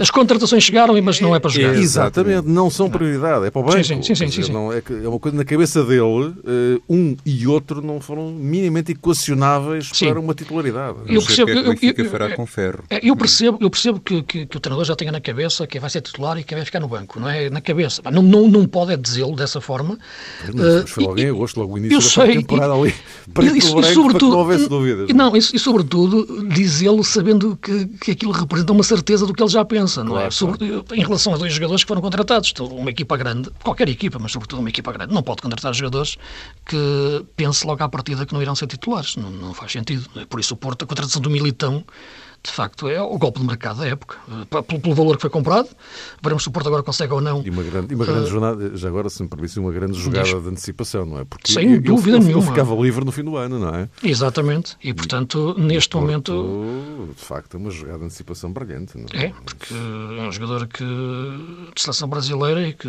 As 0.00 0.10
contratações 0.10 0.64
chegaram, 0.64 1.00
mas 1.02 1.20
não 1.20 1.34
é 1.34 1.38
para 1.38 1.50
jogar. 1.50 1.74
Exatamente, 1.74 2.48
não 2.48 2.70
são 2.70 2.90
prioridade, 2.90 3.46
é 3.46 3.50
para 3.50 3.60
o 3.60 3.64
banco. 3.64 3.84
Sim, 3.84 4.02
sim, 4.02 4.14
sim. 4.14 4.28
sim, 4.28 4.42
sim. 4.42 4.52
Não, 4.52 4.72
é, 4.72 4.82
é 4.88 5.08
uma 5.08 5.18
coisa 5.18 5.36
na 5.36 5.44
cabeça 5.44 5.84
dele, 5.84 6.34
eh, 6.46 6.80
um 6.88 7.16
e 7.24 7.46
outro 7.46 7.80
não 7.80 8.00
foram 8.00 8.30
minimamente 8.30 8.92
equacionáveis 8.92 9.90
sim. 9.92 10.08
para 10.08 10.20
uma 10.20 10.34
titularidade. 10.34 10.98
Eu 11.06 11.22
percebo, 11.22 11.50
eu, 11.50 11.72
eu, 11.72 11.94
eu, 11.96 12.10
fará 12.10 12.34
com 12.34 12.46
ferro. 12.46 12.84
É, 12.90 13.00
eu 13.02 13.16
percebo, 13.16 13.58
eu 13.60 13.70
percebo 13.70 14.00
que, 14.00 14.22
que, 14.22 14.46
que, 14.46 14.56
o 14.56 14.60
treinador 14.60 14.84
já 14.84 14.96
tenha 14.96 15.12
na 15.12 15.20
cabeça 15.20 15.66
quem 15.66 15.80
vai 15.80 15.90
ser 15.90 16.00
titular 16.00 16.38
e 16.38 16.44
quem 16.44 16.56
vai 16.56 16.64
ficar 16.64 16.80
no 16.80 16.88
banco, 16.88 17.20
não 17.20 17.28
é? 17.28 17.48
Na 17.50 17.60
cabeça. 17.60 18.02
Não, 18.10 18.22
não, 18.22 18.48
não 18.48 18.66
pode 18.66 18.92
é 18.92 18.96
dizê-lo 18.96 19.36
dessa 19.36 19.60
forma. 19.60 19.98
Mas 20.52 20.90
foi 20.90 21.04
logo 21.04 21.20
em 21.20 21.28
agosto, 21.28 21.60
logo 21.60 21.74
o 21.74 21.78
início 21.78 21.98
da 21.98 22.04
sei, 22.04 22.36
temporada 22.38 22.74
ali, 22.74 22.94
para 23.32 23.44
e, 23.44 23.48
e, 23.48 23.60
branco, 23.60 23.84
sobretudo, 23.84 24.10
para 24.10 24.18
que 24.18 24.24
não 24.24 24.38
houvesse 24.38 24.68
dúvidas. 24.68 25.08
Não, 25.14 25.36
e, 25.36 25.42
sobretudo, 25.42 26.48
dizê-lo 26.80 27.04
sabendo 27.04 27.56
que, 27.56 27.86
que 27.86 28.10
aquilo 28.12 28.32
representa 28.32 28.72
uma 28.72 28.82
certeza 28.82 29.26
do 29.26 29.34
que 29.34 29.42
ele 29.42 29.50
já 29.50 29.64
pensa, 29.64 30.02
não 30.02 30.12
é? 30.12 30.14
claro, 30.14 30.26
é? 30.28 30.30
Sobre, 30.30 30.84
em 30.96 31.02
relação 31.02 31.34
a 31.34 31.36
dois 31.36 31.52
jogadores 31.52 31.84
que 31.84 31.88
foram 31.88 32.00
contratados. 32.00 32.50
Então, 32.50 32.66
uma 32.66 32.90
equipa 32.90 33.16
grande, 33.16 33.50
qualquer 33.62 33.88
equipa, 33.88 34.18
mas 34.18 34.32
sobretudo 34.32 34.60
uma 34.60 34.68
equipa 34.68 34.92
grande, 34.92 35.12
não 35.12 35.22
pode 35.22 35.42
contratar 35.42 35.74
jogadores 35.74 36.16
que 36.66 37.24
pense 37.36 37.66
logo 37.66 37.82
à 37.82 37.88
partida 37.88 38.24
que 38.24 38.32
não 38.32 38.40
irão 38.40 38.54
ser 38.54 38.66
titulares. 38.66 39.16
Não, 39.16 39.30
não 39.30 39.54
faz 39.54 39.72
sentido. 39.72 40.08
Por 40.26 40.40
isso, 40.40 40.54
o 40.54 40.56
Porto, 40.56 40.84
a 40.84 40.86
contratação 40.86 41.20
do 41.20 41.30
Militão 41.30 41.84
de 42.42 42.50
facto, 42.50 42.88
é 42.88 43.00
o 43.00 43.18
golpe 43.18 43.38
de 43.38 43.46
mercado 43.46 43.80
da 43.80 43.86
época. 43.86 44.16
Eh, 44.28 44.62
pelo, 44.62 44.80
pelo 44.80 44.94
valor 44.94 45.16
que 45.16 45.20
foi 45.20 45.30
comprado, 45.30 45.68
veremos 46.22 46.42
se 46.42 46.48
o 46.48 46.52
Porto 46.52 46.68
agora 46.68 46.82
consegue 46.82 47.12
ou 47.12 47.20
não. 47.20 47.42
E 47.44 47.50
uma 47.50 47.62
grande, 47.62 47.92
e 47.92 47.94
uma 47.94 48.06
grande 48.06 48.24
uh, 48.24 48.26
jornada, 48.28 48.76
já 48.76 48.88
agora, 48.88 49.10
se 49.10 49.22
me 49.22 49.28
permite, 49.28 49.58
uma 49.58 49.70
grande 49.70 49.98
jogada 49.98 50.40
de 50.40 50.48
antecipação, 50.48 51.04
não 51.04 51.18
é? 51.18 51.24
Porque 51.24 51.52
sem 51.52 51.74
eu, 51.74 51.82
dúvida 51.82 52.16
eu, 52.16 52.22
nenhuma. 52.22 52.42
Eu 52.42 52.48
ficava 52.48 52.74
livre 52.76 53.04
no 53.04 53.12
fim 53.12 53.24
do 53.24 53.36
ano, 53.36 53.58
não 53.58 53.74
é? 53.74 53.88
Exatamente. 54.02 54.76
E, 54.82 54.94
portanto, 54.94 55.54
e, 55.58 55.60
neste 55.60 55.90
Porto, 55.90 56.02
momento. 56.02 57.08
De 57.14 57.24
facto, 57.24 57.56
é 57.56 57.58
uma 57.58 57.70
jogada 57.70 57.98
de 57.98 58.04
antecipação 58.06 58.50
brilhante, 58.50 58.96
não 58.96 59.06
é? 59.12 59.26
É, 59.26 59.32
porque 59.44 59.74
é 59.74 60.22
um 60.22 60.32
jogador 60.32 60.66
que, 60.66 60.84
de 60.84 61.80
seleção 61.80 62.08
brasileira 62.08 62.66
e 62.66 62.72
que, 62.72 62.88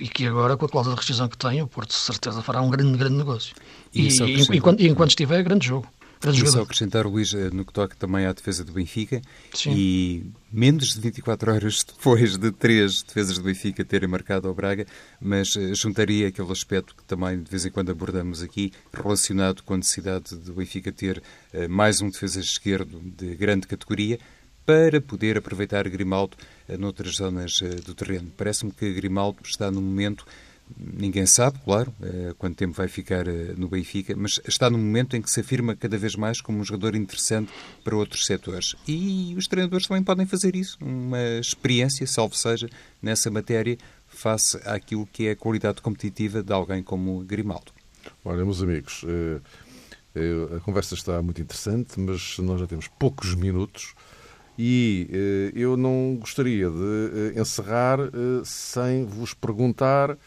e 0.00 0.08
que 0.08 0.26
agora, 0.26 0.56
com 0.56 0.66
a 0.66 0.68
cláusula 0.68 0.94
de 0.94 1.00
rescisão 1.00 1.28
que 1.28 1.38
tem, 1.38 1.62
o 1.62 1.66
Porto, 1.66 1.88
de 1.90 1.96
certeza, 1.96 2.42
fará 2.42 2.60
um 2.60 2.68
grande, 2.68 2.98
grande 2.98 3.16
negócio. 3.16 3.54
E, 3.94 4.08
e, 4.08 4.56
enquanto, 4.56 4.82
enquanto 4.82 5.10
estiver, 5.10 5.40
é 5.40 5.42
grande 5.42 5.66
jogo. 5.66 5.86
E 6.24 6.46
só 6.46 6.62
acrescentar, 6.62 7.06
Luís, 7.06 7.34
eh, 7.34 7.50
no 7.52 7.64
que 7.64 7.72
toca 7.72 7.96
também 7.96 8.26
à 8.26 8.32
defesa 8.32 8.64
do 8.64 8.72
Benfica, 8.72 9.20
Sim. 9.52 9.72
e 9.74 10.26
menos 10.52 10.94
de 10.94 11.00
24 11.00 11.52
horas 11.52 11.82
depois 11.86 12.36
de 12.36 12.52
três 12.52 13.02
defesas 13.02 13.38
do 13.38 13.44
Benfica 13.44 13.84
terem 13.84 14.08
marcado 14.08 14.46
ao 14.46 14.54
Braga, 14.54 14.86
mas 15.20 15.56
eh, 15.56 15.74
juntaria 15.74 16.28
aquele 16.28 16.52
aspecto 16.52 16.94
que 16.94 17.02
também 17.04 17.42
de 17.42 17.50
vez 17.50 17.66
em 17.66 17.70
quando 17.70 17.90
abordamos 17.90 18.42
aqui, 18.42 18.72
relacionado 18.92 19.62
com 19.62 19.74
a 19.74 19.78
necessidade 19.78 20.36
do 20.36 20.54
Benfica 20.54 20.92
ter 20.92 21.22
uh, 21.52 21.68
mais 21.68 22.00
um 22.00 22.08
defesa 22.08 22.40
esquerdo 22.40 23.00
de 23.00 23.34
grande 23.34 23.66
categoria, 23.66 24.18
para 24.64 25.00
poder 25.00 25.36
aproveitar 25.36 25.88
Grimaldo 25.88 26.36
noutras 26.78 27.16
zonas 27.16 27.58
do 27.84 27.94
terreno. 27.96 28.30
Parece-me 28.36 28.70
que 28.70 28.92
Grimaldo 28.92 29.40
está 29.44 29.72
no 29.72 29.82
momento 29.82 30.24
Ninguém 30.76 31.26
sabe, 31.26 31.58
claro, 31.64 31.92
eh, 32.02 32.34
quanto 32.38 32.56
tempo 32.56 32.74
vai 32.74 32.88
ficar 32.88 33.26
eh, 33.26 33.54
no 33.56 33.68
Benfica, 33.68 34.14
mas 34.16 34.40
está 34.46 34.70
no 34.70 34.78
momento 34.78 35.16
em 35.16 35.22
que 35.22 35.30
se 35.30 35.40
afirma 35.40 35.74
cada 35.74 35.98
vez 35.98 36.14
mais 36.14 36.40
como 36.40 36.58
um 36.58 36.64
jogador 36.64 36.94
interessante 36.94 37.52
para 37.82 37.96
outros 37.96 38.26
setores. 38.26 38.74
E 38.86 39.34
os 39.36 39.46
treinadores 39.46 39.86
também 39.86 40.02
podem 40.02 40.26
fazer 40.26 40.54
isso, 40.54 40.78
uma 40.80 41.20
experiência, 41.40 42.06
salvo 42.06 42.36
seja, 42.36 42.68
nessa 43.00 43.30
matéria, 43.30 43.76
face 44.06 44.58
àquilo 44.64 45.06
que 45.06 45.26
é 45.26 45.30
a 45.32 45.36
qualidade 45.36 45.80
competitiva 45.80 46.42
de 46.42 46.52
alguém 46.52 46.82
como 46.82 47.24
Grimaldo. 47.24 47.72
Olha, 48.24 48.44
meus 48.44 48.62
amigos, 48.62 49.04
eh, 49.06 50.56
a 50.56 50.60
conversa 50.60 50.94
está 50.94 51.22
muito 51.22 51.40
interessante, 51.40 51.98
mas 51.98 52.38
nós 52.38 52.60
já 52.60 52.66
temos 52.66 52.86
poucos 52.86 53.34
minutos 53.34 53.94
e 54.58 55.08
eu 55.54 55.76
não 55.78 56.16
gostaria 56.20 56.68
de 56.68 57.40
encerrar 57.40 57.98
sem 58.44 59.06
vos 59.06 59.32
perguntar 59.32 60.18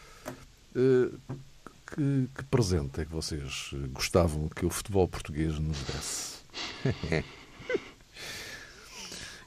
que, 1.94 2.28
que, 2.34 2.44
presente 2.50 3.00
é 3.00 3.04
que 3.04 3.12
vocês 3.12 3.70
gostavam 3.92 4.48
que 4.48 4.66
o 4.66 4.70
futebol 4.70 5.08
português 5.08 5.58
nos 5.58 5.78
desse? 5.78 6.36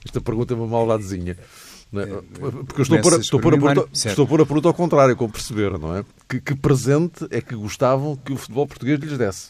Esta 0.05 0.21
pergunta 0.21 0.53
é 0.53 0.57
uma 0.57 0.67
maldadezinha. 0.67 1.37
É? 1.91 2.05
Porque 2.65 2.81
eu 2.81 2.83
estou 2.83 2.97
a, 2.97 3.01
pôr, 3.01 3.19
estou, 3.19 3.39
pergunta, 3.39 3.89
estou 3.93 4.25
a 4.25 4.27
pôr 4.27 4.41
a 4.41 4.45
pergunta 4.45 4.67
ao 4.67 4.73
contrário, 4.73 5.15
como 5.15 5.33
perceber, 5.33 5.77
não 5.77 5.97
é? 5.97 6.05
Que, 6.27 6.39
que 6.39 6.55
presente 6.55 7.25
é 7.31 7.41
que 7.41 7.55
gostavam 7.55 8.15
que 8.15 8.31
o 8.31 8.37
futebol 8.37 8.67
português 8.67 8.99
lhes 8.99 9.17
desse? 9.17 9.49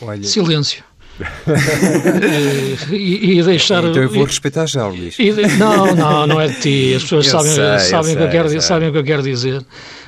Olha... 0.00 0.22
Silêncio. 0.22 0.84
e, 2.90 3.38
e, 3.38 3.42
deixar. 3.42 3.84
Então 3.84 4.02
eu 4.02 4.08
vou 4.08 4.24
respeitar 4.24 4.64
já, 4.66 4.86
Luís. 4.86 5.14
De... 5.14 5.32
Não, 5.58 5.94
não, 5.94 6.26
não 6.26 6.40
é 6.40 6.48
de 6.48 6.60
ti. 6.60 6.94
As 6.94 7.02
pessoas 7.02 7.26
sabem, 7.26 7.52
sei, 7.52 7.78
sabem, 7.80 8.14
o 8.14 8.16
que 8.16 8.22
eu 8.22 8.30
quero, 8.30 8.62
sabem 8.62 8.88
o 8.88 8.92
que 8.92 8.98
eu 8.98 9.04
quero 9.04 9.22
dizer, 9.22 9.62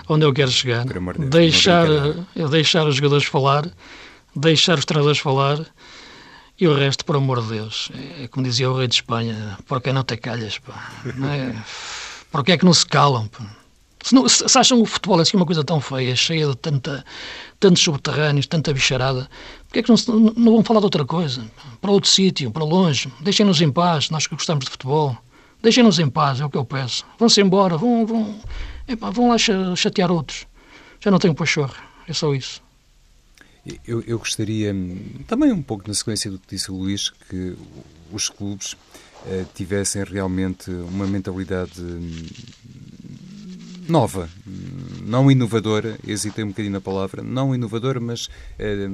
onde 0.09 0.25
eu 0.25 0.33
quero 0.33 0.51
chegar. 0.51 0.85
Deus, 0.85 1.31
deixar, 1.31 1.87
deixar 2.51 2.87
os 2.87 2.97
jogadores 2.97 3.27
falar, 3.27 3.69
deixar 4.35 4.79
os 4.79 4.85
treinadores 4.85 5.19
falar 5.19 5.65
e 6.59 6.69
o 6.69 6.75
resto, 6.75 7.05
por 7.05 7.17
amor 7.17 7.43
de 7.43 7.49
Deus. 7.49 7.91
É 8.21 8.29
como 8.29 8.47
dizia 8.47 8.71
o 8.71 8.77
rei 8.77 8.89
de 8.89 8.95
Espanha: 8.95 9.59
por 9.67 9.81
que 9.81 9.93
não 9.93 10.05
te 10.05 10.17
calhas? 10.17 10.59
Pá? 10.59 10.93
Não 11.17 11.29
é? 11.29 11.55
Por 12.31 12.43
que 12.45 12.51
é 12.51 12.59
que 12.59 12.65
não 12.65 12.75
se 12.75 12.85
calam? 12.85 13.29
Pá? 13.29 13.47
Se, 14.03 14.15
não, 14.15 14.29
se, 14.29 14.59
acham 14.59 14.83
o 14.83 14.85
futebol 14.85 15.19
assim 15.19 15.37
uma 15.37 15.47
coisa 15.47 15.65
tão 15.65 15.81
feia, 15.81 16.15
cheia 16.15 16.49
de 16.49 16.57
tanta, 16.57 17.03
tantos 17.59 17.83
subterrâneos, 17.83 18.47
tanta 18.47 18.71
bicharada, 18.71 19.31
porquê 19.63 19.79
é 19.79 19.83
que 19.83 19.89
não, 19.89 19.97
se, 19.97 20.11
não 20.11 20.53
vão 20.53 20.63
falar 20.63 20.81
de 20.81 20.85
outra 20.85 21.07
coisa? 21.07 21.43
Para 21.81 21.91
outro 21.91 22.11
sítio, 22.11 22.51
para 22.51 22.65
longe. 22.65 23.11
Deixem-nos 23.21 23.63
em 23.63 23.71
paz, 23.71 24.11
nós 24.11 24.27
que 24.27 24.35
gostamos 24.35 24.67
de 24.67 24.71
futebol. 24.73 25.17
Deixem-nos 25.63 25.99
em 25.99 26.11
paz, 26.11 26.41
é 26.41 26.45
o 26.45 26.51
que 26.51 26.59
eu 26.59 26.67
peço. 26.67 27.07
Vão-se 27.19 27.41
embora, 27.41 27.79
vão, 27.79 28.05
vão, 28.05 28.39
epá, 28.89 29.11
vão 29.11 29.28
lá 29.28 29.37
chatear 29.76 30.11
outros. 30.11 30.47
Já 31.01 31.11
não 31.11 31.18
tenho 31.18 31.35
pachorra, 31.35 31.76
é 32.09 32.12
só 32.12 32.35
isso. 32.35 32.62
Eu, 33.87 34.03
eu, 34.03 34.18
gostaria, 34.18 34.74
também 35.26 35.51
um 35.51 35.62
pouco 35.62 35.89
na 35.89 35.95
sequência 35.95 36.30
do 36.30 36.39
que 36.39 36.55
disse 36.55 36.70
o 36.70 36.76
Luís, 36.76 37.11
que 37.30 37.57
os 38.12 38.28
clubes 38.28 38.76
eh, 39.26 39.47
tivessem 39.55 40.05
realmente 40.05 40.70
uma 40.70 41.07
mentalidade 41.07 41.80
nova, 43.89 44.28
não 45.03 45.30
inovadora, 45.30 45.99
hesitei 46.07 46.45
um 46.45 46.49
bocadinho 46.49 46.74
na 46.74 46.80
palavra, 46.80 47.22
não 47.22 47.55
inovadora, 47.55 48.01
mas 48.01 48.28
eh, 48.59 48.89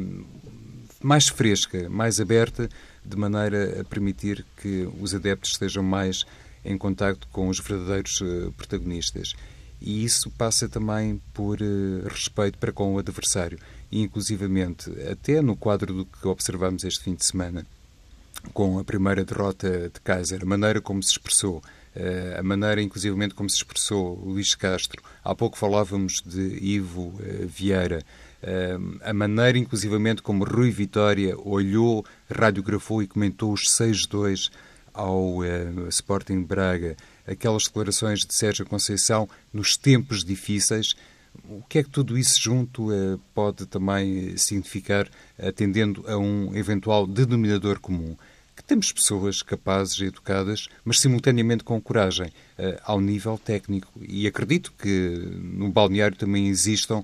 mais 1.02 1.28
fresca, 1.28 1.88
mais 1.88 2.20
aberta, 2.20 2.68
de 3.04 3.16
maneira 3.16 3.80
a 3.80 3.84
permitir 3.84 4.44
que 4.60 4.88
os 5.00 5.14
adeptos 5.14 5.52
estejam 5.52 5.82
mais 5.82 6.24
em 6.64 6.76
contacto 6.76 7.26
com 7.32 7.48
os 7.48 7.58
verdadeiros 7.58 8.20
eh, 8.22 8.50
protagonistas. 8.56 9.34
E 9.80 10.04
isso 10.04 10.30
passa 10.32 10.68
também 10.68 11.20
por 11.32 11.58
eh, 11.62 12.06
respeito 12.06 12.58
para 12.58 12.72
com 12.72 12.94
o 12.94 12.98
adversário. 12.98 13.58
E, 13.90 14.02
inclusivamente, 14.02 14.90
até 15.10 15.40
no 15.40 15.56
quadro 15.56 15.94
do 15.94 16.04
que 16.04 16.28
observamos 16.28 16.84
este 16.84 17.02
fim 17.02 17.14
de 17.14 17.24
semana, 17.24 17.66
com 18.52 18.78
a 18.78 18.84
primeira 18.84 19.24
derrota 19.24 19.90
de 19.92 20.00
Kaiser, 20.02 20.42
a 20.42 20.46
maneira 20.46 20.80
como 20.80 21.02
se 21.02 21.12
expressou, 21.12 21.62
eh, 21.96 22.36
a 22.38 22.42
maneira, 22.42 22.82
inclusivamente, 22.82 23.34
como 23.34 23.48
se 23.48 23.56
expressou 23.56 24.16
Luís 24.22 24.54
Castro. 24.54 25.02
Há 25.24 25.34
pouco 25.34 25.56
falávamos 25.56 26.22
de 26.24 26.58
Ivo 26.62 27.14
eh, 27.20 27.46
Vieira. 27.46 28.02
A 29.02 29.12
maneira, 29.12 29.58
inclusivamente, 29.58 30.22
como 30.22 30.44
Rui 30.44 30.70
Vitória 30.70 31.38
olhou, 31.38 32.02
radiografou 32.30 33.02
e 33.02 33.06
comentou 33.06 33.52
os 33.52 33.64
6-2 33.68 34.50
ao 34.94 35.44
Sporting 35.90 36.42
Braga, 36.42 36.96
aquelas 37.30 37.64
declarações 37.64 38.24
de 38.24 38.34
Sérgio 38.34 38.66
Conceição 38.66 39.28
nos 39.52 39.76
tempos 39.76 40.24
difíceis. 40.24 40.94
O 41.48 41.62
que 41.62 41.78
é 41.78 41.82
que 41.82 41.90
tudo 41.90 42.18
isso 42.18 42.40
junto 42.40 42.88
pode 43.32 43.64
também 43.66 44.36
significar, 44.36 45.08
atendendo 45.38 46.04
a 46.08 46.18
um 46.18 46.54
eventual 46.56 47.06
denominador 47.06 47.78
comum? 47.78 48.16
que 48.60 48.64
temos 48.64 48.92
pessoas 48.92 49.40
capazes 49.40 49.98
e 50.00 50.04
educadas, 50.04 50.68
mas 50.84 51.00
simultaneamente 51.00 51.64
com 51.64 51.80
coragem 51.80 52.26
uh, 52.26 52.78
ao 52.84 53.00
nível 53.00 53.40
técnico. 53.42 53.90
E 54.06 54.26
acredito 54.26 54.72
que 54.78 55.18
no 55.42 55.70
balneário 55.70 56.14
também 56.14 56.48
existam 56.48 57.02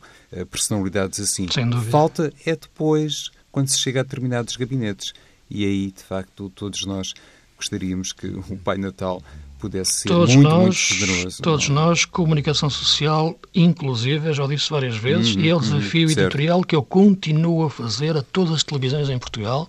personalidades 0.50 1.18
assim. 1.18 1.48
Sem 1.50 1.68
dúvida. 1.68 1.90
Falta 1.90 2.32
é 2.44 2.54
depois, 2.54 3.30
quando 3.50 3.68
se 3.68 3.78
chega 3.78 4.00
a 4.00 4.02
determinados 4.02 4.54
gabinetes. 4.56 5.14
E 5.48 5.64
aí, 5.64 5.90
de 5.90 6.02
facto, 6.02 6.50
todos 6.50 6.84
nós 6.84 7.14
gostaríamos 7.56 8.12
que 8.12 8.26
o 8.26 8.58
Pai 8.58 8.76
Natal 8.76 9.22
pudesse 9.58 9.92
ser 9.92 10.08
todos 10.08 10.34
muito, 10.34 10.48
nós, 10.48 10.60
muito 10.60 11.06
generoso. 11.06 11.42
Todos 11.42 11.68
não? 11.68 11.86
nós, 11.86 12.04
comunicação 12.04 12.70
social, 12.70 13.38
inclusive, 13.54 14.32
já 14.32 14.46
disse 14.46 14.70
várias 14.70 14.96
vezes, 14.96 15.36
hum, 15.36 15.40
e 15.40 15.48
é 15.48 15.54
o 15.54 15.60
desafio 15.60 16.08
hum, 16.08 16.10
editorial 16.10 16.62
que 16.62 16.76
eu 16.76 16.82
continuo 16.82 17.64
a 17.64 17.70
fazer 17.70 18.16
a 18.16 18.22
todas 18.22 18.54
as 18.54 18.62
televisões 18.62 19.08
em 19.08 19.18
Portugal, 19.18 19.68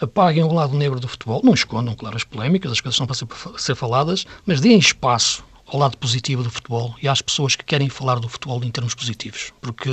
apaguem 0.00 0.44
o 0.44 0.52
lado 0.52 0.76
negro 0.76 1.00
do 1.00 1.08
futebol, 1.08 1.40
não 1.42 1.54
escondam, 1.54 1.94
claro, 1.94 2.16
as 2.16 2.24
polémicas, 2.24 2.72
as 2.72 2.80
coisas 2.80 2.96
são 2.96 3.06
para 3.06 3.16
ser, 3.16 3.26
ser 3.56 3.74
faladas, 3.74 4.26
mas 4.44 4.60
deem 4.60 4.78
espaço 4.78 5.44
ao 5.66 5.78
lado 5.78 5.96
positivo 5.96 6.42
do 6.42 6.50
futebol 6.50 6.94
e 7.02 7.08
às 7.08 7.20
pessoas 7.20 7.56
que 7.56 7.64
querem 7.64 7.88
falar 7.88 8.20
do 8.20 8.28
futebol 8.28 8.62
em 8.62 8.70
termos 8.70 8.94
positivos, 8.94 9.52
porque 9.60 9.90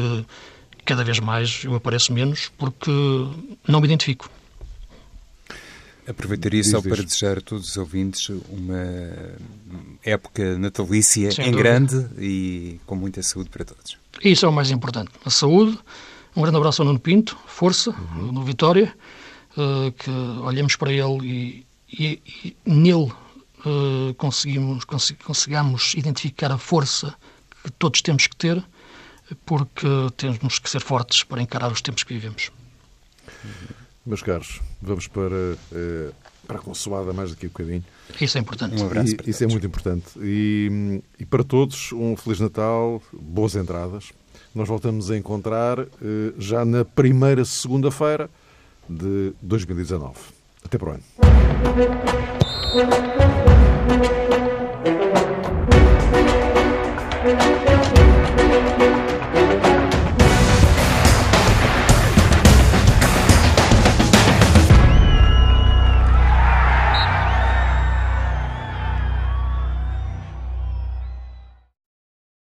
cada 0.85 1.03
vez 1.03 1.19
mais 1.19 1.63
eu 1.63 1.75
apareço 1.75 2.13
menos 2.13 2.51
porque 2.57 2.91
não 3.67 3.79
me 3.79 3.87
identifico. 3.87 4.29
Aproveitaria 6.07 6.63
só 6.63 6.81
para 6.81 7.01
desejar 7.01 7.37
a 7.37 7.41
todos 7.41 7.69
os 7.69 7.77
ouvintes 7.77 8.29
uma 8.49 9.35
época 10.03 10.57
natalícia 10.57 11.31
Sem 11.31 11.47
em 11.47 11.51
dúvida. 11.51 11.69
grande 11.69 12.07
e 12.17 12.79
com 12.85 12.95
muita 12.95 13.23
saúde 13.23 13.49
para 13.49 13.63
todos. 13.63 13.97
Isso 14.23 14.45
é 14.45 14.49
o 14.49 14.51
mais 14.51 14.69
importante. 14.69 15.11
A 15.25 15.29
saúde. 15.29 15.77
Um 16.35 16.41
grande 16.41 16.57
abraço 16.57 16.81
ao 16.81 16.87
Nuno 16.87 16.99
Pinto, 16.99 17.37
força, 17.45 17.91
uhum. 17.91 18.31
no 18.31 18.43
Vitória. 18.43 18.93
Eh, 19.55 19.91
que 19.91 20.09
olhamos 20.41 20.75
para 20.75 20.91
ele 20.91 21.21
e, 21.21 21.65
e, 21.87 22.21
e 22.43 22.55
nele 22.65 23.11
uh, 23.65 24.13
conseguimos, 24.17 24.83
consigamos 25.23 25.93
identificar 25.93 26.51
a 26.51 26.57
força 26.57 27.13
que 27.63 27.71
todos 27.71 28.01
temos 28.01 28.25
que 28.25 28.35
ter, 28.35 28.63
porque 29.45 29.87
temos 30.17 30.57
que 30.57 30.69
ser 30.69 30.81
fortes 30.81 31.23
para 31.23 31.39
encarar 31.39 31.71
os 31.71 31.81
tempos 31.81 32.03
que 32.03 32.15
vivemos. 32.15 32.51
Meus 34.05 34.21
caros, 34.21 34.61
vamos 34.81 35.07
para, 35.07 35.55
eh, 35.71 36.11
para 36.45 36.57
a 36.57 36.61
consoada 36.61 37.13
mais 37.13 37.29
daqui 37.29 37.45
a 37.45 37.47
um 37.47 37.51
bocadinho. 37.51 37.83
Isso 38.19 38.37
é 38.37 38.41
importante. 38.41 38.81
Um 38.81 38.85
abraço. 38.85 39.15
E, 39.25 39.29
isso 39.29 39.43
é 39.43 39.47
muito 39.47 39.65
importante. 39.65 40.05
E, 40.21 41.01
e, 41.17 41.25
para 41.25 41.43
todos, 41.43 41.93
um 41.93 42.15
Feliz 42.17 42.39
Natal, 42.39 43.01
boas 43.13 43.55
entradas. 43.55 44.11
Nós 44.53 44.67
voltamos 44.67 45.09
a 45.09 45.17
encontrar 45.17 45.79
eh, 45.79 46.33
já 46.37 46.65
na 46.65 46.83
primeira 46.83 47.45
segunda-feira 47.45 48.29
de 48.89 49.33
2019. 49.41 50.13
Até 50.65 50.77
para 50.77 50.89
o 50.89 50.93
ano. 50.93 51.03